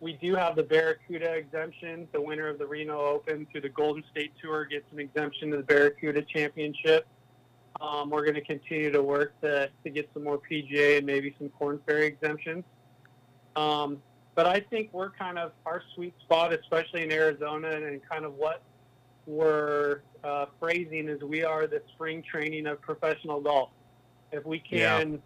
we 0.00 0.14
do 0.14 0.34
have 0.34 0.56
the 0.56 0.62
Barracuda 0.62 1.32
exemption. 1.34 2.08
The 2.12 2.20
winner 2.20 2.48
of 2.48 2.58
the 2.58 2.66
Reno 2.66 3.00
Open 3.00 3.46
through 3.50 3.62
the 3.62 3.68
Golden 3.68 4.04
State 4.10 4.32
Tour 4.42 4.66
gets 4.66 4.84
an 4.92 5.00
exemption 5.00 5.50
to 5.52 5.58
the 5.58 5.62
Barracuda 5.62 6.22
Championship. 6.22 7.06
Um, 7.80 8.10
we're 8.10 8.22
going 8.22 8.34
to 8.34 8.44
continue 8.44 8.90
to 8.92 9.02
work 9.02 9.40
to, 9.40 9.70
to 9.82 9.90
get 9.90 10.08
some 10.14 10.24
more 10.24 10.38
PGA 10.38 10.98
and 10.98 11.06
maybe 11.06 11.34
some 11.38 11.48
Korn 11.50 11.80
Ferry 11.86 12.06
exemptions. 12.06 12.64
Um, 13.56 13.98
but 14.34 14.46
I 14.46 14.60
think 14.60 14.90
we're 14.92 15.10
kind 15.10 15.38
of 15.38 15.52
our 15.64 15.82
sweet 15.94 16.14
spot, 16.20 16.52
especially 16.52 17.02
in 17.02 17.12
Arizona, 17.12 17.70
and 17.70 18.00
kind 18.08 18.24
of 18.24 18.34
what 18.34 18.62
we're 19.26 20.00
uh, 20.22 20.46
phrasing 20.60 21.08
is 21.08 21.22
we 21.22 21.44
are 21.44 21.66
the 21.66 21.82
spring 21.94 22.22
training 22.22 22.66
of 22.66 22.80
professional 22.80 23.40
golf. 23.40 23.70
If 24.32 24.44
we 24.44 24.58
can 24.58 24.78
yeah. 25.12 25.18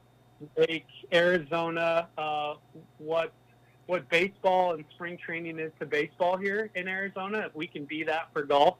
Make 0.56 0.86
Arizona 1.12 2.08
uh, 2.16 2.54
what 2.98 3.32
what 3.86 4.08
baseball 4.10 4.74
and 4.74 4.84
spring 4.94 5.16
training 5.16 5.58
is 5.58 5.72
to 5.80 5.86
baseball 5.86 6.36
here 6.36 6.70
in 6.74 6.86
Arizona, 6.88 7.44
if 7.46 7.54
we 7.54 7.66
can 7.66 7.86
be 7.86 8.04
that 8.04 8.28
for 8.34 8.42
golf 8.42 8.76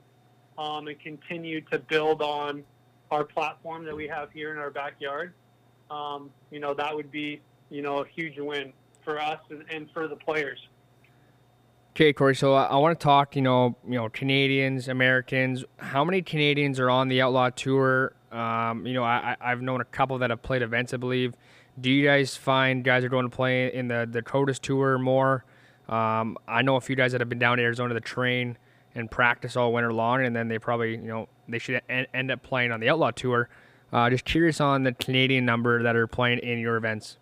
um, 0.59 0.87
and 0.87 1.01
continue 1.01 1.62
to 1.62 1.79
build 1.79 2.21
on 2.21 2.62
our 3.11 3.25
platform 3.25 3.87
that 3.87 3.97
we 3.97 4.07
have 4.07 4.31
here 4.33 4.53
in 4.53 4.59
our 4.59 4.71
backyard, 4.71 5.33
um, 5.90 6.29
you 6.51 6.61
know, 6.61 6.75
that 6.75 6.94
would 6.94 7.11
be, 7.11 7.40
you 7.71 7.81
know, 7.81 8.01
a 8.01 8.07
huge 8.07 8.38
win 8.38 8.71
for 9.03 9.18
us 9.18 9.40
and, 9.49 9.64
and 9.71 9.88
for 9.94 10.09
the 10.09 10.16
players. 10.16 10.59
Okay, 11.92 12.12
Corey. 12.12 12.37
So 12.37 12.53
I, 12.55 12.64
I 12.64 12.77
want 12.77 12.99
to 12.99 13.03
talk. 13.03 13.35
You 13.35 13.42
know, 13.42 13.77
you 13.85 13.94
know, 13.94 14.09
Canadians, 14.11 14.88
Americans. 14.88 15.64
How 15.79 16.05
many 16.05 16.23
Canadians 16.23 16.79
are 16.79 16.90
on 16.90 17.09
the 17.09 17.23
Outlaw 17.23 17.51
Tour? 17.51 18.14
Um, 18.33 18.87
you 18.87 18.95
know, 18.95 19.05
I, 19.05 19.37
I've 19.41 19.62
known 19.62 19.81
a 19.81 19.85
couple 19.85 20.19
that 20.19 20.31
have 20.31 20.43
played 20.43 20.62
events. 20.62 20.93
I 20.95 20.97
believe. 20.99 21.35
Do 21.81 21.91
you 21.91 22.05
guys 22.05 22.37
find 22.37 22.83
guys 22.83 23.05
are 23.05 23.09
going 23.09 23.29
to 23.29 23.35
play 23.35 23.73
in 23.73 23.88
the 23.88 24.09
the 24.11 24.21
Dakotas 24.21 24.59
Tour 24.59 24.99
more? 24.99 25.45
Um, 25.88 26.37
I 26.47 26.62
know 26.62 26.77
a 26.77 26.81
few 26.81 26.97
guys 26.97 27.12
that 27.12 27.21
have 27.21 27.29
been 27.29 27.38
down 27.38 27.57
to 27.57 27.62
Arizona 27.62 27.95
to 27.95 28.01
train 28.01 28.59
and 28.95 29.11
practice 29.11 29.57
all 29.57 29.73
winter 29.73 29.93
long, 29.93 30.25
and 30.25 30.35
then 30.37 30.49
they 30.49 30.59
probably, 30.59 30.93
you 30.93 31.07
know, 31.07 31.29
they 31.49 31.59
should 31.59 31.81
end 31.88 32.31
up 32.31 32.43
playing 32.43 32.73
on 32.73 32.81
the 32.81 32.91
Outlaw 32.91 33.11
Tour. 33.11 33.49
Uh, 33.93 34.11
just 34.11 34.25
curious 34.25 34.61
on 34.61 34.83
the 34.83 34.93
Canadian 34.93 35.47
number 35.47 35.83
that 35.83 35.97
are 35.97 36.07
playing 36.07 36.41
in 36.41 36.59
your 36.59 36.77
events. 36.77 37.17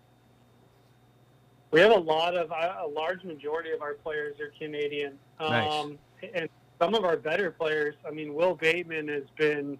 We 1.71 1.79
have 1.79 1.91
a 1.91 1.99
lot 1.99 2.35
of 2.35 2.51
a 2.51 2.87
large 2.87 3.23
majority 3.23 3.71
of 3.71 3.81
our 3.81 3.93
players 3.93 4.39
are 4.39 4.51
Canadian, 4.57 5.17
nice. 5.39 5.71
um, 5.71 5.97
and 6.33 6.49
some 6.79 6.93
of 6.93 7.05
our 7.05 7.15
better 7.15 7.51
players. 7.51 7.95
I 8.05 8.11
mean, 8.11 8.33
Will 8.33 8.55
Bateman 8.55 9.07
has 9.09 9.23
been. 9.37 9.77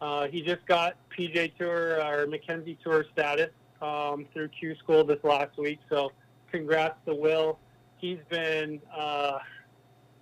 Uh, 0.00 0.28
he 0.28 0.42
just 0.42 0.64
got 0.66 0.96
PGA 1.16 1.54
Tour 1.56 2.02
or 2.02 2.26
Mackenzie 2.26 2.78
Tour 2.82 3.04
status 3.12 3.50
um, 3.82 4.26
through 4.32 4.48
Q 4.48 4.76
School 4.76 5.04
this 5.04 5.22
last 5.24 5.58
week. 5.58 5.80
So, 5.88 6.12
congrats 6.50 6.98
to 7.06 7.14
Will. 7.14 7.58
He's 7.96 8.18
been 8.28 8.80
uh, 8.96 9.38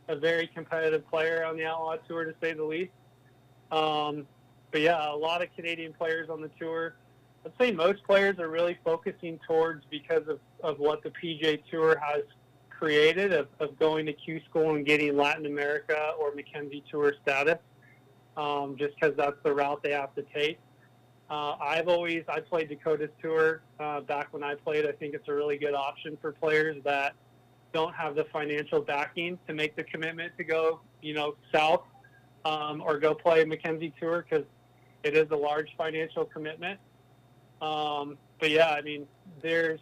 a 0.08 0.16
very 0.16 0.46
competitive 0.46 1.06
player 1.08 1.44
on 1.44 1.56
the 1.56 1.66
Outlaw 1.66 1.96
Tour, 2.08 2.24
to 2.24 2.34
say 2.40 2.54
the 2.54 2.64
least. 2.64 2.92
Um, 3.70 4.26
but 4.70 4.80
yeah, 4.80 5.12
a 5.12 5.14
lot 5.14 5.42
of 5.42 5.48
Canadian 5.54 5.92
players 5.92 6.28
on 6.30 6.40
the 6.40 6.50
tour. 6.58 6.96
I'd 7.44 7.52
say 7.60 7.72
most 7.72 8.02
players 8.04 8.38
are 8.38 8.48
really 8.48 8.78
focusing 8.84 9.38
towards 9.46 9.84
because 9.90 10.26
of, 10.28 10.40
of 10.62 10.78
what 10.78 11.02
the 11.02 11.10
PGA 11.10 11.62
Tour 11.70 11.98
has 11.98 12.24
created 12.70 13.32
of, 13.32 13.48
of 13.60 13.78
going 13.78 14.06
to 14.06 14.12
Q 14.12 14.40
school 14.48 14.74
and 14.74 14.84
getting 14.84 15.16
Latin 15.16 15.46
America 15.46 16.12
or 16.20 16.34
Mackenzie 16.34 16.84
Tour 16.90 17.14
status, 17.22 17.58
um, 18.36 18.76
just 18.78 18.94
because 18.94 19.16
that's 19.16 19.36
the 19.42 19.52
route 19.52 19.82
they 19.82 19.92
have 19.92 20.14
to 20.14 20.22
take. 20.34 20.58
Uh, 21.28 21.56
I've 21.60 21.88
always 21.88 22.22
I 22.28 22.40
played 22.40 22.68
Dakotas 22.68 23.10
Tour 23.20 23.62
uh, 23.80 24.00
back 24.00 24.32
when 24.32 24.44
I 24.44 24.54
played. 24.54 24.86
I 24.86 24.92
think 24.92 25.14
it's 25.14 25.28
a 25.28 25.34
really 25.34 25.58
good 25.58 25.74
option 25.74 26.16
for 26.20 26.32
players 26.32 26.76
that 26.84 27.14
don't 27.72 27.94
have 27.94 28.14
the 28.14 28.24
financial 28.32 28.80
backing 28.80 29.38
to 29.48 29.54
make 29.54 29.74
the 29.74 29.82
commitment 29.84 30.32
to 30.38 30.44
go, 30.44 30.80
you 31.02 31.14
know, 31.14 31.34
south 31.52 31.82
um, 32.44 32.80
or 32.80 32.98
go 32.98 33.12
play 33.12 33.44
Mackenzie 33.44 33.92
Tour 33.98 34.24
because 34.28 34.46
it 35.02 35.16
is 35.16 35.30
a 35.30 35.36
large 35.36 35.68
financial 35.76 36.24
commitment. 36.24 36.78
Um, 37.60 38.18
but 38.38 38.50
yeah, 38.50 38.70
I 38.70 38.82
mean, 38.82 39.06
there's 39.42 39.80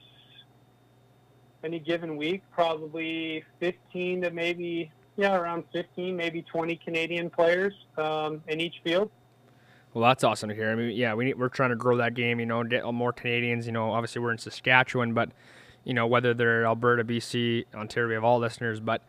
any 1.63 1.79
given 1.79 2.17
week, 2.17 2.43
probably 2.53 3.45
15 3.61 4.23
to 4.23 4.31
maybe, 4.31 4.91
yeah, 5.17 5.37
around 5.37 5.65
15, 5.73 6.17
maybe 6.17 6.43
20 6.43 6.77
Canadian 6.77 7.31
players 7.31 7.73
um, 7.97 8.43
in 8.49 8.61
each 8.61 8.77
field. 8.83 9.11
Well, 9.93 10.09
that's 10.09 10.25
awesome 10.25 10.49
to 10.49 10.55
hear. 10.55 10.71
I 10.71 10.75
mean, 10.75 10.91
yeah, 10.97 11.15
we 11.15 11.27
need, 11.27 11.39
we're 11.39 11.49
trying 11.49 11.71
to 11.71 11.77
grow 11.77 11.97
that 11.99 12.15
game, 12.15 12.41
you 12.41 12.47
know, 12.47 12.65
get 12.65 12.85
more 12.93 13.12
Canadians. 13.12 13.67
You 13.67 13.73
know, 13.73 13.93
obviously 13.93 14.21
we're 14.21 14.33
in 14.33 14.39
Saskatchewan, 14.39 15.15
but, 15.15 15.31
you 15.85 15.95
know, 15.95 16.07
whether 16.07 16.35
they're 16.35 16.67
Alberta, 16.67 17.05
BC, 17.05 17.67
Ontario, 17.75 18.09
we 18.09 18.15
have 18.15 18.25
all 18.25 18.41
listeners, 18.41 18.81
but 18.81 19.03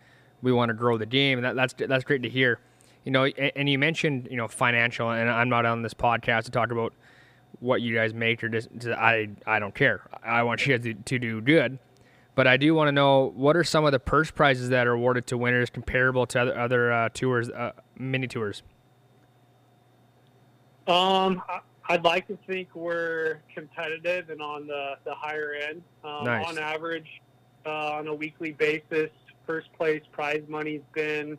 we 0.43 0.51
want 0.51 0.69
to 0.69 0.73
grow 0.75 0.97
the 0.97 1.07
game, 1.07 1.41
that, 1.41 1.55
that's 1.55 1.73
that's 1.73 2.03
great 2.03 2.21
to 2.21 2.29
hear. 2.29 2.59
You 3.03 3.11
know, 3.11 3.25
and, 3.25 3.51
and 3.55 3.69
you 3.69 3.79
mentioned, 3.79 4.27
you 4.29 4.37
know, 4.37 4.47
financial, 4.47 5.09
and 5.09 5.29
I'm 5.29 5.49
not 5.49 5.65
on 5.65 5.81
this 5.81 5.93
podcast 5.93 6.43
to 6.45 6.51
talk 6.51 6.71
about 6.71 6.93
what 7.59 7.81
you 7.81 7.95
guys 7.95 8.13
make 8.13 8.43
or 8.43 8.49
just 8.49 8.69
I 8.87 9.29
I 9.47 9.59
don't 9.59 9.73
care. 9.73 10.01
I 10.23 10.43
want 10.43 10.65
you 10.65 10.77
guys 10.77 10.83
to, 10.83 10.93
to 10.93 11.19
do 11.19 11.41
good. 11.41 11.79
But 12.35 12.47
I 12.47 12.57
do 12.57 12.75
want 12.75 12.89
to 12.89 12.91
know 12.91 13.31
what 13.35 13.55
are 13.55 13.63
some 13.63 13.85
of 13.85 13.93
the 13.93 13.99
purse 13.99 14.29
prizes 14.29 14.69
that 14.69 14.87
are 14.87 14.91
awarded 14.91 15.25
to 15.27 15.37
winners 15.37 15.69
comparable 15.69 16.25
to 16.27 16.41
other 16.41 16.59
other 16.59 16.91
uh, 16.91 17.09
tours, 17.13 17.49
uh, 17.49 17.71
mini 17.97 18.27
tours. 18.27 18.61
Um, 20.87 21.41
I'd 21.87 22.03
like 22.03 22.27
to 22.27 22.37
think 22.45 22.75
we're 22.75 23.39
competitive 23.53 24.29
and 24.29 24.41
on 24.41 24.67
the, 24.67 24.95
the 25.05 25.15
higher 25.15 25.53
end. 25.53 25.81
Um, 26.03 26.25
Nice. 26.25 26.45
On 26.47 26.57
average, 26.59 27.21
uh, 27.65 27.93
on 27.93 28.07
a 28.07 28.13
weekly 28.13 28.51
basis, 28.51 29.09
first 29.47 29.71
place 29.73 30.01
prize 30.11 30.43
money's 30.47 30.81
been 30.93 31.37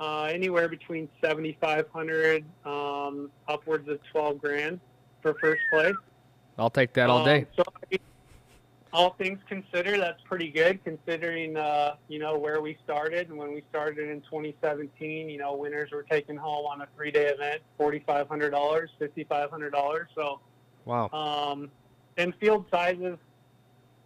uh, 0.00 0.24
anywhere 0.24 0.68
between 0.68 1.08
seventy 1.24 1.56
five 1.60 1.86
hundred 1.92 2.44
um, 2.64 3.30
upwards 3.48 3.88
of 3.88 3.98
twelve 4.12 4.40
grand 4.40 4.80
for 5.22 5.34
first 5.40 5.60
place. 5.72 5.94
I'll 6.58 6.70
take 6.70 6.92
that 6.92 7.08
all 7.08 7.20
Um, 7.20 7.24
day. 7.24 7.46
So, 7.56 7.62
I 7.90 7.98
all 8.92 9.10
things 9.14 9.38
considered, 9.48 10.00
that's 10.00 10.20
pretty 10.24 10.50
good 10.50 10.82
considering, 10.84 11.56
uh, 11.56 11.94
you 12.08 12.18
know, 12.18 12.36
where 12.38 12.60
we 12.60 12.76
started. 12.82 13.28
And 13.28 13.38
when 13.38 13.52
we 13.52 13.62
started 13.70 14.08
in 14.10 14.20
2017, 14.22 15.28
you 15.28 15.38
know, 15.38 15.54
winners 15.54 15.90
were 15.92 16.02
taking 16.02 16.36
home 16.36 16.66
on 16.66 16.80
a 16.80 16.88
three-day 16.96 17.26
event 17.26 17.62
$4,500, 17.78 18.88
$5,500. 19.00 20.06
So, 20.14 20.40
Wow. 20.84 21.08
um, 21.12 21.70
and 22.16 22.34
field 22.40 22.64
sizes 22.70 23.16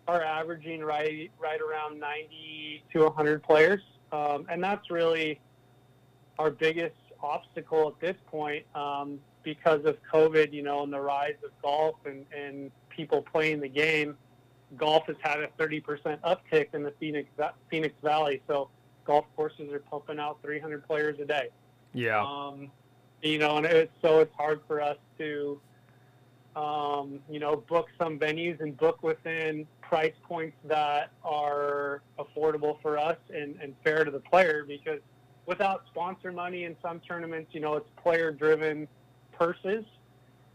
are 0.07 0.23
averaging 0.23 0.83
right 0.83 1.31
right 1.41 1.61
around 1.61 1.99
90 1.99 2.83
to 2.93 3.05
100 3.05 3.43
players, 3.43 3.81
um, 4.13 4.47
and 4.51 4.63
that's 4.63 4.91
really 4.91 5.41
our 6.39 6.51
biggest 6.51 6.95
obstacle 7.23 7.89
at 7.89 8.01
this 8.01 8.17
point 8.27 8.67
um, 8.75 9.19
because 9.43 9.85
of 9.87 9.97
COVID. 10.13 10.53
You 10.53 10.63
know, 10.63 10.83
and 10.83 10.93
the 10.93 11.01
rise 11.01 11.37
of 11.43 11.51
golf 11.63 11.97
and, 12.05 12.27
and 12.37 12.71
people 12.91 13.23
playing 13.23 13.61
the 13.61 13.69
game. 13.69 14.17
Golf 14.77 15.07
has 15.07 15.17
had 15.21 15.41
a 15.41 15.49
30% 15.59 16.19
uptick 16.21 16.75
in 16.75 16.83
the 16.83 16.93
Phoenix 16.99 17.29
Phoenix 17.71 17.95
Valley, 18.03 18.43
so 18.47 18.69
golf 19.05 19.27
courses 19.37 19.73
are 19.73 19.81
pumping 19.81 20.19
out 20.19 20.39
300 20.43 20.87
players 20.87 21.19
a 21.21 21.25
day. 21.25 21.49
Yeah. 21.93 22.25
Um, 22.25 22.71
you 23.23 23.39
know, 23.39 23.57
and 23.57 23.67
it's 23.67 23.93
so 24.03 24.21
it's 24.21 24.35
hard 24.35 24.61
for 24.67 24.81
us 24.81 24.99
to, 25.19 25.61
um, 26.57 27.21
you 27.29 27.39
know, 27.39 27.57
book 27.57 27.89
some 27.99 28.19
venues 28.19 28.61
and 28.61 28.77
book 28.77 29.03
within 29.03 29.67
price 29.81 30.15
points 30.25 30.57
that 30.65 31.11
are 31.25 32.03
affordable 32.19 32.81
for 32.83 32.99
us 32.99 33.17
and, 33.33 33.57
and 33.63 33.75
fair 33.85 34.05
to 34.05 34.11
the 34.11 34.21
player 34.21 34.65
because 34.67 35.01
without 35.47 35.85
sponsor 35.91 36.33
money 36.33 36.65
in 36.65 36.77
some 36.83 37.01
tournaments, 37.01 37.55
you 37.55 37.61
know, 37.61 37.75
it's 37.75 37.89
player 38.03 38.31
driven 38.31 38.89
purses. 39.33 39.85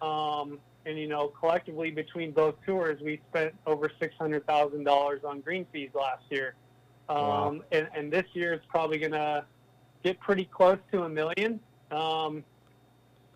Um, 0.02 0.60
and, 0.90 0.98
you 1.00 1.08
know, 1.08 1.28
collectively 1.28 1.92
between 1.92 2.32
both 2.32 2.56
tours, 2.66 3.00
we 3.02 3.22
spent 3.30 3.54
over 3.68 3.90
$600,000 4.02 5.24
on 5.24 5.42
green 5.42 5.66
fees 5.72 5.92
last 5.94 6.24
year. 6.30 6.56
Um, 7.08 7.18
Wow. 7.18 7.62
and, 7.72 7.88
and 7.96 8.12
this 8.12 8.26
year 8.34 8.54
it's 8.54 8.66
probably 8.68 8.98
going 8.98 9.12
to 9.14 9.46
get 10.04 10.20
pretty 10.20 10.46
close 10.46 10.80
to 10.92 11.04
a 11.04 11.10
million. 11.10 11.60
Um, 11.92 12.44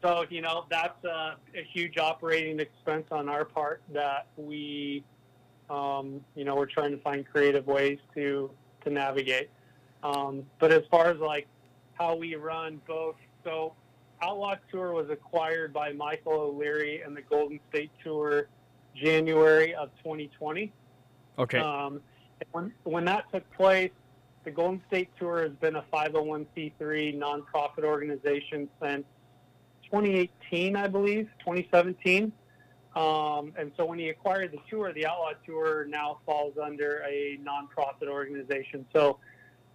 so, 0.01 0.25
you 0.29 0.41
know, 0.41 0.65
that's 0.69 1.03
a, 1.05 1.37
a 1.55 1.63
huge 1.71 1.97
operating 1.97 2.59
expense 2.59 3.05
on 3.11 3.29
our 3.29 3.45
part 3.45 3.81
that 3.93 4.27
we, 4.35 5.03
um, 5.69 6.21
you 6.35 6.43
know, 6.43 6.55
we're 6.55 6.65
trying 6.65 6.91
to 6.91 6.97
find 6.97 7.25
creative 7.25 7.67
ways 7.67 7.99
to, 8.15 8.51
to 8.83 8.89
navigate. 8.89 9.49
Um, 10.03 10.43
but 10.59 10.71
as 10.71 10.83
far 10.91 11.07
as 11.07 11.19
like 11.19 11.47
how 11.93 12.15
we 12.15 12.35
run 12.35 12.81
both, 12.87 13.15
so 13.43 13.73
Outlaw 14.23 14.55
Tour 14.71 14.93
was 14.93 15.09
acquired 15.09 15.73
by 15.73 15.91
Michael 15.91 16.33
O'Leary 16.33 17.01
and 17.01 17.15
the 17.15 17.21
Golden 17.21 17.59
State 17.69 17.91
Tour 18.03 18.47
January 18.95 19.75
of 19.75 19.89
2020. 19.97 20.71
Okay. 21.37 21.57
Um, 21.57 22.01
when, 22.51 22.71
when 22.83 23.05
that 23.05 23.25
took 23.33 23.49
place, 23.53 23.91
the 24.45 24.51
Golden 24.51 24.81
State 24.87 25.09
Tour 25.19 25.43
has 25.43 25.51
been 25.53 25.75
a 25.75 25.83
501c3 25.93 26.73
nonprofit 27.17 27.83
organization 27.83 28.69
since 28.81 29.03
2018, 29.85 30.75
I 30.75 30.87
believe, 30.87 31.29
2017. 31.39 32.31
Um, 32.95 33.53
and 33.57 33.71
so 33.75 33.85
when 33.85 33.99
he 33.99 34.09
acquired 34.09 34.51
the 34.51 34.59
tour, 34.69 34.93
the 34.93 35.05
Outlaw 35.05 35.33
Tour 35.45 35.85
now 35.85 36.19
falls 36.25 36.53
under 36.61 37.03
a 37.07 37.39
nonprofit 37.43 38.07
organization. 38.07 38.85
So 38.93 39.17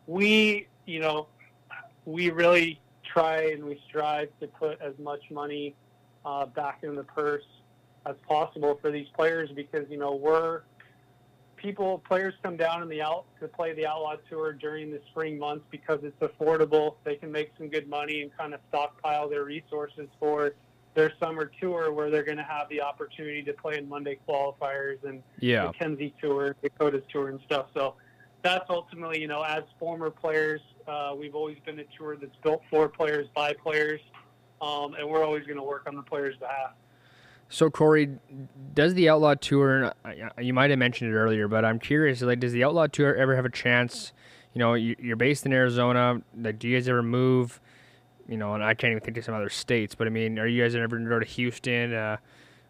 we, 0.06 0.68
you 0.86 1.00
know, 1.00 1.26
we 2.04 2.30
really 2.30 2.80
try 3.12 3.50
and 3.50 3.64
we 3.64 3.80
strive 3.88 4.28
to 4.40 4.46
put 4.46 4.80
as 4.80 4.94
much 4.98 5.22
money 5.30 5.74
uh, 6.24 6.46
back 6.46 6.80
in 6.82 6.94
the 6.94 7.04
purse 7.04 7.44
as 8.06 8.16
possible 8.26 8.78
for 8.80 8.90
these 8.90 9.06
players 9.14 9.50
because 9.54 9.86
you 9.90 9.98
know 9.98 10.14
we're 10.14 10.62
people 11.56 12.02
players 12.06 12.34
come 12.42 12.56
down 12.56 12.82
in 12.82 12.88
the 12.88 13.02
out 13.02 13.24
to 13.40 13.48
play 13.48 13.72
the 13.74 13.86
outlaw 13.86 14.14
tour 14.30 14.52
during 14.52 14.90
the 14.90 15.00
spring 15.10 15.38
months 15.38 15.64
because 15.70 15.98
it's 16.02 16.20
affordable 16.20 16.94
they 17.04 17.16
can 17.16 17.30
make 17.30 17.50
some 17.58 17.68
good 17.68 17.88
money 17.88 18.22
and 18.22 18.36
kind 18.36 18.54
of 18.54 18.60
stockpile 18.68 19.28
their 19.28 19.44
resources 19.44 20.08
for 20.20 20.52
their 20.94 21.12
summer 21.20 21.50
tour 21.60 21.92
where 21.92 22.10
they're 22.10 22.24
going 22.24 22.38
to 22.38 22.42
have 22.44 22.68
the 22.68 22.80
opportunity 22.80 23.42
to 23.42 23.52
play 23.52 23.76
in 23.76 23.88
monday 23.88 24.18
qualifiers 24.28 25.02
and 25.04 25.22
yeah. 25.40 25.62
the 25.62 25.66
Mackenzie 25.68 26.14
Tour, 26.20 26.56
Dakotas 26.62 27.04
Tour, 27.12 27.28
and 27.28 27.40
stuff. 27.46 27.66
So 27.74 27.94
that's 28.42 28.68
ultimately, 28.70 29.20
you 29.20 29.26
know, 29.28 29.42
as 29.42 29.64
former 29.78 30.10
players, 30.10 30.60
uh, 30.86 31.14
we've 31.18 31.34
always 31.34 31.58
been 31.66 31.78
a 31.80 31.84
tour 31.96 32.16
that's 32.16 32.36
built 32.42 32.62
for 32.70 32.88
players 32.88 33.26
by 33.34 33.52
players, 33.52 34.00
um, 34.60 34.94
and 34.94 35.08
we're 35.08 35.24
always 35.24 35.44
going 35.44 35.56
to 35.58 35.62
work 35.62 35.84
on 35.86 35.96
the 35.96 36.02
players' 36.02 36.36
behalf. 36.36 36.72
So 37.50 37.70
Corey, 37.70 38.18
does 38.74 38.94
the 38.94 39.08
Outlaw 39.08 39.34
Tour? 39.34 39.92
You 40.38 40.52
might 40.52 40.70
have 40.70 40.78
mentioned 40.78 41.10
it 41.10 41.16
earlier, 41.16 41.48
but 41.48 41.64
I'm 41.64 41.78
curious. 41.78 42.20
Like, 42.20 42.40
does 42.40 42.52
the 42.52 42.62
Outlaw 42.64 42.86
Tour 42.88 43.14
ever 43.14 43.34
have 43.36 43.46
a 43.46 43.50
chance? 43.50 44.12
You 44.52 44.58
know, 44.58 44.74
you- 44.74 44.96
you're 44.98 45.16
based 45.16 45.46
in 45.46 45.52
Arizona. 45.52 46.20
Like, 46.38 46.58
do 46.58 46.68
you 46.68 46.76
guys 46.76 46.88
ever 46.88 47.02
move? 47.02 47.60
You 48.28 48.36
know, 48.36 48.52
and 48.54 48.62
I 48.62 48.74
can't 48.74 48.90
even 48.90 49.02
think 49.02 49.16
of 49.16 49.24
some 49.24 49.34
other 49.34 49.48
states. 49.48 49.94
But 49.94 50.06
I 50.06 50.10
mean, 50.10 50.38
are 50.38 50.46
you 50.46 50.62
guys 50.62 50.74
ever 50.74 50.88
going 50.88 51.04
to 51.04 51.08
go 51.08 51.18
to 51.18 51.24
Houston? 51.24 51.94
Uh, 51.94 52.18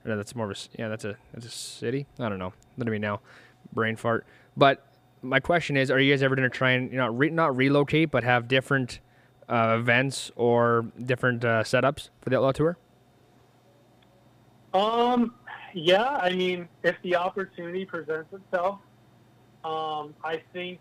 that's 0.05 0.37
more 0.37 0.49
of 0.51 0.57
a 0.57 0.79
yeah. 0.79 0.87
That's 0.89 1.05
a 1.05 1.17
that's 1.35 1.47
a 1.47 1.51
city. 1.51 2.07
I 2.21 2.29
don't 2.29 2.39
know. 2.39 2.53
At 2.81 2.87
me 2.87 2.99
now, 2.99 3.21
brain 3.73 3.97
fart. 3.97 4.25
But 4.57 4.85
my 5.23 5.41
question 5.41 5.77
is, 5.77 5.91
are 5.91 6.01
you 6.01 6.13
guys 6.13 6.23
ever 6.23 6.37
going 6.37 6.49
to 6.49 6.57
try 6.57 6.73
and 6.73 6.91
you 6.91 6.99
know 6.99 7.09
re- 7.09 7.31
not 7.31 7.57
relocate, 7.57 8.11
but 8.11 8.25
have 8.25 8.49
different 8.49 9.01
uh, 9.49 9.77
events 9.79 10.31
or 10.37 10.87
different 11.05 11.45
uh, 11.45 11.63
setups 11.63 12.11
for 12.21 12.31
the 12.31 12.37
Outlaw 12.37 12.53
Tour? 12.53 12.79
Um, 14.75 15.35
yeah, 15.75 16.19
I 16.21 16.33
mean, 16.33 16.69
if 16.83 16.97
the 17.03 17.17
opportunity 17.17 17.85
presents 17.85 18.33
itself, 18.33 18.81
um, 19.65 20.15
I 20.25 20.43
think 20.53 20.81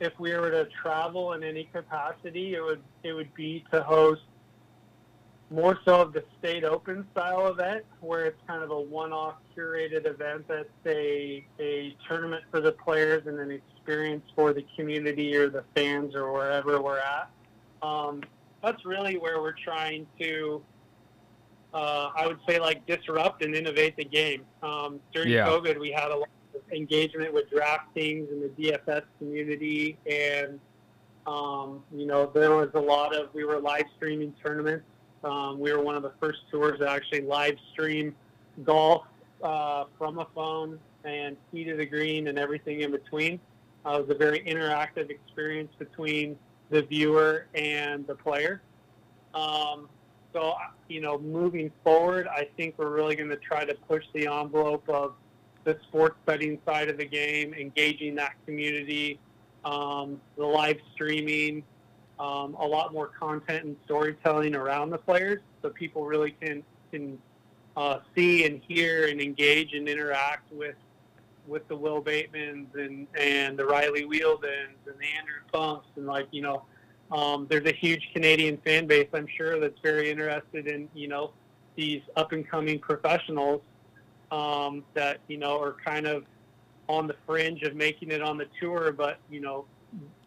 if 0.00 0.18
we 0.18 0.34
were 0.34 0.50
to 0.50 0.68
travel 0.82 1.32
in 1.32 1.42
any 1.42 1.64
capacity, 1.64 2.54
it 2.54 2.60
would 2.60 2.82
it 3.02 3.12
would 3.12 3.32
be 3.34 3.64
to 3.72 3.82
host 3.82 4.22
more 5.50 5.78
so 5.84 6.00
of 6.00 6.12
the 6.12 6.24
state 6.38 6.64
open 6.64 7.06
style 7.12 7.46
event, 7.48 7.84
where 8.00 8.24
it's 8.26 8.40
kind 8.46 8.62
of 8.62 8.70
a 8.70 8.80
one-off 8.80 9.34
curated 9.56 10.06
event 10.06 10.46
that's 10.48 10.68
a 10.86 11.44
a 11.60 11.96
tournament 12.08 12.42
for 12.50 12.60
the 12.60 12.72
players 12.72 13.26
and 13.26 13.38
an 13.38 13.50
experience 13.50 14.24
for 14.34 14.52
the 14.52 14.64
community 14.76 15.36
or 15.36 15.48
the 15.48 15.64
fans 15.74 16.14
or 16.14 16.32
wherever 16.32 16.82
we're 16.82 16.98
at. 16.98 17.30
Um, 17.82 18.22
that's 18.62 18.84
really 18.84 19.16
where 19.18 19.40
we're 19.40 19.54
trying 19.64 20.06
to 20.20 20.62
uh, 21.76 22.10
I 22.16 22.26
would 22.26 22.38
say 22.48 22.58
like 22.58 22.86
disrupt 22.86 23.44
and 23.44 23.54
innovate 23.54 23.96
the 23.96 24.04
game. 24.04 24.42
Um, 24.62 24.98
during 25.12 25.30
Yeah. 25.30 25.46
COVID, 25.46 25.78
we 25.78 25.92
had 25.92 26.10
a 26.10 26.16
lot 26.16 26.28
of 26.54 26.62
engagement 26.72 27.34
with 27.34 27.50
DraftKings 27.50 28.30
and 28.30 28.42
the 28.42 28.48
DFS 28.56 29.02
community, 29.18 29.98
and 30.10 30.58
um, 31.26 31.82
you 31.92 32.06
know 32.06 32.30
there 32.32 32.52
was 32.54 32.70
a 32.74 32.80
lot 32.80 33.14
of 33.14 33.32
we 33.34 33.44
were 33.44 33.58
live 33.58 33.84
streaming 33.96 34.34
tournaments. 34.42 34.86
Um, 35.24 35.58
we 35.58 35.72
were 35.72 35.82
one 35.82 35.96
of 35.96 36.02
the 36.02 36.12
first 36.20 36.40
tours 36.50 36.78
to 36.78 36.88
actually 36.88 37.22
live 37.22 37.56
stream 37.72 38.14
golf 38.64 39.04
uh, 39.42 39.84
from 39.98 40.18
a 40.18 40.26
phone 40.34 40.78
and 41.04 41.36
key 41.50 41.64
to 41.64 41.76
the 41.76 41.86
green 41.86 42.28
and 42.28 42.38
everything 42.38 42.80
in 42.80 42.90
between. 42.90 43.40
Uh, 43.84 43.98
it 43.98 44.06
was 44.06 44.16
a 44.16 44.18
very 44.18 44.40
interactive 44.40 45.10
experience 45.10 45.72
between 45.78 46.36
the 46.70 46.82
viewer 46.82 47.46
and 47.54 48.06
the 48.06 48.14
player. 48.14 48.60
Um, 49.34 49.88
so, 50.32 50.54
you 50.88 51.00
know, 51.00 51.18
moving 51.18 51.70
forward, 51.84 52.26
I 52.28 52.48
think 52.56 52.74
we're 52.78 52.90
really 52.90 53.16
going 53.16 53.30
to 53.30 53.36
try 53.36 53.64
to 53.64 53.74
push 53.88 54.04
the 54.12 54.26
envelope 54.26 54.88
of 54.88 55.14
the 55.64 55.78
sports 55.88 56.16
betting 56.26 56.58
side 56.64 56.88
of 56.88 56.96
the 56.96 57.04
game, 57.04 57.54
engaging 57.54 58.14
that 58.16 58.34
community, 58.44 59.18
um, 59.64 60.20
the 60.36 60.44
live 60.44 60.78
streaming, 60.94 61.62
um, 62.18 62.54
a 62.58 62.66
lot 62.66 62.92
more 62.92 63.08
content 63.08 63.64
and 63.64 63.76
storytelling 63.84 64.54
around 64.54 64.90
the 64.90 64.98
players, 64.98 65.40
so 65.62 65.70
people 65.70 66.04
really 66.04 66.34
can 66.40 66.62
can 66.90 67.18
uh, 67.76 67.98
see 68.14 68.46
and 68.46 68.60
hear 68.66 69.08
and 69.08 69.20
engage 69.20 69.74
and 69.74 69.88
interact 69.88 70.50
with 70.52 70.76
with 71.46 71.66
the 71.68 71.76
Will 71.76 72.02
Batemans 72.02 72.74
and 72.74 73.06
and 73.18 73.58
the 73.58 73.64
Riley 73.64 74.04
Wheeldons 74.04 74.78
and 74.86 74.98
the 74.98 75.18
Andrew 75.18 75.40
Pumps 75.52 75.88
and 75.96 76.06
like 76.06 76.26
you 76.30 76.42
know 76.42 76.64
um, 77.10 77.46
there's 77.48 77.66
a 77.66 77.72
huge 77.72 78.08
Canadian 78.12 78.58
fan 78.58 78.86
base, 78.86 79.08
I'm 79.12 79.28
sure, 79.36 79.60
that's 79.60 79.78
very 79.80 80.10
interested 80.10 80.66
in, 80.66 80.88
you 80.94 81.08
know, 81.08 81.32
these 81.76 82.02
up 82.16 82.32
and 82.32 82.48
coming 82.48 82.78
professionals 82.78 83.62
um, 84.32 84.84
that, 84.94 85.20
you 85.28 85.36
know, 85.38 85.60
are 85.60 85.76
kind 85.84 86.06
of 86.06 86.24
on 86.88 87.06
the 87.06 87.14
fringe 87.26 87.62
of 87.62 87.74
making 87.74 88.10
it 88.10 88.22
on 88.22 88.36
the 88.36 88.46
tour, 88.60 88.92
but 88.92 89.18
you 89.30 89.40
know, 89.40 89.66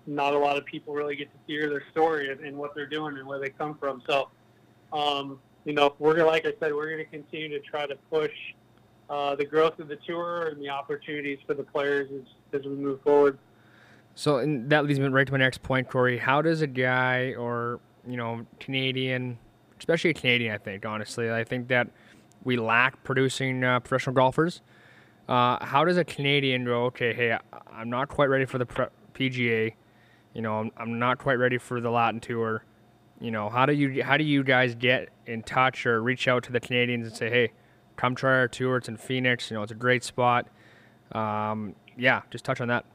not 0.09 0.33
a 0.33 0.37
lot 0.37 0.57
of 0.57 0.65
people 0.65 0.93
really 0.93 1.15
get 1.15 1.31
to 1.31 1.37
hear 1.45 1.69
their 1.69 1.83
story 1.91 2.31
and, 2.31 2.41
and 2.41 2.57
what 2.57 2.73
they're 2.75 2.89
doing 2.89 3.17
and 3.17 3.27
where 3.27 3.39
they 3.39 3.49
come 3.49 3.77
from. 3.77 4.01
So, 4.07 4.29
um, 4.91 5.39
you 5.65 5.73
know, 5.73 5.95
we're 5.99 6.25
like 6.25 6.45
I 6.45 6.53
said, 6.59 6.73
we're 6.73 6.89
going 6.89 7.05
to 7.05 7.11
continue 7.11 7.49
to 7.49 7.59
try 7.59 7.85
to 7.85 7.95
push 8.11 8.31
uh, 9.09 9.35
the 9.35 9.45
growth 9.45 9.79
of 9.79 9.87
the 9.87 9.97
tour 10.07 10.47
and 10.47 10.61
the 10.61 10.69
opportunities 10.69 11.39
for 11.45 11.53
the 11.53 11.63
players 11.63 12.09
as, 12.11 12.59
as 12.59 12.65
we 12.65 12.75
move 12.75 13.01
forward. 13.01 13.37
So 14.15 14.37
and 14.37 14.69
that 14.69 14.85
leads 14.85 14.99
me 14.99 15.07
right 15.07 15.25
to 15.25 15.31
my 15.31 15.37
next 15.37 15.61
point, 15.61 15.89
Corey. 15.89 16.17
How 16.17 16.41
does 16.41 16.61
a 16.61 16.67
guy 16.67 17.33
or 17.35 17.79
you 18.07 18.17
know 18.17 18.45
Canadian, 18.59 19.37
especially 19.77 20.09
a 20.09 20.13
Canadian, 20.13 20.53
I 20.53 20.57
think 20.57 20.85
honestly, 20.85 21.31
I 21.31 21.43
think 21.43 21.67
that 21.69 21.87
we 22.43 22.57
lack 22.57 23.03
producing 23.03 23.63
uh, 23.63 23.79
professional 23.79 24.15
golfers. 24.15 24.61
Uh, 25.27 25.63
how 25.63 25.85
does 25.85 25.97
a 25.97 26.03
Canadian 26.03 26.65
go? 26.65 26.85
Okay, 26.85 27.13
hey, 27.13 27.37
I'm 27.71 27.89
not 27.89 28.09
quite 28.09 28.29
ready 28.29 28.45
for 28.45 28.57
the 28.57 28.65
PGA. 29.13 29.73
You 30.33 30.41
know, 30.41 30.59
I'm, 30.59 30.71
I'm 30.77 30.99
not 30.99 31.17
quite 31.17 31.35
ready 31.35 31.57
for 31.57 31.81
the 31.81 31.89
Latin 31.89 32.19
Tour. 32.19 32.63
You 33.19 33.31
know, 33.31 33.49
how 33.49 33.65
do 33.65 33.73
you 33.73 34.03
how 34.03 34.17
do 34.17 34.23
you 34.23 34.43
guys 34.43 34.75
get 34.75 35.09
in 35.25 35.43
touch 35.43 35.85
or 35.85 36.01
reach 36.01 36.27
out 36.27 36.43
to 36.43 36.51
the 36.51 36.59
Canadians 36.59 37.07
and 37.07 37.15
say, 37.15 37.29
hey, 37.29 37.51
come 37.95 38.15
try 38.15 38.31
our 38.31 38.47
tour. 38.47 38.77
It's 38.77 38.87
in 38.87 38.97
Phoenix. 38.97 39.51
You 39.51 39.57
know, 39.57 39.63
it's 39.63 39.71
a 39.71 39.75
great 39.75 40.03
spot. 40.03 40.47
Um, 41.11 41.75
yeah, 41.97 42.21
just 42.31 42.45
touch 42.45 42.61
on 42.61 42.69
that. 42.69 42.85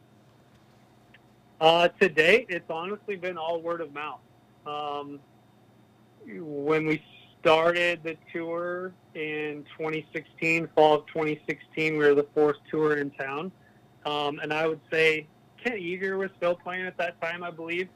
Uh, 1.61 1.89
to 2.01 2.09
date, 2.09 2.47
it's 2.49 2.71
honestly 2.71 3.17
been 3.17 3.37
all 3.37 3.61
word 3.61 3.81
of 3.81 3.93
mouth. 3.93 4.21
Um, 4.67 5.21
when 6.27 6.87
we 6.87 7.03
started 7.41 8.03
the 8.03 8.17
tour 8.33 8.93
in 9.15 9.65
2016, 9.77 10.69
fall 10.75 10.95
of 10.95 11.07
2016, 11.09 11.93
we 11.93 11.99
were 11.99 12.15
the 12.15 12.27
fourth 12.35 12.57
tour 12.71 12.97
in 12.97 13.11
town. 13.11 13.53
Um, 14.07 14.39
and 14.43 14.53
I 14.53 14.67
would 14.67 14.81
say 14.91 15.27
Kent 15.65 15.79
Eger 15.79 16.19
was 16.19 16.31
still 16.37 16.55
playing 16.55 16.87
at 16.87 16.97
that 16.99 17.21
time, 17.21 17.43
I 17.43 17.51
believe. 17.51 17.89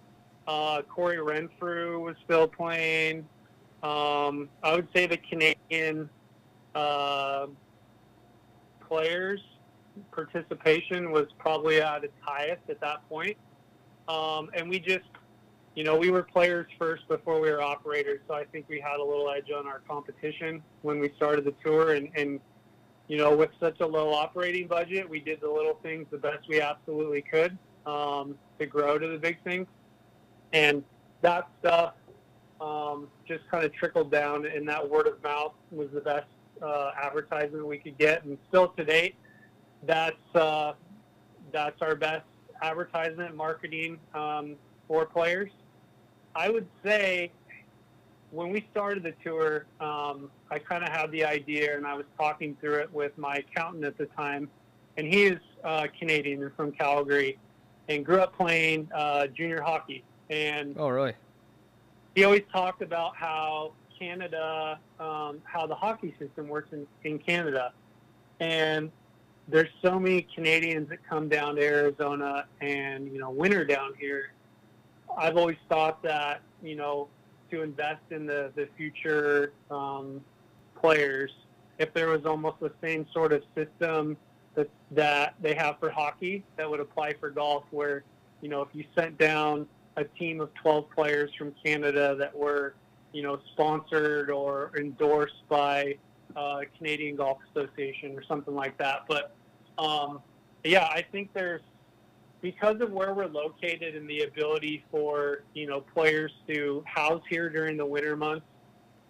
Uh, 0.47 0.81
Corey 0.83 1.21
Renfrew 1.21 2.01
was 2.01 2.17
still 2.25 2.49
playing. 2.49 3.19
Um, 3.83 4.49
I 4.63 4.75
would 4.75 4.89
say 4.95 5.07
the 5.07 5.19
Canadian 5.19 6.09
uh, 6.75 7.47
players 8.81 9.41
participation 10.13 11.11
was 11.11 11.27
probably 11.39 11.81
at 11.81 12.05
its 12.05 12.15
highest 12.21 12.63
at 12.69 12.81
that 12.81 13.07
point. 13.09 13.37
Um, 14.09 14.49
and 14.55 14.69
we 14.69 14.79
just, 14.79 15.05
you 15.75 15.85
know, 15.85 15.97
we 15.97 16.11
were 16.11 16.23
players 16.23 16.67
first 16.79 17.07
before 17.09 17.41
we 17.41 17.51
were 17.51 17.61
operators. 17.61 18.21
So 18.27 18.35
I 18.35 18.45
think 18.45 18.67
we 18.69 18.81
had 18.81 19.01
a 19.01 19.05
little 19.05 19.31
edge 19.31 19.51
on 19.57 19.67
our 19.67 19.81
competition 19.87 20.63
when 20.83 20.99
we 20.99 21.13
started 21.17 21.45
the 21.45 21.55
tour. 21.63 21.95
And, 21.95 22.09
and 22.17 22.41
you 23.09 23.17
know, 23.17 23.35
with 23.35 23.51
such 23.59 23.81
a 23.81 23.87
low 23.87 24.13
operating 24.13 24.67
budget, 24.67 25.09
we 25.09 25.19
did 25.19 25.41
the 25.41 25.49
little 25.49 25.79
things 25.83 26.07
the 26.11 26.19
best 26.19 26.47
we 26.49 26.61
absolutely 26.61 27.23
could 27.23 27.57
um, 27.87 28.37
to 28.59 28.67
grow 28.67 28.99
to 28.99 29.09
the 29.09 29.19
big 29.19 29.43
things. 29.43 29.67
And 30.53 30.85
that 31.23 31.49
stuff 31.61 31.95
um, 32.61 33.09
just 33.27 33.49
kind 33.51 33.65
of 33.65 33.73
trickled 33.73 34.11
down, 34.11 34.47
and 34.47 34.69
that 34.69 34.89
word 34.89 35.07
of 35.07 35.23
mouth 35.23 35.55
was 35.71 35.89
the 35.93 36.01
best 36.01 36.27
uh, 36.63 36.91
advertisement 37.03 37.67
we 37.67 37.79
could 37.79 37.97
get. 37.99 38.25
And 38.25 38.37
still 38.49 38.69
to 38.69 38.85
date, 38.85 39.15
that's 39.87 40.17
uh, 40.35 40.75
that's 41.53 41.81
our 41.81 41.95
best 41.95 42.27
advertisement 42.63 43.35
marketing 43.35 43.99
um, 44.15 44.57
for 44.87 45.07
players. 45.07 45.51
I 46.35 46.51
would 46.51 46.67
say 46.85 47.33
when 48.31 48.51
we 48.51 48.67
started 48.71 49.03
the 49.03 49.15
tour, 49.25 49.67
um, 49.81 50.31
I 50.51 50.59
kind 50.59 50.85
of 50.85 50.91
had 50.91 51.11
the 51.11 51.25
idea, 51.25 51.77
and 51.77 51.87
I 51.87 51.95
was 51.95 52.05
talking 52.19 52.57
through 52.61 52.77
it 52.77 52.93
with 52.93 53.17
my 53.17 53.37
accountant 53.37 53.85
at 53.85 53.97
the 53.97 54.07
time, 54.07 54.49
and 54.97 55.07
he 55.07 55.25
is 55.25 55.39
uh, 55.65 55.87
Canadian 55.99 56.43
and 56.43 56.55
from 56.55 56.73
Calgary, 56.73 57.39
and 57.89 58.05
grew 58.05 58.21
up 58.21 58.37
playing 58.37 58.89
uh, 58.95 59.29
junior 59.29 59.63
hockey. 59.63 60.05
And 60.29 60.75
oh, 60.79 60.89
really? 60.89 61.15
He 62.15 62.25
always 62.25 62.43
talked 62.53 62.83
about 62.83 63.17
how 63.17 63.73
Canada, 63.99 64.79
um, 65.01 65.41
how 65.45 65.67
the 65.67 65.75
hockey 65.75 66.15
system 66.19 66.49
works 66.49 66.73
in, 66.73 66.87
in 67.05 67.19
Canada, 67.19 67.73
and 68.41 68.91
there's 69.49 69.71
so 69.81 69.99
many 69.99 70.27
Canadians 70.35 70.91
that 70.91 70.99
come 71.09 71.29
down 71.29 71.57
to 71.57 71.63
Arizona 71.63 72.45
and 72.61 73.11
you 73.11 73.19
know 73.19 73.31
winter 73.31 73.65
down 73.65 73.95
here. 73.99 74.33
I've 75.17 75.39
always 75.39 75.57
thought 75.71 76.03
that 76.03 76.43
you 76.63 76.77
know 76.77 77.09
to 77.51 77.63
invest 77.63 78.03
in 78.11 78.27
the 78.27 78.53
the 78.55 78.69
future 78.77 79.53
um, 79.71 80.21
players, 80.81 81.31
if 81.79 81.93
there 81.95 82.09
was 82.09 82.25
almost 82.27 82.61
the 82.61 82.73
same 82.83 83.07
sort 83.13 83.33
of 83.33 83.43
system 83.55 84.17
that 84.55 84.69
that 84.91 85.35
they 85.41 85.55
have 85.55 85.79
for 85.79 85.91
hockey, 85.91 86.45
that 86.57 86.69
would 86.69 86.81
apply 86.81 87.15
for 87.15 87.31
golf, 87.31 87.65
where 87.71 88.05
you 88.41 88.49
know 88.49 88.63
if 88.63 88.69
you 88.73 88.85
sent 88.97 89.19
down 89.19 89.67
a 89.97 90.05
team 90.05 90.41
of 90.41 90.53
12 90.55 90.89
players 90.91 91.31
from 91.37 91.53
Canada 91.65 92.15
that 92.17 92.35
were 92.35 92.75
you 93.13 93.23
know 93.23 93.39
sponsored 93.53 94.31
or 94.31 94.71
endorsed 94.79 95.49
by 95.49 95.97
uh, 96.37 96.61
Canadian 96.77 97.17
Golf 97.17 97.39
Association 97.51 98.17
or 98.17 98.23
something 98.23 98.55
like 98.55 98.77
that, 98.79 99.05
but 99.09 99.35
um, 99.79 100.21
yeah, 100.65 100.85
I 100.85 101.03
think 101.13 101.31
there's 101.33 101.63
because 102.41 102.81
of 102.81 102.91
where 102.93 103.15
we're 103.15 103.27
located 103.27 103.97
and 103.97 104.09
the 104.09 104.23
ability 104.23 104.85
for 104.91 105.43
you 105.55 105.67
know 105.67 105.81
players 105.81 106.33
to 106.49 106.83
house 106.87 107.23
here 107.29 107.49
during 107.49 107.77
the 107.77 107.87
winter 107.87 108.17
months 108.17 108.47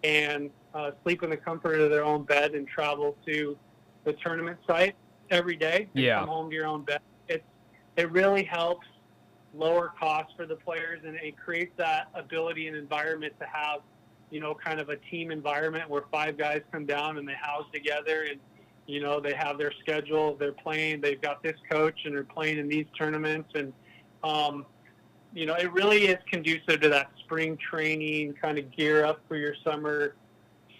and 0.03 0.49
uh, 0.73 0.91
sleep 1.03 1.23
in 1.23 1.29
the 1.29 1.37
comfort 1.37 1.79
of 1.79 1.89
their 1.89 2.03
own 2.03 2.23
bed 2.23 2.53
and 2.53 2.67
travel 2.67 3.17
to 3.25 3.57
the 4.05 4.13
tournament 4.13 4.57
site 4.65 4.95
every 5.29 5.55
day 5.55 5.87
and 5.93 6.03
yeah. 6.03 6.19
come 6.19 6.29
home 6.29 6.49
to 6.49 6.55
your 6.55 6.65
own 6.65 6.83
bed. 6.83 7.01
It's 7.27 7.43
it 7.97 8.11
really 8.11 8.43
helps 8.43 8.87
lower 9.53 9.91
costs 9.99 10.33
for 10.37 10.45
the 10.45 10.55
players 10.55 11.01
and 11.05 11.15
it 11.15 11.35
creates 11.37 11.73
that 11.77 12.07
ability 12.13 12.67
and 12.67 12.77
environment 12.77 13.33
to 13.39 13.45
have 13.45 13.81
you 14.29 14.39
know 14.39 14.53
kind 14.53 14.79
of 14.79 14.89
a 14.89 14.95
team 14.95 15.31
environment 15.31 15.89
where 15.89 16.03
five 16.11 16.37
guys 16.37 16.61
come 16.71 16.85
down 16.85 17.17
and 17.17 17.27
they 17.27 17.33
house 17.33 17.65
together 17.73 18.27
and 18.29 18.39
you 18.89 18.99
know, 18.99 19.19
they 19.19 19.33
have 19.33 19.59
their 19.59 19.71
schedule. 19.81 20.35
They're 20.35 20.51
playing. 20.51 21.01
They've 21.01 21.21
got 21.21 21.43
this 21.43 21.55
coach, 21.71 22.05
and 22.05 22.15
they're 22.15 22.23
playing 22.23 22.57
in 22.57 22.67
these 22.67 22.87
tournaments. 22.97 23.51
And 23.53 23.71
um, 24.23 24.65
you 25.31 25.45
know, 25.45 25.53
it 25.53 25.71
really 25.71 26.07
is 26.07 26.17
conducive 26.31 26.81
to 26.81 26.89
that 26.89 27.11
spring 27.19 27.55
training 27.57 28.33
kind 28.41 28.57
of 28.57 28.75
gear 28.75 29.05
up 29.05 29.21
for 29.27 29.35
your 29.35 29.53
summer 29.63 30.15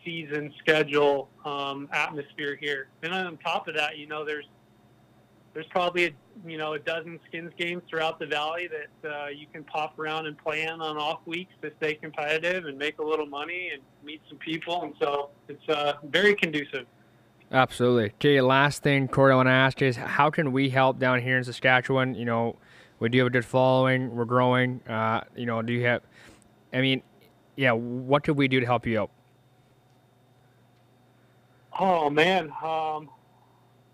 season 0.03 0.51
schedule 0.57 1.30
um, 1.45 1.88
atmosphere 1.93 2.57
here. 2.60 2.88
And 3.03 3.14
on 3.14 3.38
top 3.38 3.68
of 3.68 3.76
that, 3.76 3.99
you 3.99 4.07
know, 4.07 4.26
there's 4.26 4.45
there's 5.53 5.68
probably 5.68 6.05
a, 6.05 6.12
you 6.47 6.57
know 6.57 6.74
a 6.74 6.80
dozen 6.80 7.20
skins 7.28 7.51
games 7.60 7.84
throughout 7.88 8.18
the 8.18 8.26
valley 8.26 8.68
that 8.68 9.10
uh, 9.10 9.28
you 9.28 9.45
can 9.53 9.64
pop 9.66 9.99
around 9.99 10.26
and 10.26 10.36
play 10.36 10.64
in 10.64 10.82
on 10.82 10.97
off 10.97 11.20
weeks 11.28 11.53
to 11.62 11.72
stay 11.78 11.93
competitive 11.93 12.66
and 12.66 12.76
make 12.76 12.97
a 12.97 13.03
little 13.03 13.28
money 13.28 13.70
and 13.72 13.84
meet 14.03 14.22
some 14.30 14.39
people. 14.39 14.82
And 14.82 14.95
so 14.99 15.30
it's 15.47 15.70
uh, 15.70 15.93
very 16.05 16.34
conducive. 16.34 16.88
Absolutely. 17.52 18.12
Okay, 18.16 18.41
last 18.41 18.84
thing, 18.84 19.08
Corey, 19.08 19.34
I 19.34 19.36
want 19.36 19.47
to 19.47 19.52
ask 19.52 19.82
is 19.82 19.95
how 19.95 20.30
can 20.30 20.52
we 20.52 20.70
help 20.70 21.00
down 21.00 21.20
here 21.22 21.38
in 21.38 21.43
Saskatchewan? 21.43 22.14
You 22.14 22.26
know, 22.26 22.58
we 23.00 23.10
do 23.10 23.18
have 23.20 23.28
a 23.28 23.32
good 23.32 23.45
following. 23.45 24.16
We're 24.16 24.26
growing. 24.26 24.82
Uh, 24.88 25.22
you 25.36 25.47
know, 25.47 25.62
do 25.64 25.74
you 25.74 25.86
have? 25.86 26.04
I 26.72 26.82
mean, 26.82 27.02
yeah. 27.56 27.72
What 27.72 28.24
could 28.24 28.38
we 28.38 28.47
do 28.47 28.60
to 28.60 28.66
help 28.68 28.86
you 28.86 29.02
out? 29.02 29.10
Oh 31.80 32.10
man, 32.10 32.52
um, 32.64 33.10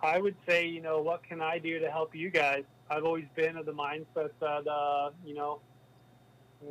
I 0.02 0.20
would 0.20 0.36
say 0.48 0.66
you 0.66 0.82
know 0.82 1.02
what 1.02 1.24
can 1.24 1.42
I 1.42 1.58
do 1.58 1.80
to 1.80 1.90
help 1.90 2.14
you 2.14 2.30
guys? 2.30 2.64
I've 2.90 3.06
always 3.06 3.26
been 3.36 3.56
of 3.56 3.66
the 3.66 3.74
mindset 3.74 4.32
that 4.42 4.68
uh, 4.68 5.12
you 5.26 5.34
know 5.34 5.62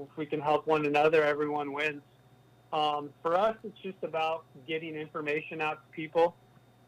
if 0.03 0.09
we 0.17 0.27
can 0.27 0.41
help 0.41 0.67
one 0.67 0.85
another, 0.85 1.25
everyone 1.25 1.73
wins. 1.73 2.03
Um, 2.75 3.11
for 3.23 3.37
us, 3.37 3.57
it's 3.65 3.79
just 3.79 4.03
about 4.03 4.45
getting 4.67 4.97
information 4.97 5.61
out 5.61 5.79
to 5.87 5.93
people 5.95 6.35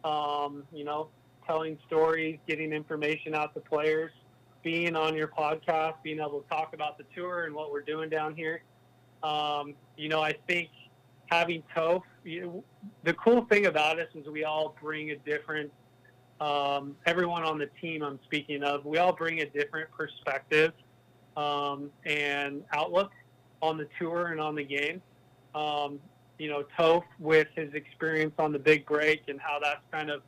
um, 0.07 0.62
you 0.72 0.84
know, 0.84 1.09
telling 1.46 1.78
stories, 1.86 2.38
getting 2.46 2.72
information 2.72 3.34
out 3.34 3.54
to 3.54 3.61
players, 3.61 4.12
being 4.62 4.96
on 4.96 5.14
your 5.14 5.28
podcast, 5.28 5.94
being 6.02 6.20
able 6.20 6.40
to 6.40 6.48
talk 6.48 6.74
about 6.74 6.96
the 6.96 7.04
tour 7.14 7.44
and 7.44 7.54
what 7.54 7.72
we're 7.72 7.82
doing 7.82 8.09
down 8.09 8.34
here. 8.34 8.62
Um, 9.22 9.74
you 9.96 10.09
know, 10.09 10.20
I 10.20 10.34
think 10.46 10.68
having 11.26 11.62
Toph, 11.74 12.02
you 12.24 12.40
know, 12.42 12.64
the 13.02 13.14
cool 13.14 13.44
thing 13.46 13.66
about 13.66 13.98
us 13.98 14.09
is 14.14 14.26
we 14.28 14.44
all 14.44 14.76
bring 14.80 15.11
a 15.11 15.16
different, 15.16 15.72
um, 16.40 16.96
everyone 17.07 17.42
on 17.42 17.59
the 17.59 17.68
team 17.80 18.02
I'm 18.02 18.20
speaking 18.24 18.62
of, 18.62 18.84
we 18.84 18.98
all 18.98 19.12
bring 19.12 19.40
a 19.40 19.46
different 19.46 19.90
perspective 19.90 20.72
um, 21.36 21.90
and 22.04 22.62
outlook 22.72 23.11
on 23.61 23.76
the 23.76 23.88
tour 23.98 24.28
and 24.28 24.40
on 24.40 24.54
the 24.54 24.64
game. 24.64 25.02
You 26.39 26.51
know, 26.51 26.64
Toph 26.78 27.05
with 27.18 27.49
his 27.55 27.72
experience 27.74 28.34
on 28.39 28.53
the 28.53 28.59
big 28.59 28.87
break 28.87 29.22
and 29.28 29.41
how 29.41 29.59
that's 29.62 29.80
kind 29.91 30.11
of 30.11 30.22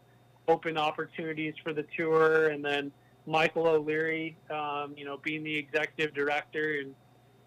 opened 0.47 0.79
opportunities 0.79 1.55
for 1.63 1.73
the 1.73 1.85
tour. 1.97 2.49
And 2.49 2.65
then 2.65 2.91
Michael 3.27 3.67
O'Leary, 3.67 4.37
um, 4.51 4.95
you 4.97 5.05
know, 5.05 5.19
being 5.23 5.45
the 5.45 5.55
executive 5.55 6.15
director 6.15 6.79
and 6.81 6.95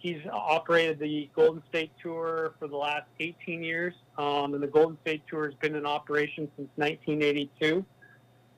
he's 0.02 0.22
operated 0.32 1.00
the 1.00 1.30
Golden 1.36 1.62
State 1.70 1.92
Tour 2.02 2.56
for 2.60 2.68
the 2.68 2.76
last 2.76 3.06
18 3.20 3.64
years. 3.64 3.94
Um, 4.18 4.54
and 4.54 4.62
the 4.62 4.68
Golden 4.68 4.98
State 5.02 5.24
Tour 5.30 5.46
has 5.46 5.54
been 5.56 5.76
in 5.76 5.86
operation 5.86 6.50
since 6.58 6.70
1982. 6.76 7.86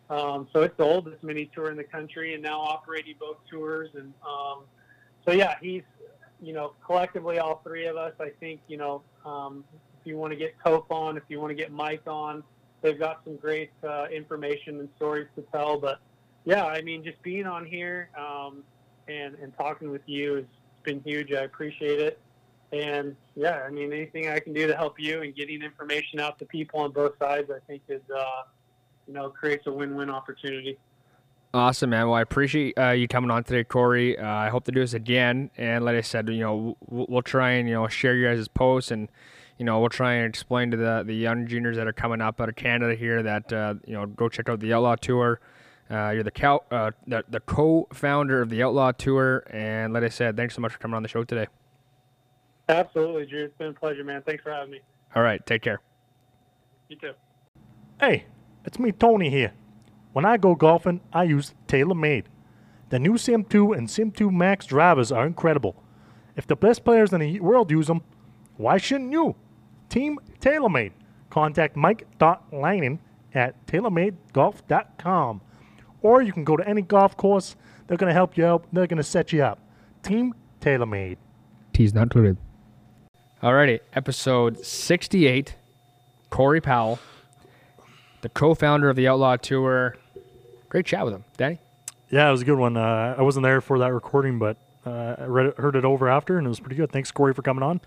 Um, 0.10 0.48
so 0.54 0.62
it's 0.62 0.76
the 0.78 0.84
oldest 0.84 1.24
mini 1.24 1.50
tour 1.54 1.70
in 1.72 1.78
the 1.78 1.84
country, 1.84 2.34
and 2.34 2.44
now 2.44 2.60
operating 2.60 3.16
both 3.20 3.38
tours. 3.50 3.90
And 3.96 4.14
um, 4.28 4.60
so 5.26 5.32
yeah, 5.32 5.56
he's 5.62 5.84
you 6.42 6.54
know 6.54 6.74
collectively 6.86 7.40
all 7.40 7.62
three 7.64 7.88
of 7.88 7.96
us. 7.96 8.14
I 8.20 8.30
think 8.40 8.60
you 8.68 8.78
know 8.78 9.02
um, 9.26 9.64
you 10.06 10.18
want 10.18 10.32
to 10.32 10.38
get 10.38 10.56
Cope 10.64 10.92
on, 10.92 11.18
if 11.18 11.24
you 11.30 11.40
want 11.40 11.52
to 11.52 11.56
get 11.56 11.72
Mike 11.72 12.08
on, 12.08 12.44
they've 12.82 13.00
got 13.00 13.22
some 13.24 13.36
great 13.36 13.72
uh, 13.88 14.06
information 14.06 14.80
and 14.80 14.90
stories 14.96 15.28
to 15.36 15.42
tell. 15.52 15.78
But 15.80 16.00
yeah, 16.46 16.66
I 16.66 16.82
mean, 16.82 17.04
just 17.04 17.22
being 17.24 17.46
on 17.46 17.66
here 17.66 18.10
um, 18.18 18.64
and 19.08 19.36
and 19.36 19.56
talking 19.58 19.90
with 19.90 20.02
you 20.06 20.36
has 20.36 20.46
been 20.84 21.02
huge. 21.02 21.32
I 21.32 21.42
appreciate 21.44 22.00
it. 22.00 22.20
And 22.72 23.16
yeah, 23.36 23.62
I 23.66 23.70
mean, 23.70 23.94
anything 23.94 24.30
I 24.30 24.40
can 24.40 24.52
do 24.52 24.66
to 24.68 24.76
help 24.76 25.00
you 25.00 25.22
and 25.22 25.36
getting 25.36 25.62
information 25.62 26.20
out 26.20 26.40
to 26.40 26.46
people 26.46 26.80
on 26.80 26.92
both 26.92 27.14
sides, 27.20 27.52
I 27.52 27.60
think 27.68 27.84
is, 27.88 28.02
uh, 28.14 28.44
you 29.08 29.14
know, 29.14 29.30
creates 29.30 29.68
a 29.68 29.72
win-win 29.72 30.10
opportunity. 30.10 30.80
Awesome, 31.54 31.92
man. 31.92 32.08
Well, 32.08 32.16
I 32.16 32.22
appreciate 32.22 32.76
uh, 32.80 32.90
you 32.90 33.08
coming 33.08 33.30
on 33.30 33.44
today, 33.44 33.64
Corey. 33.64 34.18
Uh, 34.18 34.26
I 34.26 34.50
hope 34.50 34.64
to 34.64 34.72
do 34.72 34.80
this 34.80 34.96
again. 34.96 35.52
And 35.56 35.86
like 35.86 35.96
I 35.96 36.02
said, 36.02 36.28
you 36.30 36.40
know, 36.40 36.76
we'll, 36.88 37.06
we'll 37.08 37.22
try 37.22 37.52
and 37.52 37.70
you 37.70 37.76
know 37.76 37.88
share 37.88 38.16
your 38.16 38.36
guys' 38.36 38.48
posts, 38.48 38.90
and 38.90 39.08
you 39.58 39.66
know, 39.66 39.80
we'll 39.80 39.90
try 39.90 40.14
and 40.14 40.26
explain 40.28 40.72
to 40.72 40.78
the 40.78 41.04
the 41.06 41.16
young 41.16 41.48
juniors 41.48 41.78
that 41.78 41.88
are 41.88 41.94
coming 41.94 42.22
up 42.22 42.42
out 42.42 42.50
of 42.50 42.56
Canada 42.56 42.96
here 42.96 43.24
that 43.24 43.52
uh, 43.54 43.76
you 43.86 43.94
know 43.94 44.06
go 44.06 44.30
check 44.30 44.50
out 44.50 44.60
the 44.60 44.74
Outlaw 44.74 44.96
Tour. 44.96 45.40
Uh, 45.92 46.10
you're 46.10 46.24
the, 46.24 46.32
cow, 46.32 46.64
uh, 46.72 46.92
the 47.06 47.24
the 47.30 47.40
co-founder 47.42 48.42
of 48.42 48.50
the 48.50 48.64
Outlaw 48.64 48.92
Tour, 48.92 49.44
and 49.50 49.94
like 49.94 50.04
I 50.04 50.10
said, 50.10 50.36
thanks 50.36 50.56
so 50.56 50.62
much 50.62 50.72
for 50.72 50.80
coming 50.80 50.96
on 50.96 51.04
the 51.04 51.10
show 51.10 51.24
today. 51.24 51.48
Absolutely, 52.70 53.26
Drew. 53.26 53.44
It's 53.44 53.58
been 53.58 53.68
a 53.68 53.74
pleasure, 53.74 54.04
man. 54.04 54.22
Thanks 54.24 54.44
for 54.44 54.52
having 54.52 54.72
me. 54.72 54.80
All 55.16 55.22
right, 55.22 55.46
take 55.46 55.62
care. 55.62 55.82
You 56.90 56.96
too. 56.96 57.14
Hey, 58.00 58.26
it's 58.66 58.80
me, 58.80 58.92
Tony 58.92 59.30
here. 59.30 59.54
When 60.14 60.26
I 60.26 60.38
go 60.38 60.56
golfing, 60.56 61.02
I 61.12 61.24
use 61.24 61.54
TaylorMade. 61.68 62.26
The 62.90 63.00
new 63.00 63.18
Sim 63.18 63.44
2 63.44 63.74
and 63.74 63.90
Sim 63.90 64.12
2 64.12 64.32
Max 64.32 64.66
drivers 64.66 65.12
are 65.12 65.26
incredible. 65.26 65.84
If 66.36 66.48
the 66.48 66.56
best 66.56 66.86
players 66.86 67.12
in 67.12 67.20
the 67.20 67.40
world 67.40 67.72
use 67.72 67.88
them, 67.88 68.02
why 68.58 68.78
shouldn't 68.78 69.12
you? 69.12 69.36
Team 69.94 70.18
TaylorMade. 70.40 70.92
Contact 71.30 71.76
Mike.Lannon 71.76 72.98
at 73.36 73.64
TaylorMadeGolf.com. 73.68 75.42
Or 76.02 76.24
you 76.24 76.34
can 76.34 76.44
go 76.44 76.58
to 76.58 76.68
any 76.68 76.82
golf 76.82 77.16
course. 77.16 77.56
They're 77.86 77.98
going 77.98 78.10
to 78.10 78.14
help 78.14 78.36
you 78.36 78.44
out. 78.44 78.66
They're 78.74 78.88
going 78.88 78.98
to 78.98 79.04
set 79.04 79.32
you 79.32 79.44
up. 79.44 79.60
Team 80.02 80.34
TaylorMade. 80.62 81.18
Teas 81.74 81.94
not 81.94 82.04
included. 82.04 82.38
Alrighty, 83.44 83.82
episode 83.94 84.66
68. 84.66 85.58
Corey 86.32 86.60
Powell, 86.60 86.98
the 88.22 88.30
co-founder 88.30 88.90
of 88.90 88.96
the 88.96 89.08
Outlaw 89.08 89.36
Tour. 89.36 89.96
Great 90.70 90.88
chat 90.88 91.06
with 91.06 91.14
him, 91.14 91.24
Danny. 91.38 91.60
Yeah, 92.10 92.30
it 92.30 92.32
was 92.32 92.42
a 92.42 92.46
good 92.46 92.58
one. 92.58 92.78
Uh, 92.78 93.14
I 93.16 93.22
wasn't 93.22 93.44
there 93.44 93.62
for 93.62 93.78
that 93.78 93.94
recording, 93.94 94.40
but 94.40 94.58
uh, 94.88 95.18
I 95.20 95.26
read 95.26 95.46
it, 95.46 95.58
heard 95.60 95.76
it 95.76 95.86
over 95.86 96.10
after, 96.10 96.40
and 96.40 96.48
it 96.48 96.50
was 96.50 96.60
pretty 96.60 96.78
good. 96.78 96.92
Thanks, 96.92 97.12
Corey, 97.12 97.36
for 97.36 97.44
coming 97.44 97.62
on. 97.62 97.80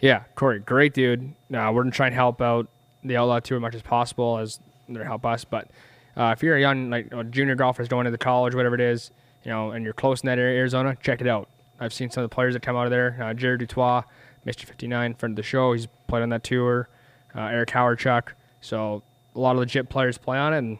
Yeah, 0.00 0.24
Corey, 0.34 0.60
great 0.60 0.94
dude. 0.94 1.34
Uh, 1.52 1.70
we're 1.72 1.82
gonna 1.82 1.90
try 1.90 2.06
and 2.06 2.14
help 2.14 2.40
out 2.40 2.68
the 3.04 3.16
Outlaw 3.16 3.40
Tour 3.40 3.58
as 3.58 3.62
much 3.62 3.74
as 3.74 3.82
possible 3.82 4.38
as 4.38 4.58
they 4.88 5.02
help 5.04 5.24
us. 5.26 5.44
But 5.44 5.68
uh, 6.16 6.34
if 6.36 6.42
you're 6.42 6.56
a 6.56 6.60
young 6.60 6.90
like 6.90 7.12
a 7.12 7.24
junior 7.24 7.54
golfer 7.54 7.84
going 7.86 8.06
into 8.06 8.12
the 8.12 8.22
college, 8.22 8.54
whatever 8.54 8.74
it 8.74 8.80
is, 8.80 9.10
you 9.44 9.50
know, 9.50 9.70
and 9.70 9.84
you're 9.84 9.94
close 9.94 10.22
in 10.22 10.26
that 10.26 10.38
area, 10.38 10.58
Arizona, 10.58 10.96
check 11.02 11.20
it 11.20 11.26
out. 11.26 11.48
I've 11.78 11.92
seen 11.92 12.10
some 12.10 12.22
of 12.24 12.30
the 12.30 12.34
players 12.34 12.54
that 12.54 12.62
come 12.62 12.76
out 12.76 12.84
of 12.84 12.90
there. 12.90 13.16
Uh, 13.20 13.32
Jared 13.32 13.60
du 13.60 13.66
Toit, 13.66 14.04
Mr. 14.46 14.64
59, 14.64 15.14
friend 15.14 15.32
of 15.32 15.36
the 15.36 15.42
show. 15.42 15.72
He's 15.72 15.86
played 16.08 16.22
on 16.22 16.28
that 16.28 16.44
tour. 16.44 16.88
Uh, 17.34 17.42
Eric 17.42 17.70
Howard-Chuck. 17.70 18.34
So 18.60 19.02
a 19.34 19.40
lot 19.40 19.52
of 19.52 19.58
legit 19.58 19.88
players 19.88 20.18
play 20.18 20.36
on 20.36 20.52
it, 20.52 20.58
and 20.58 20.78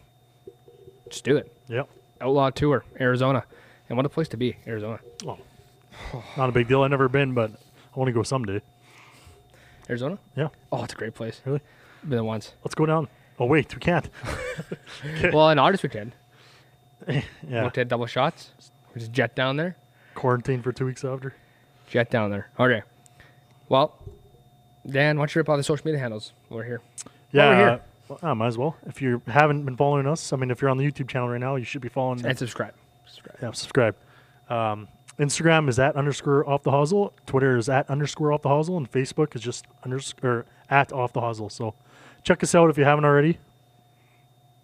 just 1.09 1.25
do 1.25 1.37
it. 1.37 1.51
Yep. 1.69 1.89
Outlaw 2.21 2.51
Tour, 2.51 2.85
Arizona, 3.01 3.45
and 3.89 3.97
what 3.97 4.05
a 4.05 4.11
place 4.11 4.29
to 4.29 4.37
be, 4.37 4.57
Arizona. 4.67 5.01
Oh, 5.27 5.39
not 6.37 6.51
a 6.51 6.53
big 6.53 6.69
deal. 6.69 6.83
I've 6.83 6.91
never 6.91 7.09
been, 7.09 7.33
but 7.33 7.51
I 7.51 7.99
want 7.99 8.09
to 8.09 8.13
go 8.13 8.23
someday. 8.23 8.61
Arizona? 9.91 10.19
Yeah. 10.37 10.49
Oh, 10.73 10.85
it's 10.85 10.95
a 10.95 10.97
great 10.97 11.15
place. 11.15 11.41
Really? 11.45 11.61
Been 12.03 12.11
there 12.11 12.25
once. 12.25 12.55
Let's 12.65 12.75
go 12.75 12.87
down. 12.87 13.09
Oh 13.39 13.47
wait, 13.47 13.75
we 13.75 13.81
can't. 13.81 14.09
Well, 15.33 15.51
in 15.51 15.59
August 15.59 15.83
we 15.83 15.89
can. 15.89 16.13
Yeah. 17.49 17.65
Looked 17.65 17.79
at 17.79 17.89
double 17.89 18.07
shots. 18.07 18.51
We 18.95 19.01
just 19.01 19.13
jet 19.13 19.35
down 19.35 19.57
there. 19.57 19.77
Quarantine 20.15 20.63
for 20.63 20.73
two 20.73 20.85
weeks 20.87 21.05
after. 21.05 21.35
Jet 21.89 22.11
down 22.11 22.31
there. 22.31 22.51
Okay. 22.59 22.83
Well, 23.69 23.97
Dan, 24.87 25.17
why 25.19 25.23
don't 25.23 25.35
you 25.35 25.39
rip 25.41 25.49
out 25.49 25.57
the 25.57 25.63
social 25.63 25.85
media 25.87 25.99
handles? 26.01 26.33
We're 26.51 26.65
here. 26.65 26.81
Yeah. 27.33 27.49
we're 27.49 27.57
here. 27.57 27.69
uh, 27.69 27.79
well, 28.09 28.19
I 28.23 28.35
might 28.35 28.47
as 28.49 28.59
well. 28.59 28.77
If 28.87 29.01
you 29.03 29.23
haven't 29.27 29.65
been 29.65 29.77
following 29.77 30.07
us, 30.07 30.33
I 30.33 30.37
mean, 30.37 30.51
if 30.51 30.61
you're 30.61 30.71
on 30.71 30.77
the 30.77 30.85
YouTube 30.91 31.09
channel 31.09 31.29
right 31.29 31.41
now, 31.41 31.57
you 31.57 31.65
should 31.65 31.81
be 31.81 31.89
following. 31.89 32.25
And 32.25 32.39
subscribe. 32.39 32.75
Subscribe. 33.07 33.37
yeah, 33.43 33.51
subscribe. 33.53 33.97
Um, 34.49 34.89
Instagram 35.21 35.69
is 35.69 35.79
at 35.79 35.97
underscore 35.97 36.49
off 36.49 36.63
the 36.63 36.71
hosel. 36.71 37.13
Twitter 37.27 37.57
is 37.57 37.69
at 37.69 37.89
underscore 37.91 38.33
off 38.33 38.43
the 38.43 38.49
hosel, 38.49 38.77
and 38.77 38.91
Facebook 38.91 39.35
is 39.37 39.43
just 39.43 39.67
underscore 39.85 40.47
at 40.69 40.93
off 40.93 41.13
the 41.13 41.21
hosel. 41.21 41.51
So 41.51 41.75
check 42.23 42.43
us 42.43 42.55
out 42.55 42.71
if 42.71 42.79
you 42.79 42.85
haven't 42.85 43.05
already. 43.05 43.39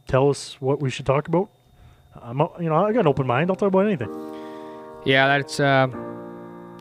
Tell 0.08 0.30
us 0.30 0.56
what 0.60 0.80
we 0.80 0.88
should 0.90 1.06
talk 1.06 1.28
about. 1.28 1.48
I'm, 2.22 2.38
you 2.60 2.68
know, 2.68 2.76
I 2.76 2.92
got 2.92 3.00
an 3.00 3.06
open 3.08 3.26
mind. 3.26 3.50
I'll 3.50 3.56
talk 3.56 3.68
about 3.68 3.86
anything. 3.86 4.10
Yeah, 5.04 5.26
that's 5.38 5.60
uh, 5.60 5.88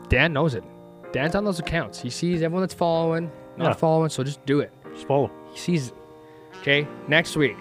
Dan 0.08 0.32
knows 0.32 0.54
it. 0.54 0.64
Dan's 1.12 1.34
on 1.34 1.44
those 1.44 1.58
accounts. 1.58 2.00
He 2.00 2.10
sees 2.10 2.42
everyone 2.42 2.62
that's 2.62 2.74
following, 2.74 3.30
not 3.56 3.68
Yeah. 3.68 3.72
following, 3.74 4.08
so 4.10 4.22
just 4.24 4.44
do 4.46 4.60
it. 4.60 4.72
Just 4.94 5.06
follow. 5.06 5.30
He 5.52 5.58
sees 5.58 5.88
it. 5.88 5.94
Okay, 6.60 6.86
next 7.08 7.36
week, 7.36 7.56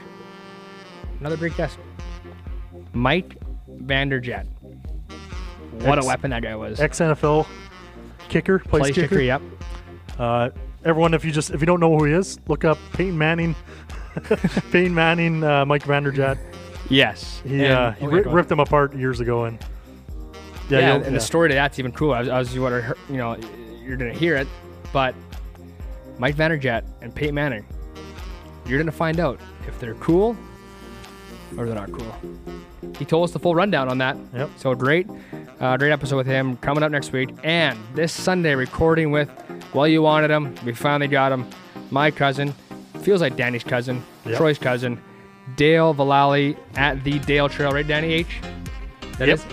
another 1.20 1.38
great 1.38 1.55
guest. 1.57 1.78
Mike 2.93 3.38
Vanderjagt. 3.70 4.47
What 5.82 5.98
Ex- 5.98 6.06
a 6.06 6.08
weapon 6.08 6.32
that 6.32 6.42
guy 6.44 6.56
was. 6.56 6.80
Ex 6.80 7.00
NFL 7.00 7.46
kicker, 8.30 8.60
place, 8.60 8.82
Place 8.82 8.96
kicker. 8.96 9.08
kicker, 9.10 9.22
yep. 9.22 9.42
Uh, 10.18 10.50
everyone, 10.84 11.14
if 11.14 11.24
you 11.26 11.32
just 11.32 11.52
if 11.52 11.60
you 11.60 11.66
don't 11.66 11.80
know 11.80 11.98
who 11.98 12.06
he 12.06 12.14
is, 12.14 12.40
look 12.48 12.64
up 12.66 12.78
Peyton 12.94 13.18
Manning. 13.18 13.56
Peyton 14.72 14.94
Manning, 14.96 15.44
uh, 15.44 15.66
Mike 15.66 15.84
Vanderjagt. 15.84 16.40
Yes. 16.90 17.42
He 17.46 17.64
And- 17.66 17.74
uh, 17.74 17.92
he 17.92 18.06
oh, 18.06 18.16
yeah, 18.16 18.22
ripped 18.28 18.50
them 18.50 18.60
apart 18.60 18.96
years 18.96 19.20
ago, 19.20 19.46
and 19.46 19.60
yeah, 20.70 20.80
Yeah, 20.80 20.96
and 20.96 21.16
the 21.16 21.20
story 21.20 21.50
to 21.50 21.56
that's 21.56 21.80
even 21.80 21.92
cool. 21.92 22.14
I 22.14 22.20
was, 22.22 22.30
I 22.30 22.40
was 22.40 22.58
what 22.60 22.74
I 22.74 22.94
you 23.10 23.18
know, 23.18 23.38
you're 23.84 23.98
gonna 23.98 24.14
hear 24.14 24.36
it, 24.36 24.48
but 24.94 25.14
Mike 26.18 26.36
Vanderjagt 26.36 26.86
and 27.02 27.14
Peyton 27.14 27.36
Manning, 27.36 27.66
you're 28.66 28.80
gonna 28.80 28.92
find 28.92 29.20
out 29.20 29.40
if 29.68 29.80
they're 29.80 29.96
cool 29.96 30.36
or 31.58 31.66
they're 31.66 31.76
not 31.76 31.92
cool. 31.92 32.16
He 32.98 33.06
told 33.06 33.26
us 33.26 33.32
the 33.32 33.40
full 33.40 33.56
rundown 33.56 33.90
on 33.90 33.98
that. 34.00 34.18
Yep. 34.34 34.50
So 34.58 34.74
great, 34.76 35.08
uh, 35.60 35.78
great 35.78 35.92
episode 35.92 36.18
with 36.18 36.28
him 36.28 36.58
coming 36.58 36.84
up 36.84 36.92
next 36.92 37.12
week, 37.12 37.30
and 37.44 37.78
this 37.94 38.12
Sunday 38.14 38.56
recording 38.56 39.12
with. 39.12 39.30
Well, 39.74 39.88
you 39.88 40.02
wanted 40.02 40.32
him. 40.32 40.56
We 40.66 40.74
finally 40.74 41.08
got 41.10 41.32
him. 41.32 41.46
My 41.92 42.10
cousin, 42.12 42.54
feels 43.02 43.22
like 43.22 43.36
Danny's 43.36 43.64
cousin, 43.64 44.02
Yep. 44.26 44.38
Troy's 44.38 44.58
cousin, 44.58 45.00
Dale 45.58 45.94
Valali 45.94 46.58
at 46.76 47.04
the 47.04 47.20
Dale 47.20 47.50
Trail, 47.50 47.72
right, 47.72 47.86
Danny 47.86 48.14
H? 48.14 48.40
That 49.18 49.28
Yep. 49.28 49.38
is- 49.38 49.46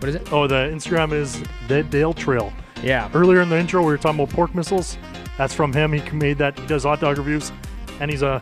What 0.00 0.08
is 0.08 0.14
it? 0.14 0.32
Oh, 0.32 0.46
the 0.46 0.70
Instagram 0.72 1.12
is 1.12 1.42
the 1.66 1.82
Dale 1.82 2.12
Trail. 2.14 2.52
Yeah. 2.82 3.08
Earlier 3.14 3.40
in 3.42 3.48
the 3.48 3.58
intro, 3.58 3.80
we 3.80 3.86
were 3.88 3.98
talking 3.98 4.20
about 4.20 4.32
pork 4.34 4.54
missiles. 4.54 4.96
That's 5.36 5.52
from 5.52 5.72
him. 5.72 5.92
He 5.92 6.00
made 6.12 6.38
that. 6.38 6.58
He 6.58 6.66
does 6.66 6.84
hot 6.84 7.00
dog 7.00 7.18
reviews, 7.18 7.50
and 8.00 8.10
he's 8.10 8.22
a 8.22 8.40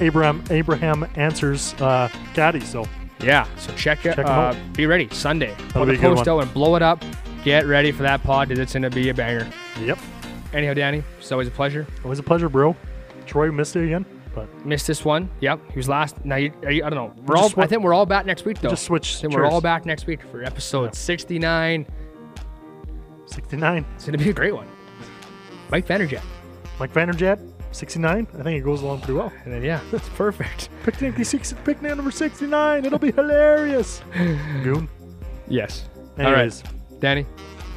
Abraham 0.00 0.42
Abraham 0.50 1.06
Ancer's 1.16 1.74
uh, 1.80 2.08
caddy. 2.34 2.60
So 2.60 2.86
Yeah, 3.22 3.46
so 3.56 3.72
check 3.74 4.04
it. 4.06 4.18
Uh, 4.18 4.22
out. 4.28 4.56
Be 4.74 4.86
ready 4.86 5.08
Sunday. 5.12 5.54
Put 5.70 5.86
be 5.86 5.96
the 5.96 6.02
post 6.02 6.26
out 6.28 6.38
and 6.40 6.52
blow 6.54 6.76
it 6.76 6.82
up. 6.82 7.02
Get 7.44 7.66
ready 7.66 7.92
for 7.92 8.02
that 8.02 8.22
pod. 8.22 8.48
'cause 8.48 8.58
It's 8.58 8.72
gonna 8.72 8.90
be 8.90 9.08
a 9.10 9.14
banger. 9.14 9.46
yep, 9.80 9.98
Anyhow, 10.52 10.74
Danny, 10.74 11.02
it's 11.18 11.30
always 11.32 11.48
a 11.48 11.50
pleasure. 11.50 11.86
always 12.04 12.18
a 12.18 12.22
pleasure, 12.22 12.48
bro. 12.48 12.74
Troy 13.26 13.52
missed 13.52 13.76
it 13.76 13.84
again, 13.84 14.04
but 14.34 14.48
Missed 14.66 14.86
this 14.86 15.04
one. 15.04 15.28
Yep, 15.40 15.60
he 15.70 15.76
was 15.76 15.88
last. 15.88 16.24
Now 16.24 16.36
you, 16.36 16.52
are 16.64 16.70
you, 16.72 16.84
I 16.84 16.90
don't 16.90 16.96
know. 17.16 17.22
We're 17.26 17.36
all. 17.36 17.50
I 17.58 17.66
think 17.66 17.82
we're 17.82 17.94
all 17.94 18.06
back 18.06 18.26
next 18.26 18.44
week 18.44 18.58
though. 18.60 18.70
just 18.70 18.84
switch 18.84 19.16
I 19.16 19.20
think 19.20 19.34
we're 19.34 19.46
all 19.46 19.60
back 19.60 19.86
next 19.86 20.06
week 20.06 20.20
for 20.30 20.42
episode 20.42 20.94
69. 20.94 21.86
69. 23.26 23.84
It's 23.94 24.04
gonna 24.06 24.18
be 24.18 24.30
a 24.30 24.32
great 24.32 24.54
one. 24.54 24.66
Mike 25.70 25.86
Vanderjagt. 25.86 26.22
Mike 26.80 26.92
Vanderjagt, 26.92 27.48
69. 27.72 28.26
I 28.38 28.42
think 28.42 28.60
it 28.60 28.64
goes 28.64 28.82
along 28.82 29.00
pretty 29.00 29.14
well. 29.14 29.32
And 29.44 29.52
then 29.52 29.62
yeah, 29.62 29.80
that's 29.90 30.08
perfect. 30.10 30.68
Picnic, 30.82 31.24
six, 31.24 31.52
picnic 31.64 31.96
number 31.96 32.10
69. 32.10 32.84
It'll 32.84 32.98
be 32.98 33.12
hilarious. 33.12 34.02
Goon. 34.62 34.88
Yes. 35.48 35.88
Anyways, 36.18 36.62
All 36.64 36.72
right, 36.72 37.00
Danny. 37.00 37.26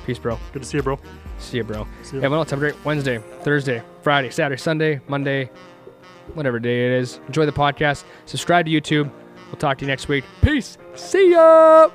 Peace, 0.06 0.20
bro. 0.20 0.38
good 0.52 0.64
to 0.64 0.68
see 0.68 0.78
you, 0.78 0.84
bro. 0.84 1.00
See 1.38 1.58
you, 1.58 1.64
bro. 1.64 1.88
See 2.04 2.22
else 2.22 2.50
have 2.52 2.60
a 2.60 2.62
great 2.62 2.86
Wednesday, 2.86 3.20
Thursday, 3.42 3.82
Friday, 4.02 4.30
Saturday, 4.30 4.60
Sunday, 4.60 5.00
Monday, 5.08 5.50
whatever 6.34 6.60
day 6.60 6.86
it 6.86 6.92
is. 6.92 7.20
Enjoy 7.28 7.46
the 7.46 7.52
podcast. 7.52 8.04
Subscribe 8.26 8.66
to 8.66 8.72
YouTube. 8.72 9.12
We'll 9.48 9.58
talk 9.58 9.78
to 9.80 9.86
you 9.86 9.88
next 9.88 10.08
week. 10.08 10.24
Peace. 10.42 10.78
See 10.96 11.32
ya. 11.32 11.90